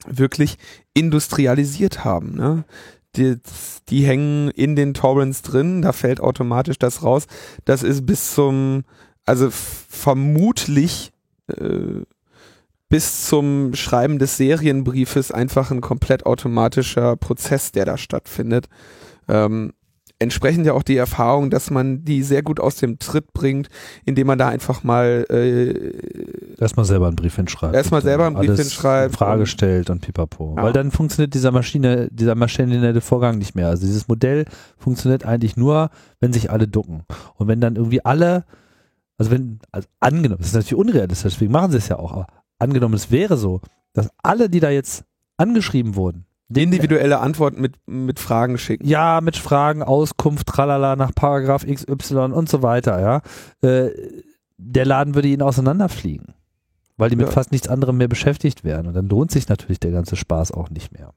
[0.06, 0.56] wirklich
[0.94, 2.34] industrialisiert haben.
[2.34, 2.64] Ne?
[3.16, 3.36] Die,
[3.88, 7.26] die hängen in den Torrents drin, da fällt automatisch das raus.
[7.64, 8.84] Das ist bis zum,
[9.30, 11.12] also vermutlich
[11.46, 12.02] äh,
[12.88, 18.66] bis zum Schreiben des Serienbriefes einfach ein komplett automatischer Prozess, der da stattfindet.
[19.28, 19.72] Ähm,
[20.18, 23.68] entsprechend ja auch die Erfahrung, dass man die sehr gut aus dem Tritt bringt,
[24.04, 25.92] indem man da einfach mal äh,
[26.60, 27.76] erstmal selber einen Brief hinschreibt.
[27.76, 29.14] Erstmal selber einen Brief hinschreibt.
[29.14, 30.54] Frage stellt und pipapo.
[30.56, 30.64] Ja.
[30.64, 33.68] Weil dann funktioniert dieser Maschine, dieser maschinelle Vorgang nicht mehr.
[33.68, 34.46] Also dieses Modell
[34.76, 37.04] funktioniert eigentlich nur, wenn sich alle ducken.
[37.36, 38.44] Und wenn dann irgendwie alle,
[39.20, 42.26] also wenn, also angenommen, das ist natürlich unrealistisch, deswegen machen sie es ja auch, aber
[42.58, 43.60] angenommen, es wäre so,
[43.92, 45.04] dass alle, die da jetzt
[45.36, 48.88] angeschrieben wurden, individuelle Antworten mit, mit Fragen schicken.
[48.88, 53.20] Ja, mit Fragen, Auskunft, tralala, nach Paragraph XY und so weiter, ja.
[53.60, 53.90] Äh,
[54.56, 56.34] der Laden würde ihnen auseinanderfliegen,
[56.96, 57.32] weil die mit Ja.
[57.32, 58.86] fast nichts anderem mehr beschäftigt wären.
[58.86, 61.12] Und dann lohnt sich natürlich der ganze Spaß auch nicht mehr.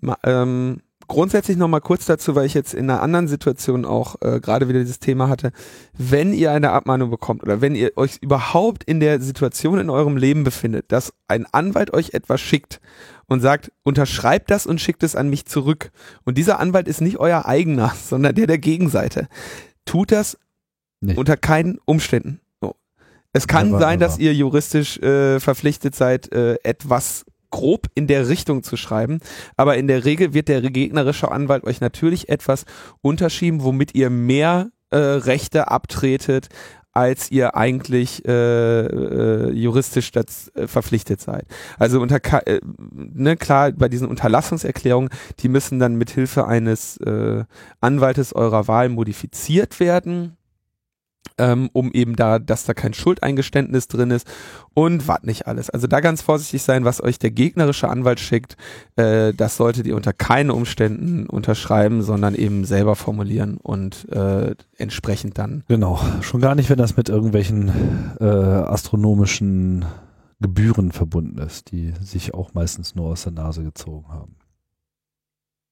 [0.00, 4.16] Ma, ähm, grundsätzlich noch mal kurz dazu, weil ich jetzt in einer anderen Situation auch
[4.20, 5.52] äh, gerade wieder dieses Thema hatte.
[5.96, 10.16] Wenn ihr eine Abmahnung bekommt oder wenn ihr euch überhaupt in der Situation in eurem
[10.16, 12.80] Leben befindet, dass ein Anwalt euch etwas schickt
[13.26, 15.90] und sagt, unterschreibt das und schickt es an mich zurück.
[16.24, 19.28] Und dieser Anwalt ist nicht euer eigener, sondern der der Gegenseite.
[19.84, 20.38] Tut das
[21.04, 21.16] Nee.
[21.16, 22.40] unter keinen Umständen.
[23.32, 28.64] Es kann sein, dass ihr juristisch äh, verpflichtet seid, äh, etwas grob in der Richtung
[28.64, 29.20] zu schreiben,
[29.56, 32.64] aber in der Regel wird der gegnerische Anwalt euch natürlich etwas
[33.00, 36.48] unterschieben, womit ihr mehr äh, Rechte abtretet,
[36.92, 38.30] als ihr eigentlich äh,
[38.86, 41.46] äh, juristisch das, äh, verpflichtet seid.
[41.78, 42.60] Also unter äh,
[42.90, 45.10] ne, klar bei diesen Unterlassungserklärungen,
[45.40, 47.44] die müssen dann mit Hilfe eines äh,
[47.80, 50.36] Anwaltes eurer Wahl modifiziert werden
[51.38, 54.26] ähm, um eben da, dass da kein Schuldeingeständnis drin ist
[54.74, 55.70] und was nicht alles.
[55.70, 58.56] Also da ganz vorsichtig sein, was euch der gegnerische Anwalt schickt,
[58.96, 65.38] äh, das solltet ihr unter keinen Umständen unterschreiben, sondern eben selber formulieren und äh, entsprechend
[65.38, 65.64] dann.
[65.68, 66.00] Genau.
[66.20, 67.72] Schon gar nicht, wenn das mit irgendwelchen
[68.20, 69.84] äh, astronomischen
[70.40, 74.36] Gebühren verbunden ist, die sich auch meistens nur aus der Nase gezogen haben.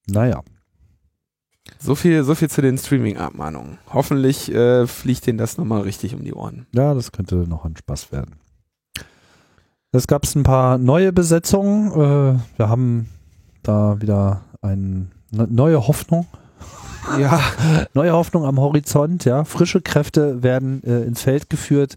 [0.07, 0.41] Naja.
[1.79, 3.77] So viel, so viel zu den Streaming-Abmahnungen.
[3.93, 6.67] Hoffentlich äh, fliegt denen das nochmal richtig um die Ohren.
[6.73, 8.35] Ja, das könnte noch ein Spaß werden.
[9.91, 11.91] Es gab ein paar neue Besetzungen.
[11.91, 13.09] Äh, wir haben
[13.63, 16.27] da wieder eine neue Hoffnung.
[17.19, 17.41] Ja,
[17.95, 19.43] Neue Hoffnung am Horizont, ja.
[19.43, 21.95] Frische Kräfte werden äh, ins Feld geführt.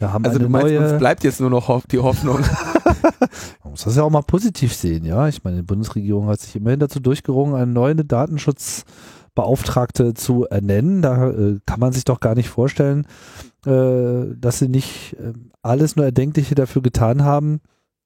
[0.00, 0.80] Wir haben also eine du meinst, neue.
[0.80, 2.40] uns bleibt jetzt nur noch die Hoffnung.
[3.62, 5.28] Man muss das ja auch mal positiv sehen, ja.
[5.28, 11.02] Ich meine, die Bundesregierung hat sich immerhin dazu durchgerungen, eine neue Datenschutzbeauftragte zu ernennen.
[11.02, 13.06] Da äh, kann man sich doch gar nicht vorstellen,
[13.66, 17.60] äh, dass sie nicht äh, alles nur Erdenkliche dafür getan haben,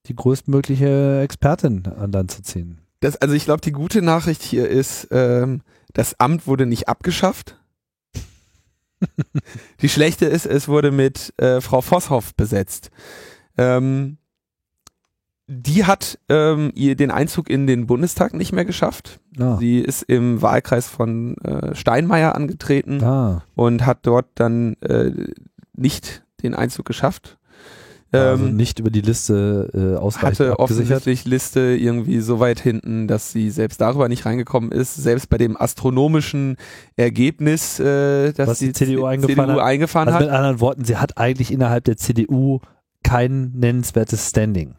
[0.07, 2.81] die größtmögliche Expertin an Land zu ziehen.
[2.99, 5.61] Das, also ich glaube, die gute Nachricht hier ist, ähm,
[5.93, 7.57] das Amt wurde nicht abgeschafft.
[9.83, 12.91] die schlechte ist, es wurde mit äh, Frau Vosshoff besetzt.
[13.57, 14.19] Ähm,
[15.47, 19.21] die hat ähm, ihr den Einzug in den Bundestag nicht mehr geschafft.
[19.39, 23.43] Ah, Sie ist im Wahlkreis von äh, Steinmeier angetreten ah.
[23.55, 25.11] und hat dort dann äh,
[25.75, 27.39] nicht den Einzug geschafft.
[28.15, 33.09] Also Ähm, nicht über die Liste äh, ausreichend hatte offensichtlich Liste irgendwie so weit hinten,
[33.09, 34.95] dass sie selbst darüber nicht reingekommen ist.
[34.95, 36.57] Selbst bei dem astronomischen
[36.97, 39.61] Ergebnis, äh, dass Was die die, CDU eingefahren hat.
[39.61, 40.27] eingefahren Also hat.
[40.27, 42.61] mit anderen Worten, sie hat eigentlich innerhalb der CDU
[43.03, 44.75] kein nennenswertes Standing.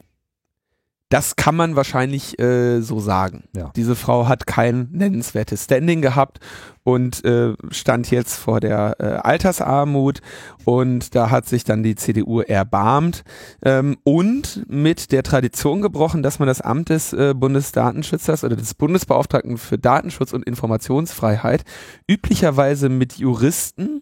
[1.15, 3.45] Das kann man wahrscheinlich äh, so sagen.
[3.55, 3.71] Ja.
[3.77, 6.41] Diese Frau hat kein nennenswertes Standing gehabt
[6.83, 10.19] und äh, stand jetzt vor der äh, Altersarmut
[10.65, 13.23] und da hat sich dann die CDU erbarmt
[13.63, 18.73] ähm, und mit der Tradition gebrochen, dass man das Amt des äh, Bundesdatenschützers oder des
[18.73, 21.63] Bundesbeauftragten für Datenschutz und Informationsfreiheit
[22.09, 24.01] üblicherweise mit Juristen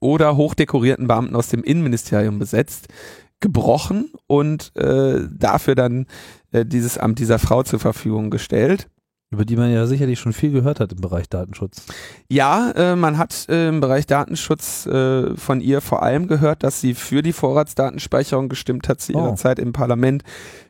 [0.00, 2.88] oder hochdekorierten Beamten aus dem Innenministerium besetzt,
[3.40, 6.06] gebrochen und äh, dafür dann
[6.52, 8.88] äh, dieses Amt dieser Frau zur Verfügung gestellt.
[9.30, 11.82] Über die man ja sicherlich schon viel gehört hat im Bereich Datenschutz.
[12.30, 16.80] Ja, äh, man hat äh, im Bereich Datenschutz äh, von ihr vor allem gehört, dass
[16.80, 19.34] sie für die Vorratsdatenspeicherung gestimmt hat zu ihrer Oh.
[19.34, 20.22] Zeit im Parlament,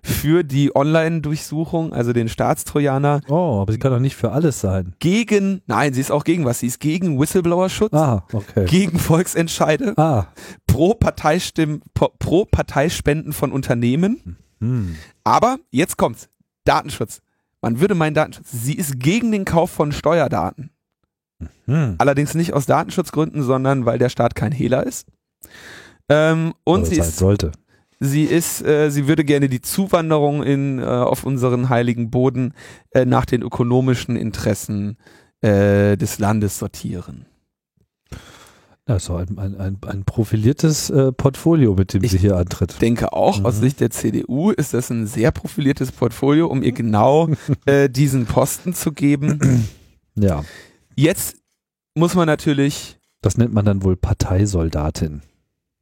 [0.02, 4.94] für die Online-Durchsuchung, also den Staatstrojaner, Oh, aber sie kann doch nicht für alles sein.
[4.98, 8.64] gegen, nein, sie ist auch gegen was, sie ist gegen Whistleblower-Schutz, Ah, okay.
[8.66, 10.26] gegen Volksentscheide, Ah.
[10.66, 14.36] pro Parteistimmen, pro, pro Parteispenden von Unternehmen.
[14.60, 14.97] Hm.
[15.22, 16.28] Aber jetzt kommt's.
[16.64, 17.20] Datenschutz.
[17.60, 18.51] Man würde meinen Datenschutz.
[18.52, 20.70] Sie ist gegen den Kauf von Steuerdaten.
[21.66, 21.97] Hm.
[21.98, 25.09] Allerdings nicht aus Datenschutzgründen, sondern weil der Staat kein Hehler ist.
[26.09, 27.52] Ähm, und sie ist, sollte.
[28.01, 32.55] sie ist, äh, sie würde gerne die Zuwanderung in, äh, auf unseren heiligen Boden
[32.90, 34.97] äh, nach den ökonomischen Interessen
[35.40, 37.26] äh, des Landes sortieren.
[38.89, 42.73] Doch ein, ein, ein, profiliertes äh, Portfolio, mit dem Ich sie hier antritt.
[42.73, 43.60] Ich denke auch, aus Mhm.
[43.60, 47.28] Sicht der CDU ist das ein sehr profiliertes Portfolio, um ihr genau
[47.66, 49.69] äh, diesen Posten zu geben.
[50.20, 50.44] Ja.
[50.97, 51.36] Jetzt
[51.94, 55.23] muss man natürlich Das nennt man dann wohl Parteisoldatin.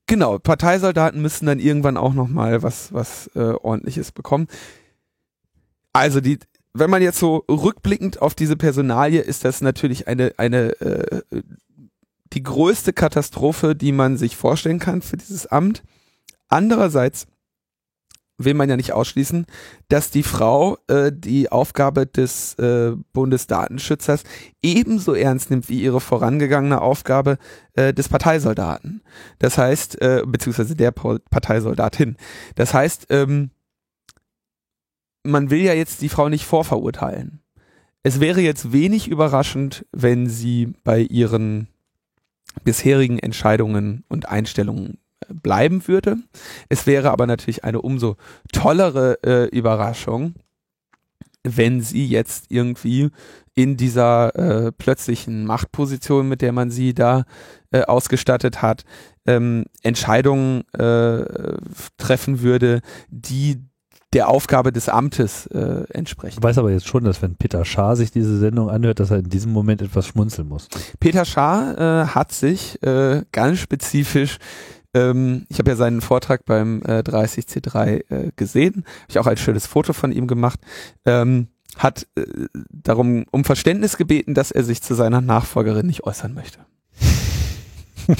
[0.07, 4.47] Genau, Parteisoldaten müssen dann irgendwann auch nochmal was, was äh, ordentliches bekommen.
[5.95, 6.39] Also die,
[6.75, 11.23] wenn man jetzt so rückblickend auf diese Personalie, ist das natürlich eine, eine äh,
[12.33, 15.83] die größte Katastrophe, die man sich vorstellen kann für dieses Amt.
[16.49, 17.27] Andererseits
[18.39, 19.47] will man ja nicht ausschließen,
[19.89, 24.25] dass die Frau äh, die Aufgabe des äh, Bundesdatenschützers
[24.63, 27.39] ebenso ernst nimmt wie ihre vorangegangene Aufgabe
[27.73, 29.03] äh, des Parteisoldaten.
[29.39, 32.17] Das heißt, äh, beziehungsweise der Pa- Parteisoldatin.
[32.57, 33.53] Das heißt, ähm,
[35.23, 37.41] man will ja jetzt die Frau nicht vorverurteilen.
[38.03, 41.69] Es wäre jetzt wenig überraschend, wenn sie bei ihren
[42.65, 46.17] bisherigen Entscheidungen und Einstellungen äh, bleiben würde.
[46.69, 48.17] Es wäre aber natürlich eine umso
[48.53, 50.35] tollere äh, Überraschung,
[51.43, 53.11] wenn sie jetzt irgendwie
[53.55, 57.25] in dieser äh, plötzlichen Machtposition, mit der man sie da
[57.71, 58.85] äh, ausgestattet hat,
[59.27, 61.25] ähm, Entscheidungen äh,
[61.97, 63.63] treffen würde, die
[64.17, 66.39] der Aufgabe des Amtes äh, entsprechen.
[66.39, 69.19] Ich weiß aber jetzt schon, dass wenn Peter Schaar sich diese Sendung anhört, dass er
[69.19, 70.69] in diesem Moment etwas schmunzeln muss.
[71.01, 74.39] Peter Schaar äh, hat sich äh, ganz spezifisch,
[74.95, 79.37] ähm, ich habe ja seinen Vortrag beim äh, 30C3 äh, gesehen, habe ich auch ein
[79.37, 80.61] schönes Foto von ihm gemacht,
[81.05, 82.25] ähm, hat äh,
[82.71, 86.61] darum um Verständnis gebeten, dass er sich zu seiner Nachfolgerin nicht äußern möchte.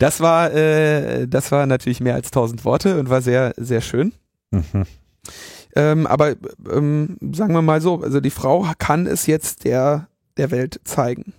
[0.00, 4.12] das war äh, das war natürlich mehr als tausend Worte und war sehr sehr schön.
[4.50, 4.84] Mhm.
[5.76, 6.36] Ähm, aber
[6.70, 11.34] ähm, sagen wir mal so, also die Frau kann es jetzt der, der Welt zeigen.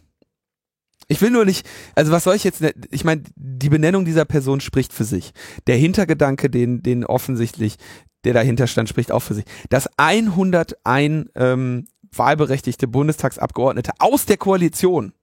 [1.07, 4.25] Ich will nur nicht, also was soll ich jetzt, ne- ich meine, die Benennung dieser
[4.25, 5.31] Person spricht für sich.
[5.65, 7.77] Der Hintergedanke, den, den offensichtlich,
[8.25, 9.45] der dahinter stand, spricht auch für sich.
[9.69, 15.13] Dass 101 ähm, wahlberechtigte Bundestagsabgeordnete aus der Koalition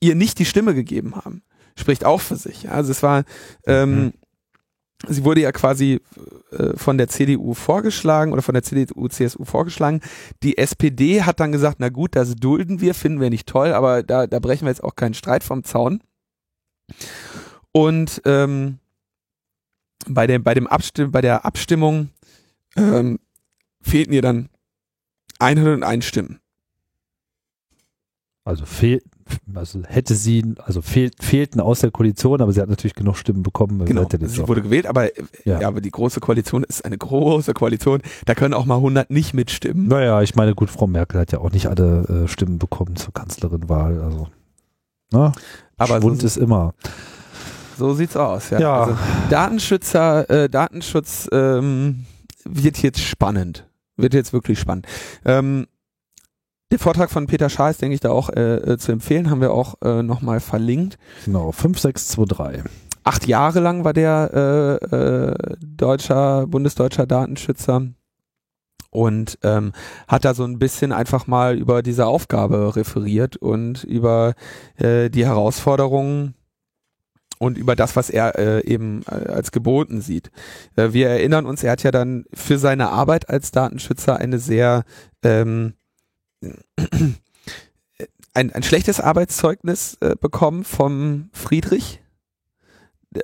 [0.00, 1.42] ihr nicht die Stimme gegeben haben,
[1.76, 2.70] spricht auch für sich.
[2.70, 3.24] Also es war,
[3.66, 4.12] ähm, Mhm.
[5.06, 6.00] Sie wurde ja quasi
[6.50, 10.00] äh, von der CDU vorgeschlagen oder von der CDU, CSU vorgeschlagen.
[10.42, 14.02] Die SPD hat dann gesagt, na gut, das dulden wir, finden wir nicht toll, aber
[14.02, 16.02] da, da brechen wir jetzt auch keinen Streit vom Zaun.
[17.72, 18.78] Und ähm,
[20.08, 22.10] bei, dem, bei, dem Abstimm bei der Abstimmung
[22.76, 23.18] ähm,
[23.80, 24.48] fehlten ihr dann
[25.38, 26.40] 101 Stimmen.
[28.44, 29.02] Also fehl,
[29.54, 33.42] also hätte sie, also fehl, fehlten aus der Koalition, aber sie hat natürlich genug Stimmen
[33.42, 33.84] bekommen.
[33.84, 35.06] Genau, sie wurde gewählt, aber,
[35.44, 35.60] Ja.
[35.60, 35.68] ja.
[35.68, 38.00] aber die große Koalition ist eine große Koalition.
[38.26, 39.88] Da können auch mal 100 nicht mitstimmen.
[39.88, 43.12] Naja, ich meine, gut, Frau Merkel hat ja auch nicht alle äh, Stimmen bekommen zur
[43.14, 44.00] Kanzlerinwahl.
[44.00, 44.28] Also,
[45.12, 45.32] ne?
[45.76, 46.74] Aber Schwund so, ist immer.
[47.76, 48.50] so sieht's aus.
[48.50, 48.60] Ja.
[48.60, 48.80] Ja.
[48.82, 48.96] Also
[49.30, 52.04] Datenschützer, äh, Datenschutz ähm,
[52.44, 53.66] wird jetzt spannend.
[53.96, 54.86] Wird jetzt wirklich spannend.
[55.24, 55.66] Ähm,
[56.70, 59.40] der Vortrag von Peter Schaar ist, denke ich, da auch äh, äh, zu empfehlen, haben
[59.40, 60.98] wir auch äh, nochmal verlinkt.
[61.24, 62.70] Genau, 5623.
[63.04, 67.88] Acht Jahre lang war der äh, äh, deutscher, bundesdeutscher Datenschützer
[68.90, 69.72] und ähm,
[70.06, 74.34] hat da so ein bisschen einfach mal über diese Aufgabe referiert und über
[74.76, 76.34] äh, die Herausforderungen
[77.38, 80.30] und über das, was er äh, eben äh, als geboten sieht.
[80.76, 84.84] Äh, wir erinnern uns, er hat ja dann für seine Arbeit als Datenschützer eine sehr
[85.22, 85.74] ähm,
[88.34, 92.00] ein, ein schlechtes Arbeitszeugnis äh, bekommen vom Friedrich,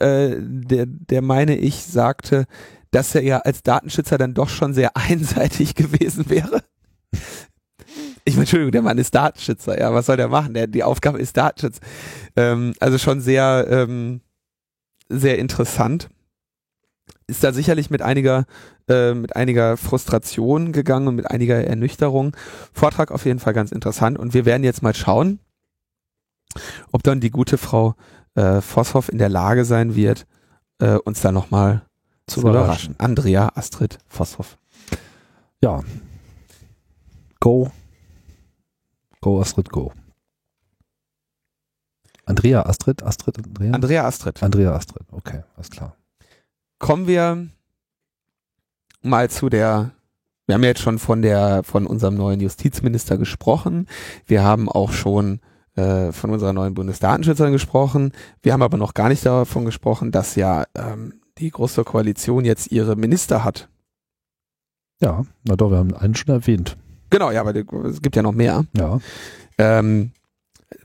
[0.00, 2.46] äh, der, der meine ich sagte,
[2.90, 6.62] dass er ja als Datenschützer dann doch schon sehr einseitig gewesen wäre.
[8.24, 10.54] Ich meine, Entschuldigung, der Mann ist Datenschützer, ja, was soll der machen?
[10.54, 11.78] Der, die Aufgabe ist Datenschutz.
[12.36, 14.22] Ähm, also schon sehr, ähm,
[15.08, 16.08] sehr interessant.
[17.26, 18.44] Ist da sicherlich mit einiger,
[18.88, 22.36] äh, mit einiger Frustration gegangen und mit einiger Ernüchterung.
[22.72, 25.38] Vortrag auf jeden Fall ganz interessant und wir werden jetzt mal schauen,
[26.92, 27.94] ob dann die gute Frau
[28.34, 30.26] äh, Vosshoff in der Lage sein wird,
[30.80, 31.82] äh, uns da nochmal
[32.26, 32.94] zu überraschen.
[32.98, 34.58] Andrea Astrid Vosshoff.
[35.62, 35.82] Ja.
[37.40, 37.70] Go.
[39.20, 39.92] Go, Astrid, go.
[42.26, 43.72] Andrea, Astrid, Astrid, Andrea?
[43.72, 44.42] Andrea Astrid.
[44.42, 45.96] Andrea, Astrid, okay, alles klar.
[46.84, 47.48] Kommen wir
[49.00, 49.92] mal zu der,
[50.44, 53.88] wir haben ja jetzt schon von der, von unserem neuen Justizminister gesprochen.
[54.26, 55.40] Wir haben auch schon
[55.76, 58.12] äh, von unserer neuen Bundesdatenschützerin gesprochen.
[58.42, 62.70] Wir haben aber noch gar nicht davon gesprochen, dass ja ähm, die Große Koalition jetzt
[62.70, 63.70] ihre Minister hat.
[65.00, 66.76] Ja, na doch, wir haben einen schon erwähnt.
[67.08, 67.54] Genau, ja, aber
[67.86, 68.66] es gibt ja noch mehr.
[68.76, 69.00] Ja.
[69.56, 70.12] Ähm,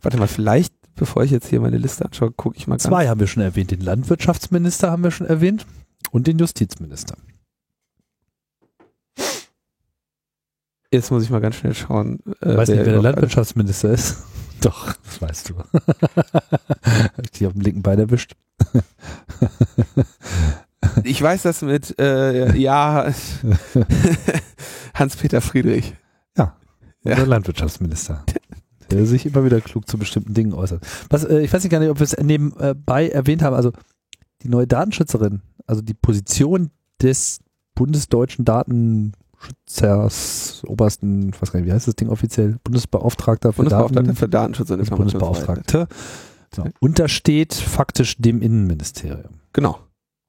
[0.01, 3.09] warte mal, vielleicht, bevor ich jetzt hier meine Liste anschaue, gucke ich mal ganz Zwei
[3.09, 3.71] haben wir schon erwähnt.
[3.71, 5.65] Den Landwirtschaftsminister haben wir schon erwähnt
[6.11, 7.15] und den Justizminister.
[10.91, 12.19] Jetzt muss ich mal ganz schnell schauen.
[12.41, 14.23] Äh, Ich weiß nicht, wer der Landwirtschaftsminister ist.
[14.61, 15.57] Doch, das weißt du.
[15.59, 18.33] Hab ich dich auf dem linken Bein erwischt.
[21.03, 23.13] Ich weiß das mit, äh, ja,
[24.93, 25.93] Hans-Peter Friedrich.
[26.37, 26.55] Ja,
[27.03, 27.13] Ja.
[27.15, 28.23] unser Landwirtschaftsminister.
[28.89, 30.85] Der sich immer wieder klug zu bestimmten Dingen äußert.
[31.09, 33.71] Was, äh, ich weiß nicht gar nicht, ob wir es nebenbei erwähnt haben, also
[34.41, 36.71] die neue Datenschützerin, also die Position
[37.01, 37.39] des
[37.75, 42.57] bundesdeutschen Datenschützers, obersten, ich weiß gar nicht, wie heißt das Ding offiziell?
[42.63, 44.17] Bundesbeauftragter für Bundesbeauftragter Daten.
[44.17, 45.71] für Datenschutz und Informationsfreiheit.
[45.71, 45.87] Bundesbeauftragte.
[46.55, 49.35] So, untersteht faktisch dem Innenministerium.
[49.53, 49.77] Genau.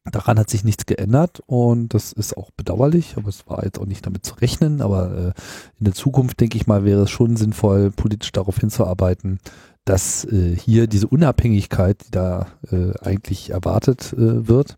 [0.05, 3.87] Daran hat sich nichts geändert und das ist auch bedauerlich, aber es war jetzt auch
[3.87, 4.83] nicht damit zu rechnen.
[4.83, 5.33] Aber äh,
[5.79, 9.39] in der Zukunft, denke ich mal, wäre es schon sinnvoll, politisch darauf hinzuarbeiten,
[9.85, 14.77] dass äh, hier diese Unabhängigkeit, die da äh, eigentlich erwartet äh, wird,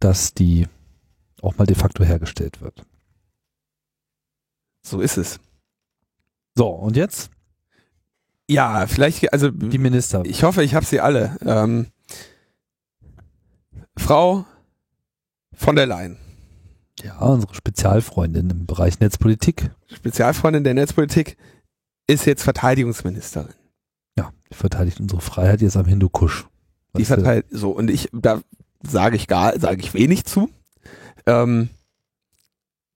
[0.00, 0.66] dass die
[1.42, 2.84] auch mal de facto hergestellt wird.
[4.82, 5.38] So ist es.
[6.56, 7.30] So, und jetzt
[8.48, 10.22] Ja, vielleicht, also die Minister.
[10.24, 11.36] ich hoffe, ich habe sie alle.
[11.42, 11.86] Ähm,
[13.96, 14.44] Frau
[15.52, 16.16] von der Leyen,
[17.02, 19.70] Ja, unsere Spezialfreundin im Bereich Netzpolitik.
[19.92, 21.36] Spezialfreundin der Netzpolitik,
[22.06, 23.52] ist jetzt Verteidigungsministerin.
[24.18, 26.46] Ja, die verteidigt unsere Freiheit jetzt am Hindukusch.
[26.96, 28.42] Die verteilt so und ich da
[28.82, 30.50] sage ich gar sage ich wenig zu.
[31.26, 31.68] Ähm,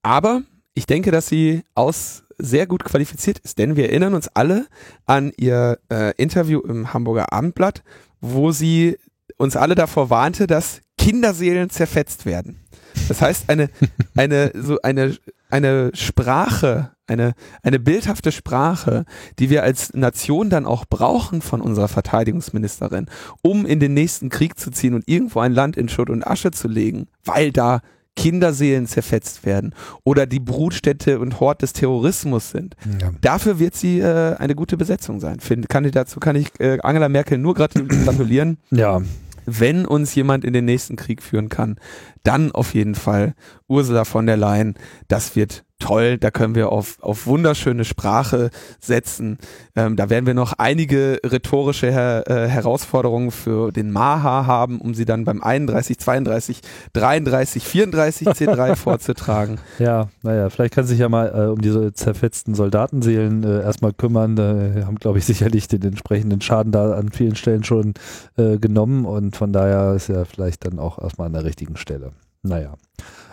[0.03, 0.43] aber
[0.75, 4.67] ich denke, dass sie aus sehr gut qualifiziert ist, denn wir erinnern uns alle
[5.07, 7.83] an ihr äh, Interview im Hamburger Abendblatt,
[8.21, 8.99] wo sie
[9.37, 12.61] uns alle davor warnte, dass Kinderseelen zerfetzt werden.
[13.09, 13.71] Das heißt, eine,
[14.17, 15.17] eine, so eine,
[15.51, 19.05] eine Sprache, eine, eine bildhafte Sprache,
[19.39, 23.07] die wir als Nation dann auch brauchen von unserer Verteidigungsministerin,
[23.43, 26.51] um in den nächsten Krieg zu ziehen und irgendwo ein Land in Schutt und Asche
[26.51, 27.81] zu legen, weil da
[28.17, 29.75] Kinderseelen zerfetzt werden
[30.05, 32.77] oder die Brutstätte und Hort des Terrorismus sind.
[33.01, 33.11] ja.
[33.21, 35.41] Dafür wird sie äh, eine gute Besetzung sein.
[35.41, 38.59] Find, kann ich, dazu kann ich äh, Angela Merkel nur gratul- gratulieren.
[38.71, 39.03] ja,
[39.47, 41.77] Wenn uns jemand in den nächsten Krieg führen kann,
[42.25, 43.35] dann auf jeden Fall
[43.69, 44.75] Ursula von der Leyen.
[45.09, 46.19] Das wird toll.
[46.19, 49.39] Da können wir auf, auf wunderschöne Sprache setzen.
[49.77, 54.95] Ähm, da werden wir noch einige rhetorische Her äh, Herausforderungen für den Maha haben, um
[54.95, 56.61] sie dann beim 31, 32,
[56.95, 59.59] 33, 34 C3 vorzutragen.
[59.79, 64.37] Ja, naja, vielleicht kann sich ja mal äh, um diese zerfetzten Soldatenseelen äh, erstmal kümmern.
[64.37, 67.95] Da haben, glaube ich, sicherlich den entsprechenden Schaden da an vielen Stellen schon
[68.37, 72.13] äh, genommen und von daher ist er vielleicht dann auch erstmal an der richtigen Stelle.
[72.45, 72.75] Naja.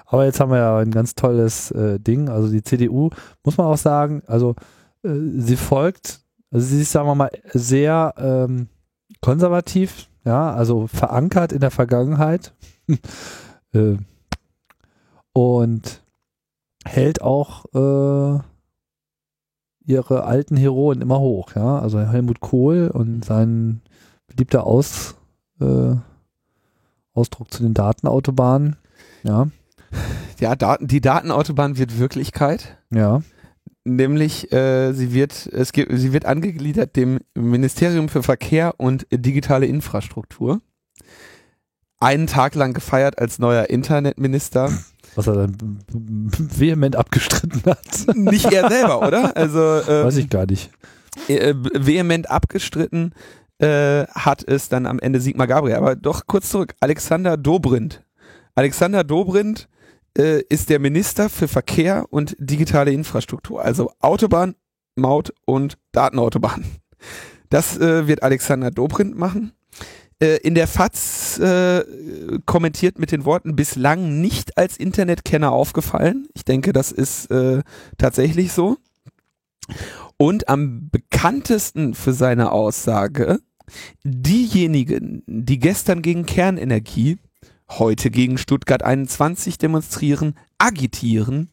[0.06, 2.30] Aber jetzt haben wir ja ein ganz tolles äh, Ding.
[2.30, 3.12] Also die CDU,
[3.44, 4.56] muss man auch sagen, also
[5.04, 6.22] äh, sie folgt,
[6.52, 8.68] also sie ist, sagen wir mal, sehr ähm,
[9.22, 12.54] konservativ, ja, also verankert in der Vergangenheit.
[13.74, 13.98] äh,
[15.34, 16.02] und
[16.86, 18.40] hält auch äh,
[19.86, 21.80] ihre alten Heroen immer hoch, ja.
[21.80, 23.82] Also Helmut Kohl und sein
[24.28, 25.16] beliebter Aus,
[25.60, 25.96] äh,
[27.14, 28.78] Ausdruck zu den Datenautobahnen,
[29.24, 29.48] ja,
[30.40, 32.78] Ja, Daten, die Datenautobahn wird Wirklichkeit.
[32.94, 33.22] ja,
[33.84, 39.66] Nämlich, äh, sie wird, es gibt, sie wird angegliedert dem Ministerium für Verkehr und digitale
[39.66, 40.62] Infrastruktur.
[42.00, 44.72] Einen Tag lang gefeiert als neuer Internetminister.
[45.16, 48.16] was er dann vehement abgestritten hat.
[48.16, 49.36] Nicht er selber, oder?
[49.36, 50.70] Also ähm, Weiß ich gar nicht.
[51.28, 53.14] äh, vehement abgestritten
[53.60, 55.76] äh, hat es dann am Ende Sigmar Gabriel.
[55.76, 56.76] Aber doch kurz zurück.
[56.80, 58.04] Alexander Dobrindt.
[58.62, 59.68] Alexander Dobrindt
[60.16, 63.64] äh, ist der Minister für Verkehr und digitale Infrastruktur.
[63.64, 64.54] Also Autobahn,
[64.96, 66.64] Maut und Datenautobahn.
[67.50, 69.54] Das äh, wird Alexander Dobrindt machen.
[70.22, 71.84] Äh, in der FAZ äh,
[72.46, 76.28] kommentiert mit den Worten bislang nicht als Internetkenner aufgefallen.
[76.36, 77.64] Ich denke, das ist äh,
[77.98, 78.78] tatsächlich so.
[80.18, 83.40] Und am bekanntesten für seine Aussage,
[84.04, 87.18] diejenigen, die gestern gegen Kernenergie,
[87.80, 91.50] heute gegen Stuttgart 21 demonstrieren, agitieren,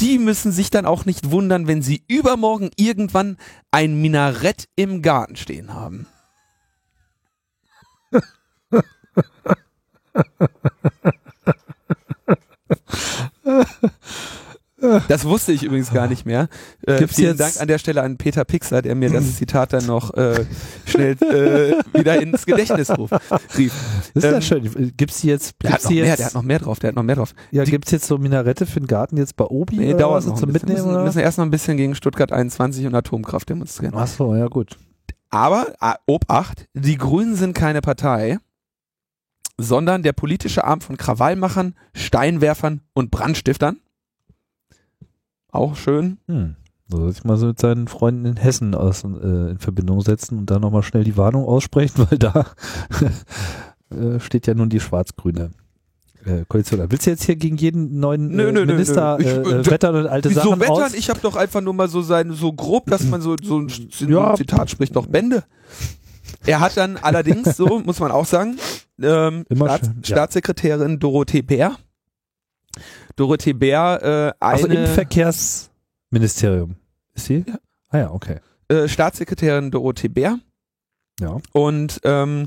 [0.00, 3.36] die müssen sich dann auch nicht wundern, wenn sie übermorgen irgendwann
[3.70, 6.06] ein Minarett im Garten stehen haben.
[15.08, 16.48] Das wusste ich übrigens gar nicht mehr.
[16.86, 19.72] Äh, Gibt's vielen jetzt- Dank an der Stelle an Peter Pixler, der mir das Zitat
[19.72, 20.44] dann noch äh,
[20.86, 22.90] schnell äh, wieder ins Gedächtnis
[23.56, 23.72] rief.
[24.14, 24.92] Das ist ja Ähm, schön.
[24.96, 26.78] Gibt's die jetzt, Der hat, gibt's noch die mehr, jetzt, der hat noch mehr drauf,
[26.78, 27.34] der hat noch mehr drauf.
[27.50, 29.76] ja, die- gibt's jetzt so Minarette für den Garten jetzt bei Obi?
[29.76, 30.52] Nee, dauert noch zum.
[30.52, 30.78] Mitnehmen?
[30.78, 31.04] müssen, oder?
[31.04, 33.94] müssen erst noch ein bisschen gegen Stuttgart 21 und Atomkraft demonstrieren.
[33.96, 34.76] Ach so, ja gut.
[35.30, 38.38] Aber, ah, Obacht, die Grünen sind keine Partei,
[39.58, 43.78] sondern der politische Arm von Krawallmachern, Steinwerfern und Brandstiftern.
[45.56, 46.18] Auch schön.
[46.28, 46.54] Hm.
[46.88, 50.50] soll sich mal so mit seinen Freunden in Hessen aus, äh, in Verbindung setzen und
[50.50, 52.46] da nochmal schnell die Warnung aussprechen, weil da
[53.90, 55.50] äh, steht ja nun die schwarz-grüne
[56.24, 56.84] äh, Koalition.
[56.90, 59.24] Willst du jetzt hier gegen jeden neuen Nö, äh, nö, Minister nö.
[59.24, 60.72] Ich- äh, äh, wettern und alte Wieso Sachen wettern?
[60.84, 60.94] aus?
[60.94, 63.68] Ich habe doch einfach nur mal so sein, so grob, dass man so, so ein
[64.08, 64.34] Ja.
[64.34, 65.44] Zitat spricht doch Bände.
[66.44, 68.56] Er hat dann allerdings, so muss man auch sagen,
[69.00, 70.02] ähm, Staats schön, ja.
[70.04, 71.76] Staatssekretärin Dorothee Bär.
[73.16, 76.76] Dorothee Bär, äh, Also im eine Verkehrsministerium.
[77.14, 77.44] Ist sie?
[77.46, 77.58] Ja.
[77.88, 78.40] Ah ja, okay.
[78.68, 80.38] äh, Staatssekretärin Dorothee Bär.
[81.20, 81.38] Ja.
[81.52, 82.46] Und ähm,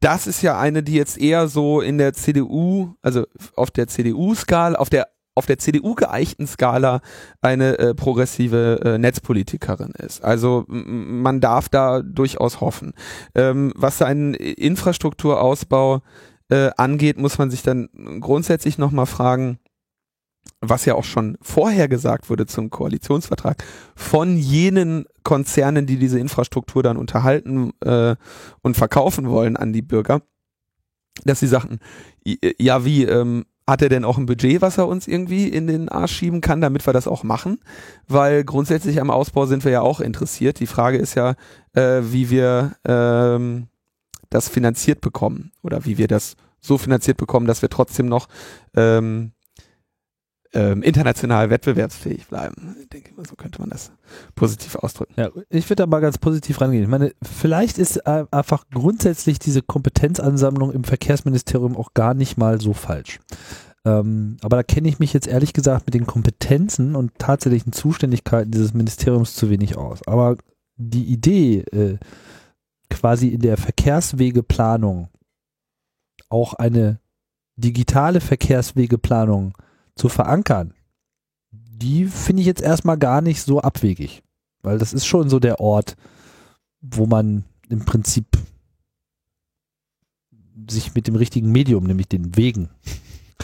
[0.00, 3.26] das ist ja eine, die jetzt eher so in der CDU, also
[3.56, 7.00] auf der CDU-Skala, auf der auf der CDU geeichten Skala
[7.40, 10.22] eine äh, progressive äh, Netzpolitikerin ist.
[10.22, 12.92] Also man darf da durchaus hoffen.
[13.34, 16.02] Ähm, was seinen Infrastrukturausbau
[16.52, 17.88] äh, angeht, muss man sich dann
[18.20, 19.58] grundsätzlich nochmal fragen,
[20.60, 23.64] was ja auch schon vorher gesagt wurde zum Koalitionsvertrag,
[23.94, 28.16] von jenen Konzernen, die diese Infrastruktur dann unterhalten äh,
[28.62, 30.22] und verkaufen wollen an die Bürger,
[31.24, 31.78] dass sie sagten,
[32.26, 35.68] i- ja wie, ähm, hat er denn auch ein Budget, was er uns irgendwie in
[35.68, 37.60] den Arsch schieben kann, damit wir das auch machen?
[38.08, 40.58] Weil grundsätzlich am Ausbau sind wir ja auch interessiert.
[40.58, 41.34] Die Frage ist ja,
[41.74, 43.68] äh, wie wir ähm,
[44.32, 48.28] das finanziert bekommen oder wie wir das so finanziert bekommen, dass wir trotzdem noch
[48.74, 49.32] ähm,
[50.54, 52.76] ähm, international wettbewerbsfähig bleiben.
[52.80, 53.90] Ich denke mal, so könnte man das
[54.34, 55.14] positiv ausdrücken.
[55.16, 56.82] Ja, ich würde da mal ganz positiv rangehen.
[56.82, 62.60] Ich meine, vielleicht ist äh, einfach grundsätzlich diese Kompetenzansammlung im Verkehrsministerium auch gar nicht mal
[62.60, 63.18] so falsch.
[63.84, 68.50] Ähm, aber da kenne ich mich jetzt ehrlich gesagt mit den Kompetenzen und tatsächlichen Zuständigkeiten
[68.50, 70.06] dieses Ministeriums zu wenig aus.
[70.06, 70.36] Aber
[70.76, 71.98] die Idee, äh,
[72.92, 75.08] quasi in der Verkehrswegeplanung
[76.28, 77.00] auch eine
[77.56, 79.56] digitale Verkehrswegeplanung
[79.96, 80.74] zu verankern,
[81.50, 84.22] die finde ich jetzt erstmal gar nicht so abwegig.
[84.62, 85.96] Weil das ist schon so der Ort,
[86.80, 88.26] wo man im Prinzip
[90.70, 92.70] sich mit dem richtigen Medium, nämlich den Wegen,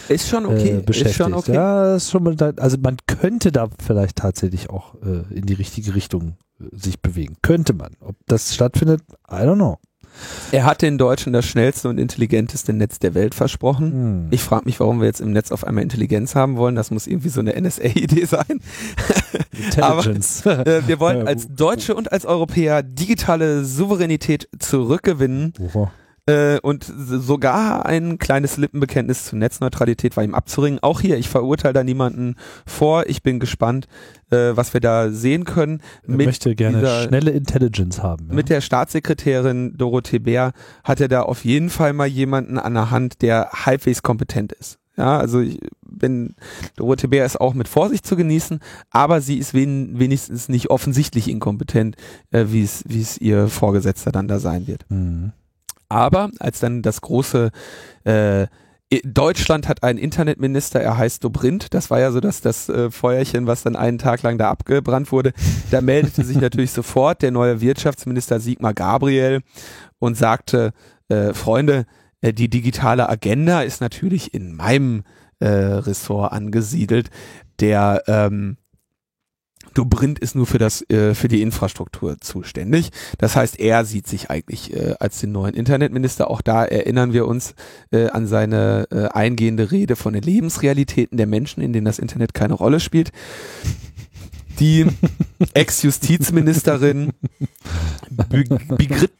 [0.09, 0.79] Ist schon okay.
[0.79, 1.11] äh, beschäftigt.
[1.11, 1.55] Ist schon okay.
[1.55, 5.55] Ja, ist schon mal da, also man könnte da vielleicht tatsächlich auch äh, in die
[5.55, 7.37] richtige Richtung äh, sich bewegen.
[7.43, 7.93] Könnte man.
[8.01, 9.79] Ob das stattfindet, I don't know.
[10.51, 13.93] Er hat den Deutschen das schnellste und intelligenteste Netz der Welt versprochen.
[13.93, 14.27] Hm.
[14.31, 16.75] Ich frage mich, warum wir jetzt im Netz auf einmal Intelligenz haben wollen.
[16.75, 18.61] Das muss irgendwie so eine NSA-Idee sein.
[19.53, 20.45] Intelligence.
[20.47, 25.93] Äh, wir wollen als Deutsche und als Europäer digitale Souveränität zurückgewinnen Woher?
[26.29, 30.79] Äh, und sogar ein kleines Lippenbekenntnis zur Netzneutralität war ihm abzuringen.
[30.83, 32.37] Auch hier, ich verurteile da niemanden
[32.67, 33.07] vor.
[33.07, 33.89] Ich bin gespannt,
[34.31, 35.81] äh, was wir da sehen können.
[36.03, 38.27] Ich Mit möchte gerne dieser- schnelle Intelligence haben.
[38.29, 38.35] Ja?
[38.35, 40.53] Mit der Staatssekretärin Dorothee Bär
[40.85, 44.79] hat er da auf jeden Fall mal jemanden an der Hand, der halbwegs kompetent ist.
[44.97, 46.35] Ja, also ich bin,
[46.75, 48.59] Dorothee Bär ist auch mit Vorsicht zu genießen,
[48.91, 51.95] aber sie ist wen, wenigstens nicht offensichtlich inkompetent,
[52.33, 54.85] äh, wie es, wie es ihr Vorgesetzter dann da sein wird.
[54.91, 55.33] Hm.
[55.89, 57.51] Aber als dann das große
[58.05, 58.47] äh,
[59.05, 61.75] Deutschland hat einen Internetminister, er heißt Dobrindt.
[61.75, 65.13] Das war ja so das, das äh, Feuerchen, was dann einen Tag lang da abgebrannt
[65.13, 65.33] wurde.
[65.71, 69.43] Da meldete sich natürlich sofort der neue Wirtschaftsminister Sigmar Gabriel
[69.99, 70.73] und sagte,
[71.09, 71.85] äh, Freunde,
[72.23, 75.05] äh, die digitale Agenda ist natürlich in meinem
[75.39, 77.11] äh, Ressort angesiedelt.
[77.61, 78.57] Der ähm,
[79.75, 82.91] Dobrindt ist nur für das äh, für die Infrastruktur zuständig.
[83.19, 86.31] Das heißt, er sieht sich eigentlich äh, als den neuen Internetminister.
[86.31, 87.55] Auch da erinnern wir uns
[87.91, 92.35] äh, an seine äh, eingehende Rede von den Lebensrealitäten der Menschen, in denen das Internet
[92.35, 93.13] keine Rolle spielt.
[94.61, 94.87] Die
[95.55, 97.13] Ex-Justizministerin
[98.11, 99.11] Brigitte,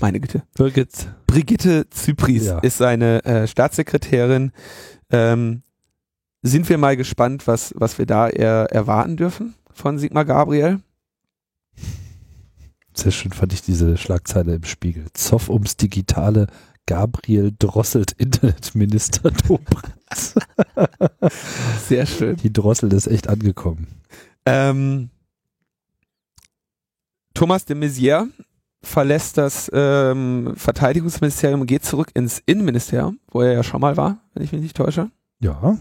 [0.00, 2.58] meine Güte, Birgit, Brigitte Zypries Ja.
[2.60, 4.52] ist seine äh, Staatssekretärin.
[5.10, 5.62] Ähm,
[6.42, 10.80] sind wir mal gespannt, was, was wir da eher erwarten dürfen von Sigmar Gabriel.
[12.94, 15.06] sehr schön fand ich diese Schlagzeile im Spiegel.
[15.14, 16.48] Zoff ums Digitale,
[16.86, 20.34] Gabriel drosselt Internetminister Dobrindt.
[21.86, 22.36] Sehr schön.
[22.36, 23.86] Die Drossel ist echt angekommen.
[24.46, 25.10] Ähm,
[27.34, 28.26] Thomas de Maizière
[28.82, 34.18] verlässt das ähm, Verteidigungsministerium und geht zurück ins Innenministerium, wo er ja schon mal war,
[34.34, 35.10] wenn ich mich nicht täusche.
[35.40, 35.78] Ja,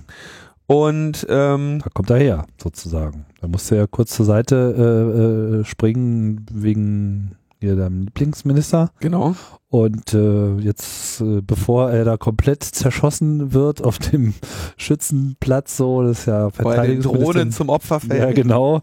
[0.68, 3.26] Und ähm, da kommt er her, sozusagen.
[3.42, 8.92] Da musste er kurz zur Seite äh, äh, springen wegen hier deinem Lieblingsminister.
[9.00, 9.36] genau.
[9.70, 14.34] Und äh, jetzt, äh, bevor er da komplett zerschossen wird auf dem
[14.78, 17.34] Schützenplatz, so, das ist ja er den Verteidigungsminister.
[17.34, 18.22] Drohnen zum Opfer fällt.
[18.22, 18.82] Ja, genau.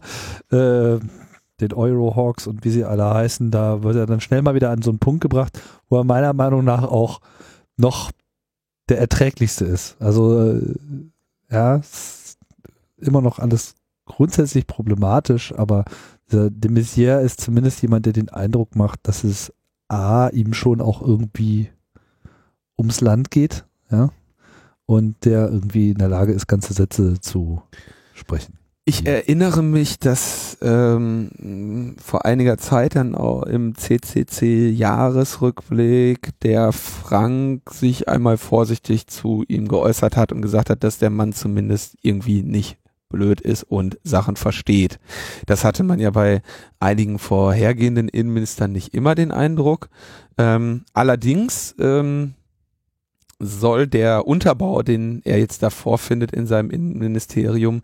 [0.51, 0.99] Äh,
[1.61, 4.81] den Eurohawks und wie sie alle heißen, da wird er dann schnell mal wieder an
[4.81, 7.21] so einen Punkt gebracht, wo er meiner Meinung nach auch
[7.77, 8.11] noch
[8.89, 9.95] der erträglichste ist.
[9.99, 10.61] Also, äh,
[11.49, 12.37] ja, ist
[12.97, 13.75] immer noch alles
[14.05, 15.85] grundsätzlich problematisch, aber
[16.31, 19.53] de Maizière ist zumindest jemand, der den Eindruck macht, dass es
[19.87, 21.69] A, ihm schon auch irgendwie
[22.77, 24.11] ums Land geht, ja,
[24.85, 27.61] und der irgendwie in der Lage ist, ganze Sätze zu
[28.13, 28.59] sprechen.
[28.87, 38.07] Ich erinnere mich, dass ähm, vor einiger Zeit dann auch im CCC-Jahresrückblick der Frank sich
[38.07, 42.77] einmal vorsichtig zu ihm geäußert hat und gesagt hat, dass der Mann zumindest irgendwie nicht
[43.09, 44.99] blöd ist und Sachen versteht.
[45.45, 46.41] Das hatte man ja bei
[46.79, 49.89] einigen vorhergehenden Innenministern nicht immer den Eindruck.
[50.37, 52.33] Ähm, allerdings ähm,
[53.39, 57.81] soll der Unterbau, den er jetzt da vorfindet in seinem Innenministerium,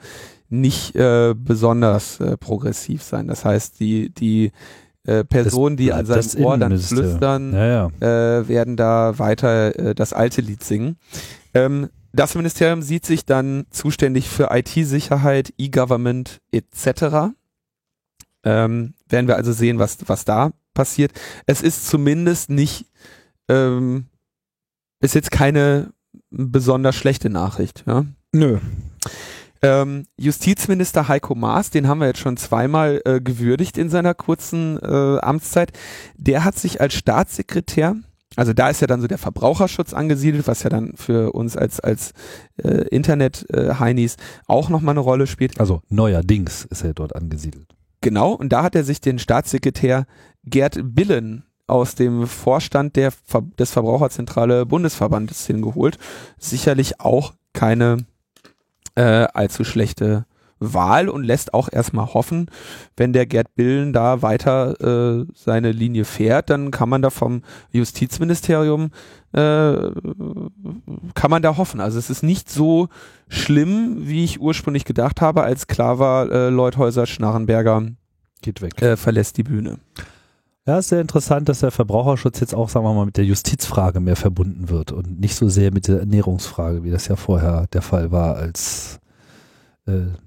[0.49, 3.27] nicht äh, besonders äh, progressiv sein.
[3.27, 4.51] Das heißt, die, die
[5.05, 8.39] äh, Personen, die an seinem Ohr dann flüstern, ja, ja.
[8.39, 10.97] Äh, werden da weiter äh, das alte Lied singen.
[11.53, 17.33] Ähm, das Ministerium sieht sich dann zuständig für IT-Sicherheit, E-Government etc.
[18.43, 21.11] Ähm, werden wir also sehen, was, was da passiert.
[21.45, 22.85] Es ist zumindest nicht,
[23.47, 24.05] ähm,
[24.99, 25.93] ist jetzt keine
[26.29, 27.83] besonders schlechte Nachricht.
[27.87, 28.05] Ja?
[28.31, 28.59] Nö.
[29.61, 34.79] Ähm, Justizminister Heiko Maas, den haben wir jetzt schon zweimal äh, gewürdigt in seiner kurzen
[34.79, 35.71] äh, Amtszeit,
[36.15, 37.95] der hat sich als Staatssekretär,
[38.35, 41.79] also da ist ja dann so der Verbraucherschutz angesiedelt, was ja dann für uns als,
[41.79, 42.13] als
[42.57, 44.15] äh, Internet-Heinis
[44.47, 45.59] auch nochmal eine Rolle spielt.
[45.59, 47.67] Also neuerdings ist er dort angesiedelt.
[47.99, 50.05] Genau, und da hat er sich den Staatssekretär
[50.43, 53.13] Gerd Billen aus dem Vorstand der,
[53.59, 55.97] des Verbraucherzentrale Bundesverbandes hingeholt.
[56.37, 57.97] Sicherlich auch keine
[58.95, 60.25] äh, allzu schlechte
[60.61, 62.49] Wahl und lässt auch erstmal hoffen,
[62.95, 64.79] wenn der Gerd Billen da weiter
[65.19, 68.91] äh, seine Linie fährt, dann kann man da vom Justizministerium
[69.33, 69.91] äh,
[71.13, 71.81] kann man da hoffen.
[71.81, 72.89] Also es ist nicht so
[73.27, 77.83] schlimm, wie ich ursprünglich gedacht habe, als klar war, äh, Leuthäuser Schnarrenberger
[78.41, 79.79] geht weg, äh, verlässt die Bühne.
[80.67, 83.99] Ja, ist sehr interessant, dass der Verbraucherschutz jetzt auch, sagen wir mal, mit der Justizfrage
[83.99, 87.81] mehr verbunden wird und nicht so sehr mit der Ernährungsfrage, wie das ja vorher der
[87.81, 89.00] Fall war, als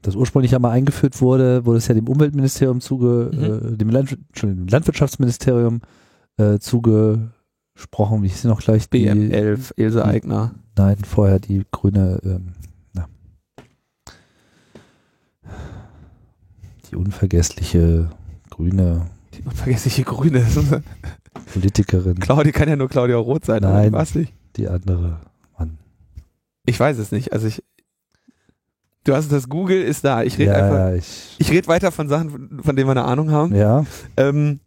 [0.02, 3.74] das ursprünglich einmal eingeführt wurde, wurde es ja dem Umweltministerium zuge, mhm.
[3.74, 5.80] äh, dem, Land, Landwirtschaftsministerium
[6.36, 8.84] äh, zugesprochen, wie hieß noch gleich?
[8.84, 10.54] BM11, Ilse Aigner.
[10.76, 12.52] Nein, vorher die grüne, ähm,
[12.92, 13.08] na,
[16.90, 18.10] die unvergessliche
[18.50, 20.44] grüne die unvergessliche Grüne.
[21.52, 22.18] Politikerin.
[22.18, 23.62] Claudia kann ja nur Claudia Roth sein.
[23.62, 24.32] Nein, was nicht.
[24.56, 25.20] die andere.
[25.58, 25.78] Mann.
[26.64, 27.32] Ich weiß es nicht.
[27.32, 27.62] Also ich.
[29.04, 30.22] Du hast das Google ist da.
[30.22, 30.78] Ich rede ja, einfach.
[30.78, 33.54] Ja, ich, ich rede weiter von Sachen, von denen wir eine Ahnung haben.
[33.54, 33.84] Ja.
[34.16, 34.60] Ähm,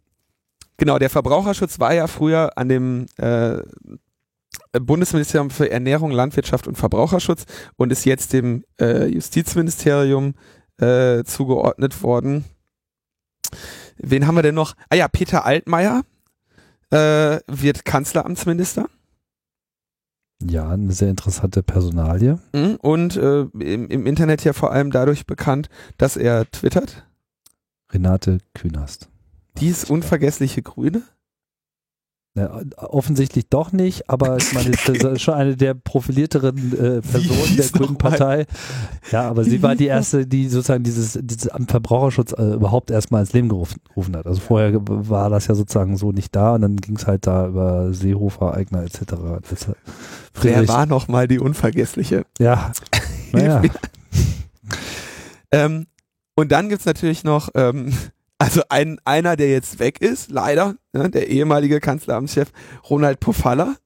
[0.76, 3.58] genau, der Verbraucherschutz war ja früher an dem äh,
[4.72, 7.44] Bundesministerium für Ernährung, Landwirtschaft und Verbraucherschutz
[7.76, 10.34] und ist jetzt dem äh, Justizministerium
[10.80, 12.44] äh, zugeordnet worden.
[13.96, 14.74] Wen haben wir denn noch?
[14.88, 16.02] Ah ja, Peter Altmaier
[16.90, 18.88] äh, wird Kanzleramtsminister.
[20.42, 22.38] Ja, eine sehr interessante Personalie.
[22.52, 27.06] Mhm, und äh, im, im Internet ja vor allem dadurch bekannt, dass er twittert.
[27.90, 29.08] Renate Künast.
[29.58, 31.02] Dies unvergessliche Grüne?
[32.34, 37.56] Ja, offensichtlich doch nicht, aber ich meine, das ist schon eine der profilierteren äh, Personen
[37.56, 38.46] der Grünen Partei.
[39.10, 43.22] Ja, aber sie war die erste, die sozusagen dieses, dieses am Verbraucherschutz äh, überhaupt erstmal
[43.22, 44.26] ins Leben gerufen, gerufen hat.
[44.26, 47.48] Also vorher war das ja sozusagen so nicht da und dann ging es halt da
[47.48, 49.14] über Seehofer, Eigner etc.
[49.48, 49.66] Das,
[50.40, 52.24] Wer war nochmal die unvergessliche?
[52.38, 52.72] Ja.
[53.32, 53.62] Naja.
[55.50, 55.86] ähm,
[56.36, 57.92] und dann gibt's natürlich noch ähm,
[58.38, 62.52] also ein, einer, der jetzt weg ist, leider, ne, der ehemalige Kanzleramtschef
[62.88, 63.76] Ronald Pofalla,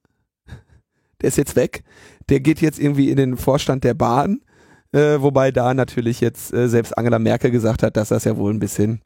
[1.21, 1.83] der ist jetzt weg.
[2.29, 4.41] Der geht jetzt irgendwie in den Vorstand der Bahn,
[4.91, 8.53] äh, wobei da natürlich jetzt äh, selbst Angela Merkel gesagt hat, dass das ja wohl
[8.53, 9.01] ein bisschen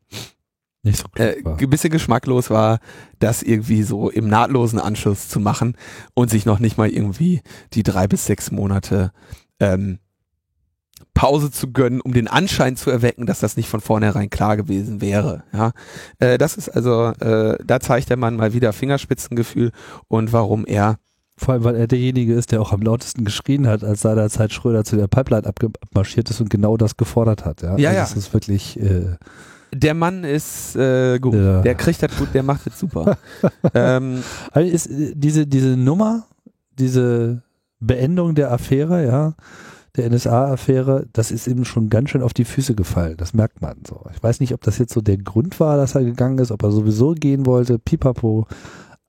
[0.83, 2.79] nicht so äh, ein bisschen geschmacklos war,
[3.19, 5.75] das irgendwie so im nahtlosen Anschluss zu machen
[6.13, 7.41] und sich noch nicht mal irgendwie
[7.73, 9.11] die drei bis sechs Monate
[9.59, 9.99] ähm,
[11.13, 15.01] Pause zu gönnen, um den Anschein zu erwecken, dass das nicht von vornherein klar gewesen
[15.01, 15.43] wäre.
[15.53, 15.71] Ja,
[16.19, 19.71] äh, das ist also, äh, da zeigt der Mann mal wieder Fingerspitzengefühl
[20.07, 20.97] und warum er
[21.37, 24.83] vor allem, weil er derjenige ist, der auch am lautesten geschrien hat, als seinerzeit Schröder
[24.83, 27.61] zu der Pipeline abmarschiert ist und genau das gefordert hat.
[27.61, 27.73] Ja, ja.
[27.73, 27.93] Also ja.
[28.01, 28.79] Das ist wirklich.
[28.79, 29.17] Äh,
[29.73, 31.35] der Mann ist äh, gut.
[31.35, 31.61] Ja.
[31.61, 33.17] Der kriegt das gut, der macht das super.
[33.73, 36.25] ähm, also ist äh, diese diese Nummer,
[36.79, 37.43] diese
[37.79, 39.33] Beendung der Affäre, ja,
[39.97, 43.17] der NSA-Affäre, das ist ihm schon ganz schön auf die Füße gefallen.
[43.17, 44.05] Das merkt man so.
[44.15, 46.63] Ich weiß nicht, ob das jetzt so der Grund war, dass er gegangen ist, ob
[46.63, 48.47] er sowieso gehen wollte, pipapo,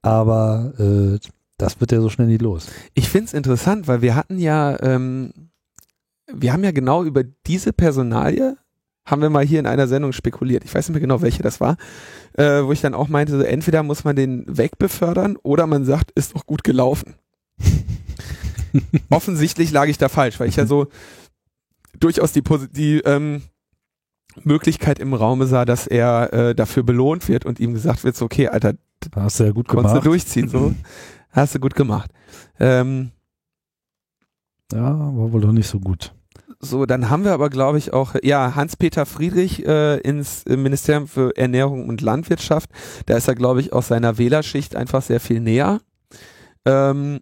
[0.03, 1.19] aber äh,
[1.59, 2.69] das wird ja so schnell nicht los.
[2.95, 5.33] Ich finde es interessant, weil wir hatten ja, ähm,
[6.33, 8.57] wir haben ja genau über diese Personalie
[9.09, 10.65] haben wir mal hier in einer Sendung spekuliert.
[10.65, 11.77] Ich weiß nicht mehr genau, welche das war,
[12.35, 16.11] äh, wo ich dann auch meinte, so, entweder muss man den wegbefördern oder man sagt,
[16.13, 17.15] ist doch gut gelaufen.
[19.11, 20.89] Offensichtlich lag ich da falsch, weil ich ja so
[21.99, 23.43] durchaus die, die ähm,
[24.45, 28.25] Möglichkeit im Raume sah, dass er äh, dafür belohnt wird und ihm gesagt wird, so,
[28.25, 28.75] okay, Alter,
[29.15, 29.97] hast du ja gut gemacht.
[29.97, 30.75] du durchziehen, so.
[31.31, 32.11] Hast du gut gemacht.
[32.59, 33.11] Ähm,
[34.73, 36.15] ja, war wohl doch nicht so gut.
[36.61, 41.37] So, dann haben wir aber, glaube ich, auch, ja, Hans-Peter Friedrich äh, ins Ministerium für
[41.37, 42.71] Ernährung und Landwirtschaft.
[43.07, 45.81] Da ist er, glaube ich, aus seiner Wählerschicht einfach sehr viel näher.
[46.65, 47.21] Ähm,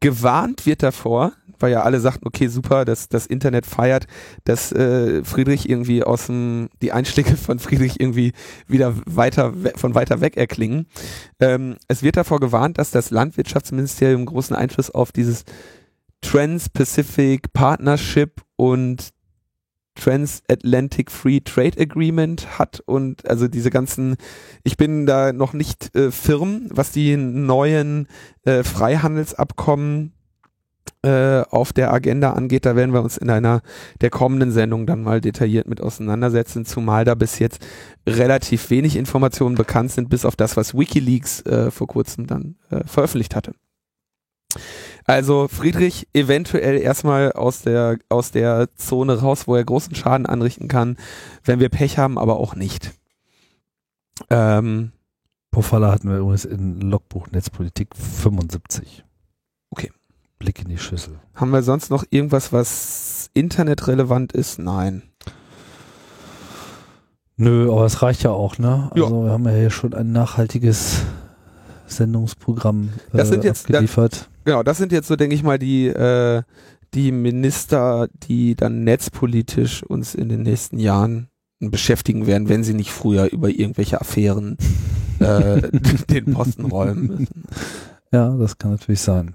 [0.00, 4.06] gewarnt wird davor, weil ja alle sagten, okay, super, dass das Internet feiert,
[4.44, 8.32] dass äh, Friedrich irgendwie aus dem, die Einschläge von Friedrich irgendwie
[8.66, 10.86] wieder weiter von weiter weg erklingen.
[11.40, 15.44] Ähm, es wird davor gewarnt, dass das Landwirtschaftsministerium großen Einfluss auf dieses
[16.20, 19.10] Trans-Pacific Partnership und
[19.96, 24.16] Transatlantic Free Trade Agreement hat und also diese ganzen,
[24.62, 28.06] ich bin da noch nicht äh, firm, was die neuen
[28.44, 30.12] äh, Freihandelsabkommen
[31.02, 32.66] äh, auf der Agenda angeht.
[32.66, 33.62] Da werden wir uns in einer
[34.00, 37.64] der kommenden Sendungen dann mal detailliert mit auseinandersetzen, zumal da bis jetzt
[38.06, 42.84] relativ wenig Informationen bekannt sind, bis auf das, was Wikileaks äh, vor kurzem dann äh,
[42.84, 43.52] veröffentlicht hatte.
[45.04, 50.68] Also Friedrich eventuell erstmal aus der, aus der Zone raus, wo er großen Schaden anrichten
[50.68, 50.96] kann,
[51.44, 52.92] wenn wir Pech haben, aber auch nicht.
[54.30, 54.92] Ähm,
[55.50, 59.04] Pofalla hatten wir übrigens in Logbuch Netzpolitik 75.
[59.70, 59.90] Okay.
[60.38, 61.18] Blick in die Schüssel.
[61.34, 64.58] Haben wir sonst noch irgendwas, was internetrelevant ist?
[64.58, 65.02] Nein.
[67.38, 68.90] Nö, aber es reicht ja auch, ne?
[68.92, 69.24] Also ja.
[69.26, 71.02] wir haben ja hier schon ein nachhaltiges
[71.86, 74.28] Sendungsprogramm äh, das sind jetzt, abgeliefert.
[74.46, 76.44] Genau, das sind jetzt so, denke ich mal, die, äh,
[76.94, 82.92] die Minister, die dann netzpolitisch uns in den nächsten Jahren beschäftigen werden, wenn sie nicht
[82.92, 84.56] früher über irgendwelche Affären
[85.18, 85.62] äh,
[86.10, 87.42] den Posten räumen müssen.
[88.12, 89.34] Ja, das kann natürlich sein.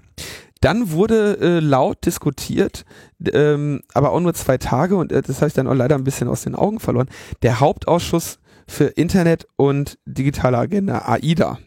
[0.62, 2.86] Dann wurde äh, laut diskutiert,
[3.34, 6.04] ähm, aber auch nur zwei Tage und äh, das habe ich dann auch leider ein
[6.04, 7.10] bisschen aus den Augen verloren.
[7.42, 11.58] Der Hauptausschuss für Internet und digitale Agenda, AIDA.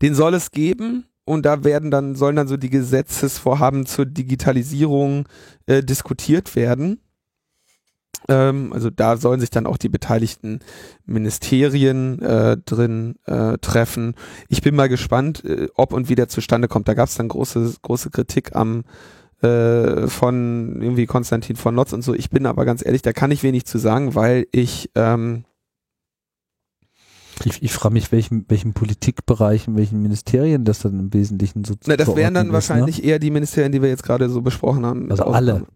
[0.00, 5.28] Den soll es geben und da werden dann, sollen dann so die Gesetzesvorhaben zur Digitalisierung
[5.66, 7.00] äh, diskutiert werden.
[8.28, 10.58] Ähm, also da sollen sich dann auch die beteiligten
[11.06, 14.14] Ministerien äh, drin äh, treffen.
[14.48, 16.88] Ich bin mal gespannt, äh, ob und wie der zustande kommt.
[16.88, 18.82] Da gab es dann große, große Kritik am
[19.40, 22.12] äh, von irgendwie Konstantin von Notz und so.
[22.12, 25.44] Ich bin aber ganz ehrlich, da kann ich wenig zu sagen, weil ich ähm,
[27.46, 31.96] ich, ich frage mich, welchen, welchen Politikbereichen, welchen Ministerien das dann im Wesentlichen so Na,
[31.96, 32.54] das wären dann ist, ne?
[32.54, 33.04] wahrscheinlich ne?
[33.04, 35.10] eher die Ministerien, die wir jetzt gerade so besprochen haben.
[35.10, 35.66] Also alle.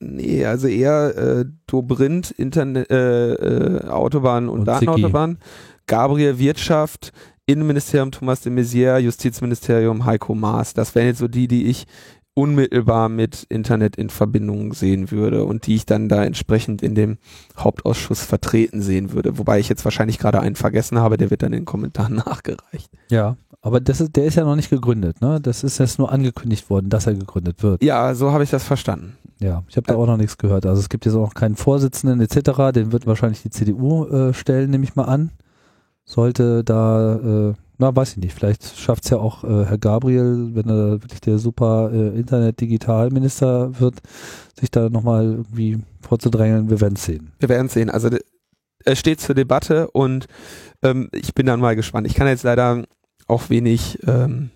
[0.00, 5.38] Nee, also eher äh, Dobrindt, Internet, äh, äh, Autobahn und, und Datenautobahn,
[5.86, 7.12] Gabriel Wirtschaft,
[7.46, 10.74] Innenministerium Thomas de Maizière, Justizministerium Heiko Maas.
[10.74, 11.86] Das wären jetzt so die, die ich
[12.34, 17.18] unmittelbar mit Internet in Verbindung sehen würde und die ich dann da entsprechend in dem
[17.56, 19.38] Hauptausschuss vertreten sehen würde.
[19.38, 22.90] Wobei ich jetzt wahrscheinlich gerade einen vergessen habe, der wird dann in den Kommentaren nachgereicht.
[23.08, 25.40] Ja, aber das ist, der ist ja noch nicht gegründet, ne?
[25.40, 27.82] Das ist jetzt nur angekündigt worden, dass er gegründet wird.
[27.82, 29.16] Ja, so habe ich das verstanden.
[29.40, 30.66] Ja, ich habe da auch noch nichts gehört.
[30.66, 34.34] Also es gibt jetzt auch noch keinen Vorsitzenden etc., den wird wahrscheinlich die CDU äh,
[34.34, 35.30] stellen, nehme ich mal an.
[36.04, 38.34] Sollte da äh, na, weiß ich nicht.
[38.34, 43.80] Vielleicht schafft es ja auch äh, Herr Gabriel, wenn er wirklich der super äh, Internet-Digitalminister
[43.80, 44.00] wird,
[44.58, 46.70] sich da nochmal irgendwie vorzudrängeln.
[46.70, 47.32] Wir werden es sehen.
[47.40, 47.90] Wir werden es sehen.
[47.90, 48.10] Also
[48.84, 50.26] es steht zur Debatte und
[50.82, 52.06] ähm, ich bin dann mal gespannt.
[52.06, 52.84] Ich kann jetzt leider
[53.26, 54.50] auch wenig, ähm,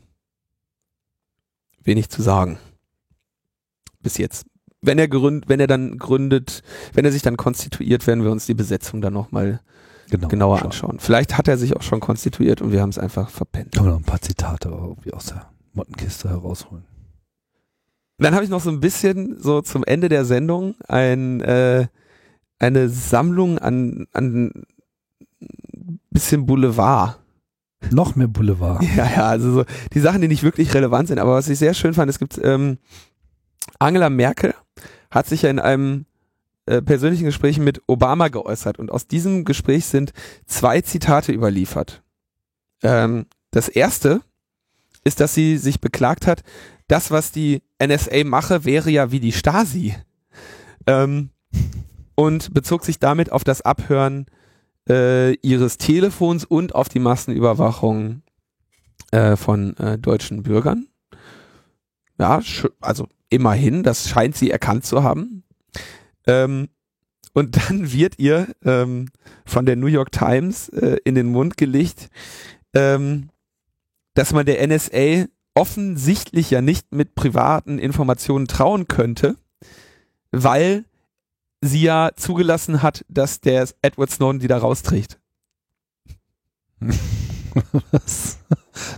[1.82, 2.59] wenig zu sagen.
[4.01, 4.47] Bis jetzt.
[4.81, 6.62] Wenn er gründet, wenn er dann gründet,
[6.93, 9.61] wenn er sich dann konstituiert, werden wir uns die Besetzung dann nochmal
[10.10, 10.93] genau, genauer anschauen.
[10.93, 11.01] anschauen.
[11.01, 13.74] Vielleicht hat er sich auch schon konstituiert und wir haben es einfach verpennt.
[13.74, 16.85] Können wir noch ein paar Zitate irgendwie aus der Mottenkiste herausholen.
[18.18, 21.86] Dann habe ich noch so ein bisschen so zum Ende der Sendung ein, äh,
[22.59, 24.64] eine Sammlung an, an
[26.10, 27.20] bisschen Boulevard.
[27.93, 28.82] Noch mehr Boulevard.
[28.97, 31.20] Ja, ja, also so die Sachen, die nicht wirklich relevant sind.
[31.20, 32.78] Aber was ich sehr schön fand, es gibt ähm,
[33.78, 34.52] Angela Merkel
[35.10, 36.06] hat sich ja in einem
[36.69, 40.12] äh, persönlichen Gesprächen mit Obama geäußert und aus diesem Gespräch sind
[40.47, 42.03] zwei Zitate überliefert.
[42.82, 44.20] Ähm, das erste
[45.05, 46.43] ist, dass sie sich beklagt hat,
[46.86, 49.95] das, was die NSA mache, wäre ja wie die Stasi.
[50.86, 51.31] Ähm,
[52.15, 54.27] und bezog sich damit auf das Abhören
[54.89, 58.23] äh, ihres Telefons und auf die Massenüberwachung
[59.12, 60.86] äh, von äh, deutschen Bürgern.
[62.19, 62.40] Ja,
[62.81, 65.45] also immerhin, das scheint sie erkannt zu haben.
[66.29, 66.69] Ähm,
[67.33, 69.09] und dann wird ihr ähm,
[69.45, 72.09] von der New York Times äh, in den Mund gelegt,
[72.75, 73.31] ähm,
[74.15, 79.37] dass man der NSA offensichtlich ja nicht mit privaten Informationen trauen könnte,
[80.31, 80.85] weil
[81.61, 85.19] sie ja zugelassen hat, dass der Edward Snowden die da rausträgt.
[87.91, 88.39] das,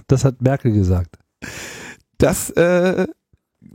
[0.07, 1.19] das hat Merkel gesagt.
[2.19, 3.07] Das äh,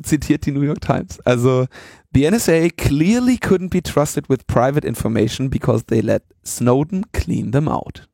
[0.04, 1.20] zitiert die New York Times.
[1.26, 1.68] Also,
[2.14, 7.68] the NSA clearly couldn't be trusted with private information because they let Snowden clean them
[7.68, 8.08] out.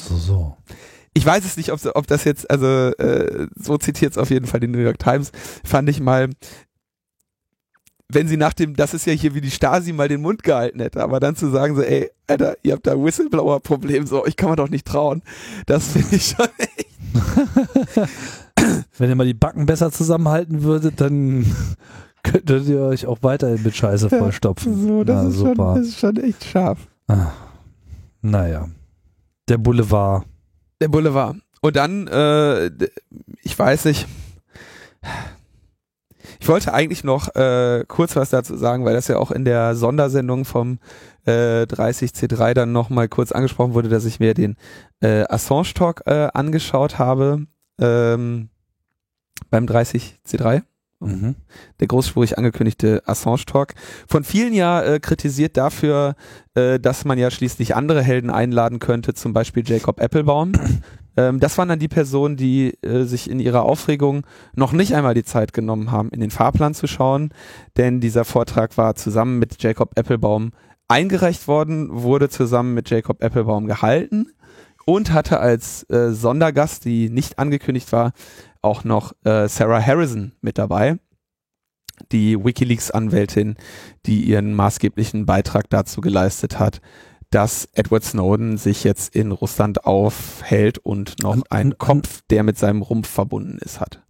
[0.00, 0.56] So, so.
[1.12, 4.46] Ich weiß es nicht, ob, ob das jetzt, also äh, so zitiert es auf jeden
[4.46, 5.32] Fall die New York Times,
[5.64, 6.30] fand ich mal,
[8.08, 10.80] wenn sie nach dem, das ist ja hier wie die Stasi mal den Mund gehalten
[10.80, 14.50] hätte, aber dann zu sagen so, ey, Alter, ihr habt da Whistleblower-Problem, so, ich kann
[14.50, 15.22] mir doch nicht trauen,
[15.66, 16.88] das finde ich schon echt.
[18.98, 21.44] wenn ihr mal die Backen besser zusammenhalten würdet, dann
[22.22, 24.86] könntet ihr euch auch weiterhin mit Scheiße vollstopfen.
[24.86, 25.54] So, das, Na, ist super.
[25.54, 26.78] Schon, das ist schon echt scharf.
[27.08, 27.32] Ah,
[28.22, 28.68] naja.
[29.48, 30.24] Der Boulevard.
[30.80, 31.36] Der Boulevard.
[31.62, 32.70] Und dann, äh,
[33.42, 34.06] ich weiß nicht,
[36.40, 39.74] ich wollte eigentlich noch äh, kurz was dazu sagen, weil das ja auch in der
[39.74, 40.78] Sondersendung vom
[41.26, 44.56] äh, 30C3 dann nochmal kurz angesprochen wurde, dass ich mir den
[45.00, 47.46] äh, Assange Talk äh, angeschaut habe
[47.80, 48.48] ähm,
[49.50, 50.62] beim 30C3.
[51.00, 51.34] Mhm.
[51.80, 53.72] Der großspurig angekündigte Assange Talk.
[54.06, 56.14] Von vielen ja äh, kritisiert dafür,
[56.54, 60.52] äh, dass man ja schließlich andere Helden einladen könnte, zum Beispiel Jacob Applebaum.
[61.16, 65.14] ähm, das waren dann die Personen, die äh, sich in ihrer Aufregung noch nicht einmal
[65.14, 67.30] die Zeit genommen haben, in den Fahrplan zu schauen,
[67.78, 70.50] denn dieser Vortrag war zusammen mit Jacob Applebaum
[70.86, 74.26] eingereicht worden, wurde zusammen mit Jacob Applebaum gehalten
[74.90, 78.12] und hatte als äh, Sondergast, die nicht angekündigt war,
[78.60, 80.98] auch noch äh, Sarah Harrison mit dabei,
[82.10, 83.54] die WikiLeaks-Anwältin,
[84.06, 86.80] die ihren maßgeblichen Beitrag dazu geleistet hat,
[87.30, 92.58] dass Edward Snowden sich jetzt in Russland aufhält und noch an, einen Kopf, der mit
[92.58, 94.02] seinem Rumpf verbunden ist, hat.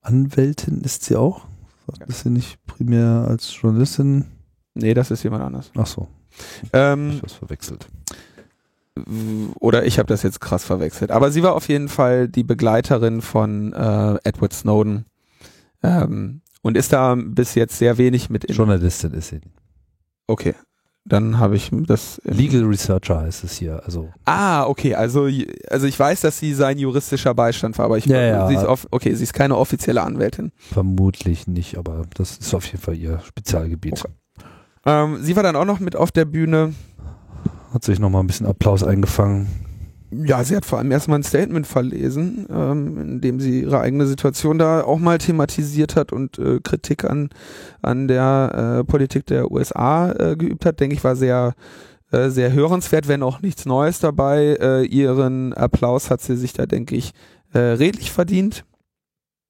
[0.00, 1.44] Anwältin ist sie auch?
[2.06, 4.24] Ist sie nicht primär als Journalistin?
[4.72, 5.70] Nee, das ist jemand anders.
[5.76, 6.08] Ach so.
[6.72, 7.86] Ähm, ich was verwechselt
[9.58, 11.10] oder ich habe das jetzt krass verwechselt.
[11.10, 15.06] Aber sie war auf jeden Fall die Begleiterin von äh, Edward Snowden
[15.82, 18.44] ähm, und ist da bis jetzt sehr wenig mit.
[18.44, 19.40] In Journalistin ist sie.
[20.26, 20.54] Okay,
[21.04, 22.20] dann habe ich das.
[22.24, 23.82] Legal Researcher heißt es hier.
[23.84, 24.10] Also.
[24.24, 24.94] Ah, okay.
[24.94, 25.28] Also,
[25.68, 28.48] also ich weiß, dass sie sein juristischer Beistand war, aber ich ja, ja.
[28.48, 30.52] Sie ist auf, okay, sie ist keine offizielle Anwältin.
[30.56, 34.04] Vermutlich nicht, aber das ist auf jeden Fall ihr Spezialgebiet.
[34.04, 34.12] Okay.
[34.84, 36.74] Ähm, sie war dann auch noch mit auf der Bühne
[37.72, 39.48] hat sich nochmal ein bisschen Applaus eingefangen.
[40.14, 44.06] Ja, sie hat vor allem erstmal ein Statement verlesen, ähm, in dem sie ihre eigene
[44.06, 47.30] Situation da auch mal thematisiert hat und äh, Kritik an,
[47.80, 50.80] an der äh, Politik der USA äh, geübt hat.
[50.80, 51.54] Denke ich, war sehr,
[52.10, 54.58] äh, sehr hörenswert, wenn auch nichts Neues dabei.
[54.60, 57.12] Äh, ihren Applaus hat sie sich da, denke ich,
[57.54, 58.66] äh, redlich verdient.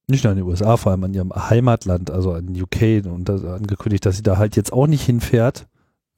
[0.07, 3.45] Nicht nur in den USA, vor allem an ihrem Heimatland, also in UK und das
[3.45, 5.67] angekündigt, dass sie da halt jetzt auch nicht hinfährt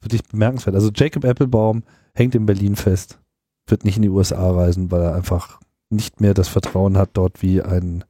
[0.05, 0.77] wirklich bemerkenswert.
[0.77, 1.83] Also Jacob Applebaum
[2.15, 3.19] hängt in Berlin fest,
[3.67, 5.61] wird nicht in die USA reisen, weil er einfach
[5.91, 8.05] nicht mehr das Vertrauen hat, dort wie ein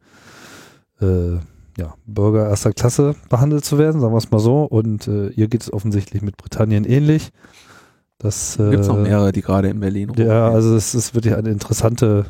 [1.01, 1.35] äh,
[1.77, 4.65] ja, Bürger erster Klasse behandelt zu werden, sagen wir es mal so.
[4.65, 7.31] Und äh, ihr geht es offensichtlich mit Britannien ähnlich.
[8.19, 10.29] Das äh, gibt es noch mehrere, die gerade in Berlin rumgehen.
[10.29, 12.27] Ja, also es ist wirklich eine interessante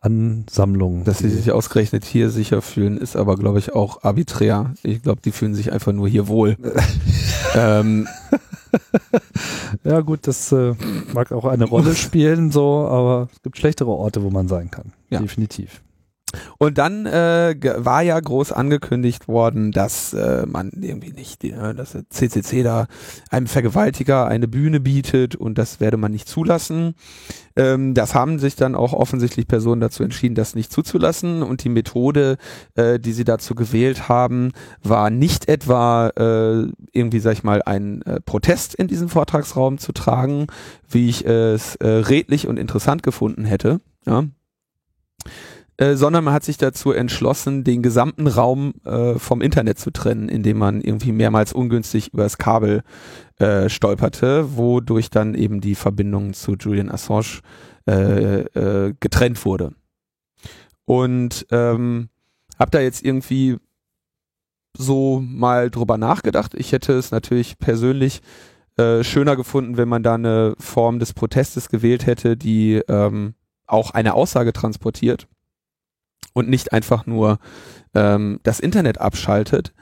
[0.00, 1.04] Ansammlung.
[1.04, 4.74] Dass sie sich ausgerechnet hier sicher fühlen, ist aber, glaube ich, auch arbiträr.
[4.82, 6.56] Ich glaube, die fühlen sich einfach nur hier wohl.
[7.54, 8.08] ähm,
[9.84, 10.74] ja, gut, das äh,
[11.12, 14.92] mag auch eine Rolle spielen, so, aber es gibt schlechtere Orte, wo man sein kann.
[15.10, 15.20] Ja.
[15.20, 15.82] Definitiv.
[16.58, 21.96] Und dann äh, war ja groß angekündigt worden, dass äh, man irgendwie nicht, äh, dass
[22.08, 22.86] CCC da
[23.30, 26.94] einem Vergewaltiger eine Bühne bietet und das werde man nicht zulassen.
[27.56, 31.68] Ähm, das haben sich dann auch offensichtlich Personen dazu entschieden, das nicht zuzulassen und die
[31.68, 32.36] Methode,
[32.74, 34.52] äh, die sie dazu gewählt haben,
[34.82, 39.92] war nicht etwa äh, irgendwie, sag ich mal, einen äh, Protest in diesen Vortragsraum zu
[39.92, 40.46] tragen,
[40.88, 43.80] wie ich es äh, redlich und interessant gefunden hätte.
[44.06, 44.24] Ja
[45.80, 50.28] äh, sondern man hat sich dazu entschlossen, den gesamten Raum äh, vom Internet zu trennen,
[50.28, 52.82] indem man irgendwie mehrmals ungünstig übers Kabel
[53.38, 57.40] äh, stolperte, wodurch dann eben die Verbindung zu Julian Assange
[57.88, 59.72] äh, äh, getrennt wurde.
[60.84, 62.10] Und ähm,
[62.58, 63.56] habe da jetzt irgendwie
[64.76, 66.52] so mal drüber nachgedacht.
[66.54, 68.20] Ich hätte es natürlich persönlich
[69.02, 73.34] schöner gefunden, wenn man da eine Form des Protestes gewählt hätte, die ähm,
[73.66, 75.28] auch eine Aussage transportiert
[76.32, 77.38] und nicht einfach nur
[77.94, 79.72] ähm, das Internet abschaltet.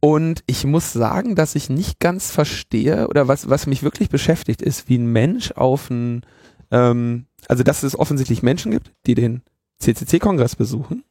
[0.00, 4.60] Und ich muss sagen, dass ich nicht ganz verstehe oder was, was mich wirklich beschäftigt
[4.60, 6.26] ist, wie ein Mensch auf ein,
[6.70, 9.42] ähm, also dass es offensichtlich Menschen gibt, die den
[9.78, 11.04] CCC-Kongress besuchen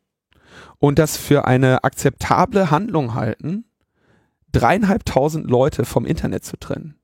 [0.79, 3.65] und das für eine akzeptable Handlung halten,
[4.51, 6.95] dreieinhalbtausend Leute vom Internet zu trennen,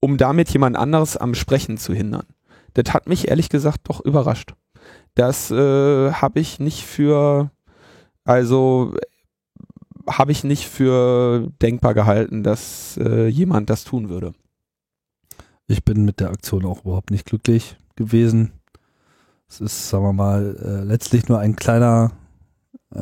[0.00, 2.26] um damit jemand anderes am Sprechen zu hindern.
[2.72, 4.54] Das hat mich ehrlich gesagt doch überrascht.
[5.14, 7.50] Das äh, habe ich nicht für,
[8.24, 8.94] also
[10.08, 14.34] habe ich nicht für denkbar gehalten, dass äh, jemand das tun würde.
[15.66, 18.52] Ich bin mit der Aktion auch überhaupt nicht glücklich gewesen.
[19.48, 22.10] Es ist, sagen wir mal, äh, letztlich nur ein kleiner
[22.94, 22.98] äh,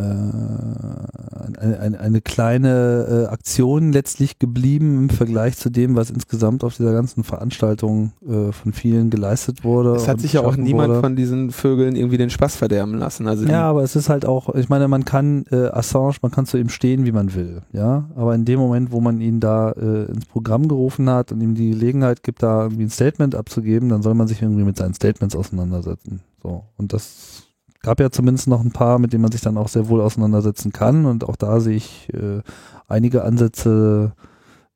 [1.59, 6.77] eine, eine, eine kleine äh, Aktion letztlich geblieben im Vergleich zu dem, was insgesamt auf
[6.77, 9.95] dieser ganzen Veranstaltung äh, von vielen geleistet wurde.
[9.95, 11.01] Es hat sich ja auch niemand wurde.
[11.01, 13.29] von diesen Vögeln irgendwie den Spaß verderben lassen.
[13.29, 16.47] Also ja, aber es ist halt auch, ich meine, man kann äh, Assange, man kann
[16.47, 18.09] zu ihm stehen, wie man will, ja.
[18.17, 21.55] Aber in dem Moment, wo man ihn da äh, ins Programm gerufen hat und ihm
[21.55, 24.95] die Gelegenheit gibt, da irgendwie ein Statement abzugeben, dann soll man sich irgendwie mit seinen
[24.95, 26.21] Statements auseinandersetzen.
[26.43, 27.42] So und das
[27.83, 30.73] gab ja zumindest noch ein paar, mit denen man sich dann auch sehr wohl auseinandersetzen
[30.73, 31.05] kann.
[31.05, 32.41] Und auch da sehe ich äh,
[32.89, 34.13] einige Ansätze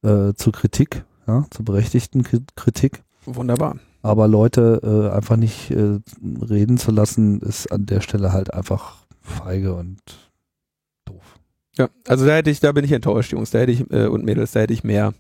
[0.03, 2.25] äh, zur Kritik, ja, zur berechtigten
[2.57, 3.03] Kritik.
[3.25, 3.77] Wunderbar.
[4.03, 4.81] Aber Leute
[5.11, 5.99] äh, einfach nicht äh,
[6.49, 9.99] reden zu lassen, ist an der Stelle halt einfach feige und
[11.05, 11.39] doof.
[11.77, 14.25] Ja, also da hätte ich, da bin ich enttäuscht, Jungs, da hätte ich äh, und
[14.25, 15.13] Mädels, da hätte ich mehr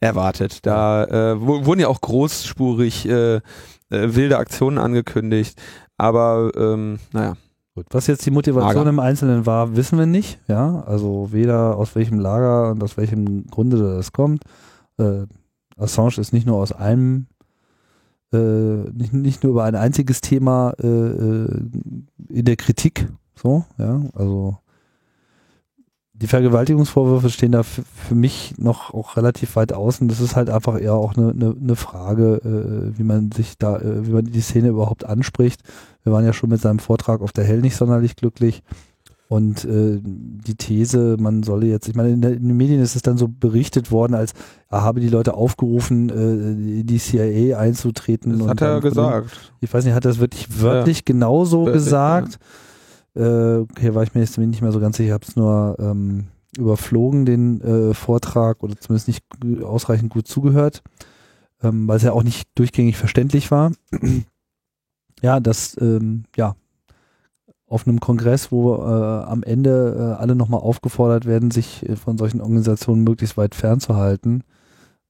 [0.00, 0.66] erwartet.
[0.66, 3.40] Da äh, wurden ja auch großspurig äh, äh,
[3.90, 5.60] wilde Aktionen angekündigt.
[5.98, 7.36] Aber ähm, naja.
[7.74, 7.86] Gut.
[7.90, 8.90] Was jetzt die Motivation Lager.
[8.90, 10.40] im Einzelnen war, wissen wir nicht.
[10.48, 14.42] Ja, also weder aus welchem Lager und aus welchem Grunde das kommt.
[14.98, 15.26] Äh,
[15.76, 17.26] Assange ist nicht nur aus einem,
[18.32, 21.48] äh, nicht, nicht nur über ein einziges Thema äh, äh
[22.30, 23.06] in der Kritik.
[23.36, 24.58] So, ja, also
[26.20, 30.08] die Vergewaltigungsvorwürfe stehen da für mich noch auch relativ weit außen.
[30.08, 33.76] Das ist halt einfach eher auch eine, eine, eine Frage, äh, wie man sich da,
[33.76, 35.62] äh, wie man die Szene überhaupt anspricht.
[36.02, 38.62] Wir waren ja schon mit seinem Vortrag auf der Hell nicht sonderlich glücklich.
[39.28, 42.96] Und äh, die These, man solle jetzt, ich meine, in, der, in, den Medien ist
[42.96, 44.32] es dann so berichtet worden, als
[44.70, 48.38] er habe die Leute aufgerufen, äh, die CIA einzutreten.
[48.38, 49.52] Das hat er gesagt.
[49.60, 51.02] Ich weiß nicht, hat er das wirklich wörtlich ja.
[51.04, 52.32] genauso gesagt?
[52.32, 52.38] Ja
[53.14, 55.76] äh, okay, war ich mir jetzt nicht mehr so ganz sicher, ich habe es nur
[55.78, 59.24] ähm, überflogen, den äh, Vortrag, oder zumindest nicht
[59.62, 60.82] ausreichend gut zugehört,
[61.62, 63.72] ähm, weil es ja auch nicht durchgängig verständlich war.
[65.22, 66.54] ja, das, ähm, ja,
[67.66, 72.16] auf einem Kongress, wo äh, am Ende äh, alle nochmal aufgefordert werden, sich äh, von
[72.16, 74.42] solchen Organisationen möglichst weit fernzuhalten,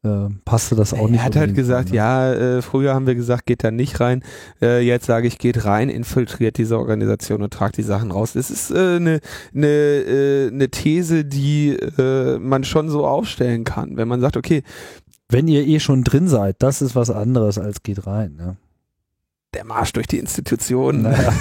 [0.05, 1.21] äh, passte das auch nicht.
[1.21, 1.97] Er hat halt gesagt, rein, ne?
[1.97, 4.23] ja, äh, früher haben wir gesagt, geht da nicht rein.
[4.63, 8.35] Äh, jetzt sage ich, geht rein, infiltriert diese Organisation und tragt die Sachen raus.
[8.35, 9.21] Das ist eine äh, ne,
[9.53, 14.63] ne, äh, ne These, die äh, man schon so aufstellen kann, wenn man sagt, okay.
[15.31, 18.37] Wenn ihr eh schon drin seid, das ist was anderes als geht rein.
[18.37, 18.57] Ne?
[19.53, 21.03] Der Marsch durch die Institutionen.
[21.03, 21.35] Naja.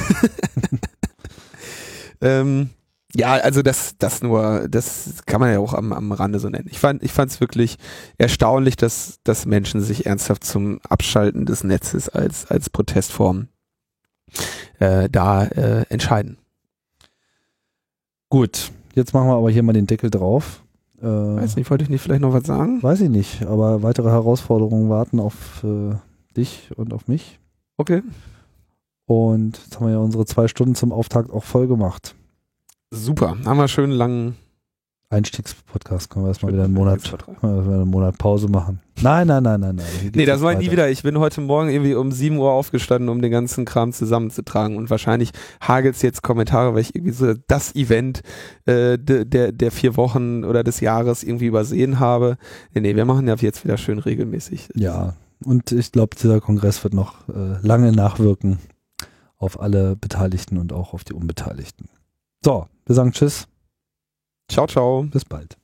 [2.21, 2.71] ähm,
[3.15, 6.67] ja, also das, das nur, das kann man ja auch am, am Rande so nennen.
[6.69, 7.77] Ich fand, ich fand es wirklich
[8.17, 13.47] erstaunlich, dass, dass Menschen sich ernsthaft zum Abschalten des Netzes als, als Protestform
[14.79, 16.37] äh, da äh, entscheiden.
[18.29, 20.63] Gut, jetzt machen wir aber hier mal den Deckel drauf.
[21.01, 22.83] Äh, weiß nicht, wollte ich nicht vielleicht noch was sagen?
[22.83, 25.95] Weiß ich nicht, aber weitere Herausforderungen warten auf äh,
[26.35, 27.39] dich und auf mich.
[27.77, 28.03] Okay.
[29.05, 32.15] Und jetzt haben wir ja unsere zwei Stunden zum Auftakt auch voll gemacht.
[32.89, 34.35] Super, haben wir schön langen
[35.09, 36.99] Einstiegspodcast können wir erstmal wieder einen Monat,
[37.41, 38.81] einen Monat Pause machen.
[39.01, 40.11] Nein, nein, nein, nein, nein.
[40.13, 40.89] Nee, das war nie wieder.
[40.89, 44.89] Ich bin heute Morgen irgendwie um 7 Uhr aufgestanden, um den ganzen Kram zusammenzutragen und
[44.89, 45.31] wahrscheinlich
[45.61, 48.21] hagelt's jetzt Kommentare, weil ich irgendwie so das Event
[48.65, 52.37] äh, de, der, der vier Wochen oder des Jahres irgendwie übersehen habe.
[52.73, 54.69] Nee, nee, wir machen ja jetzt wieder schön regelmäßig.
[54.75, 55.13] Ja,
[55.45, 58.59] und ich glaube, dieser Kongress wird noch äh, lange nachwirken
[59.37, 61.87] auf alle Beteiligten und auch auf die Unbeteiligten.
[62.43, 63.47] So, wir sagen Tschüss.
[64.49, 65.03] Ciao, ciao.
[65.03, 65.57] Bis bald.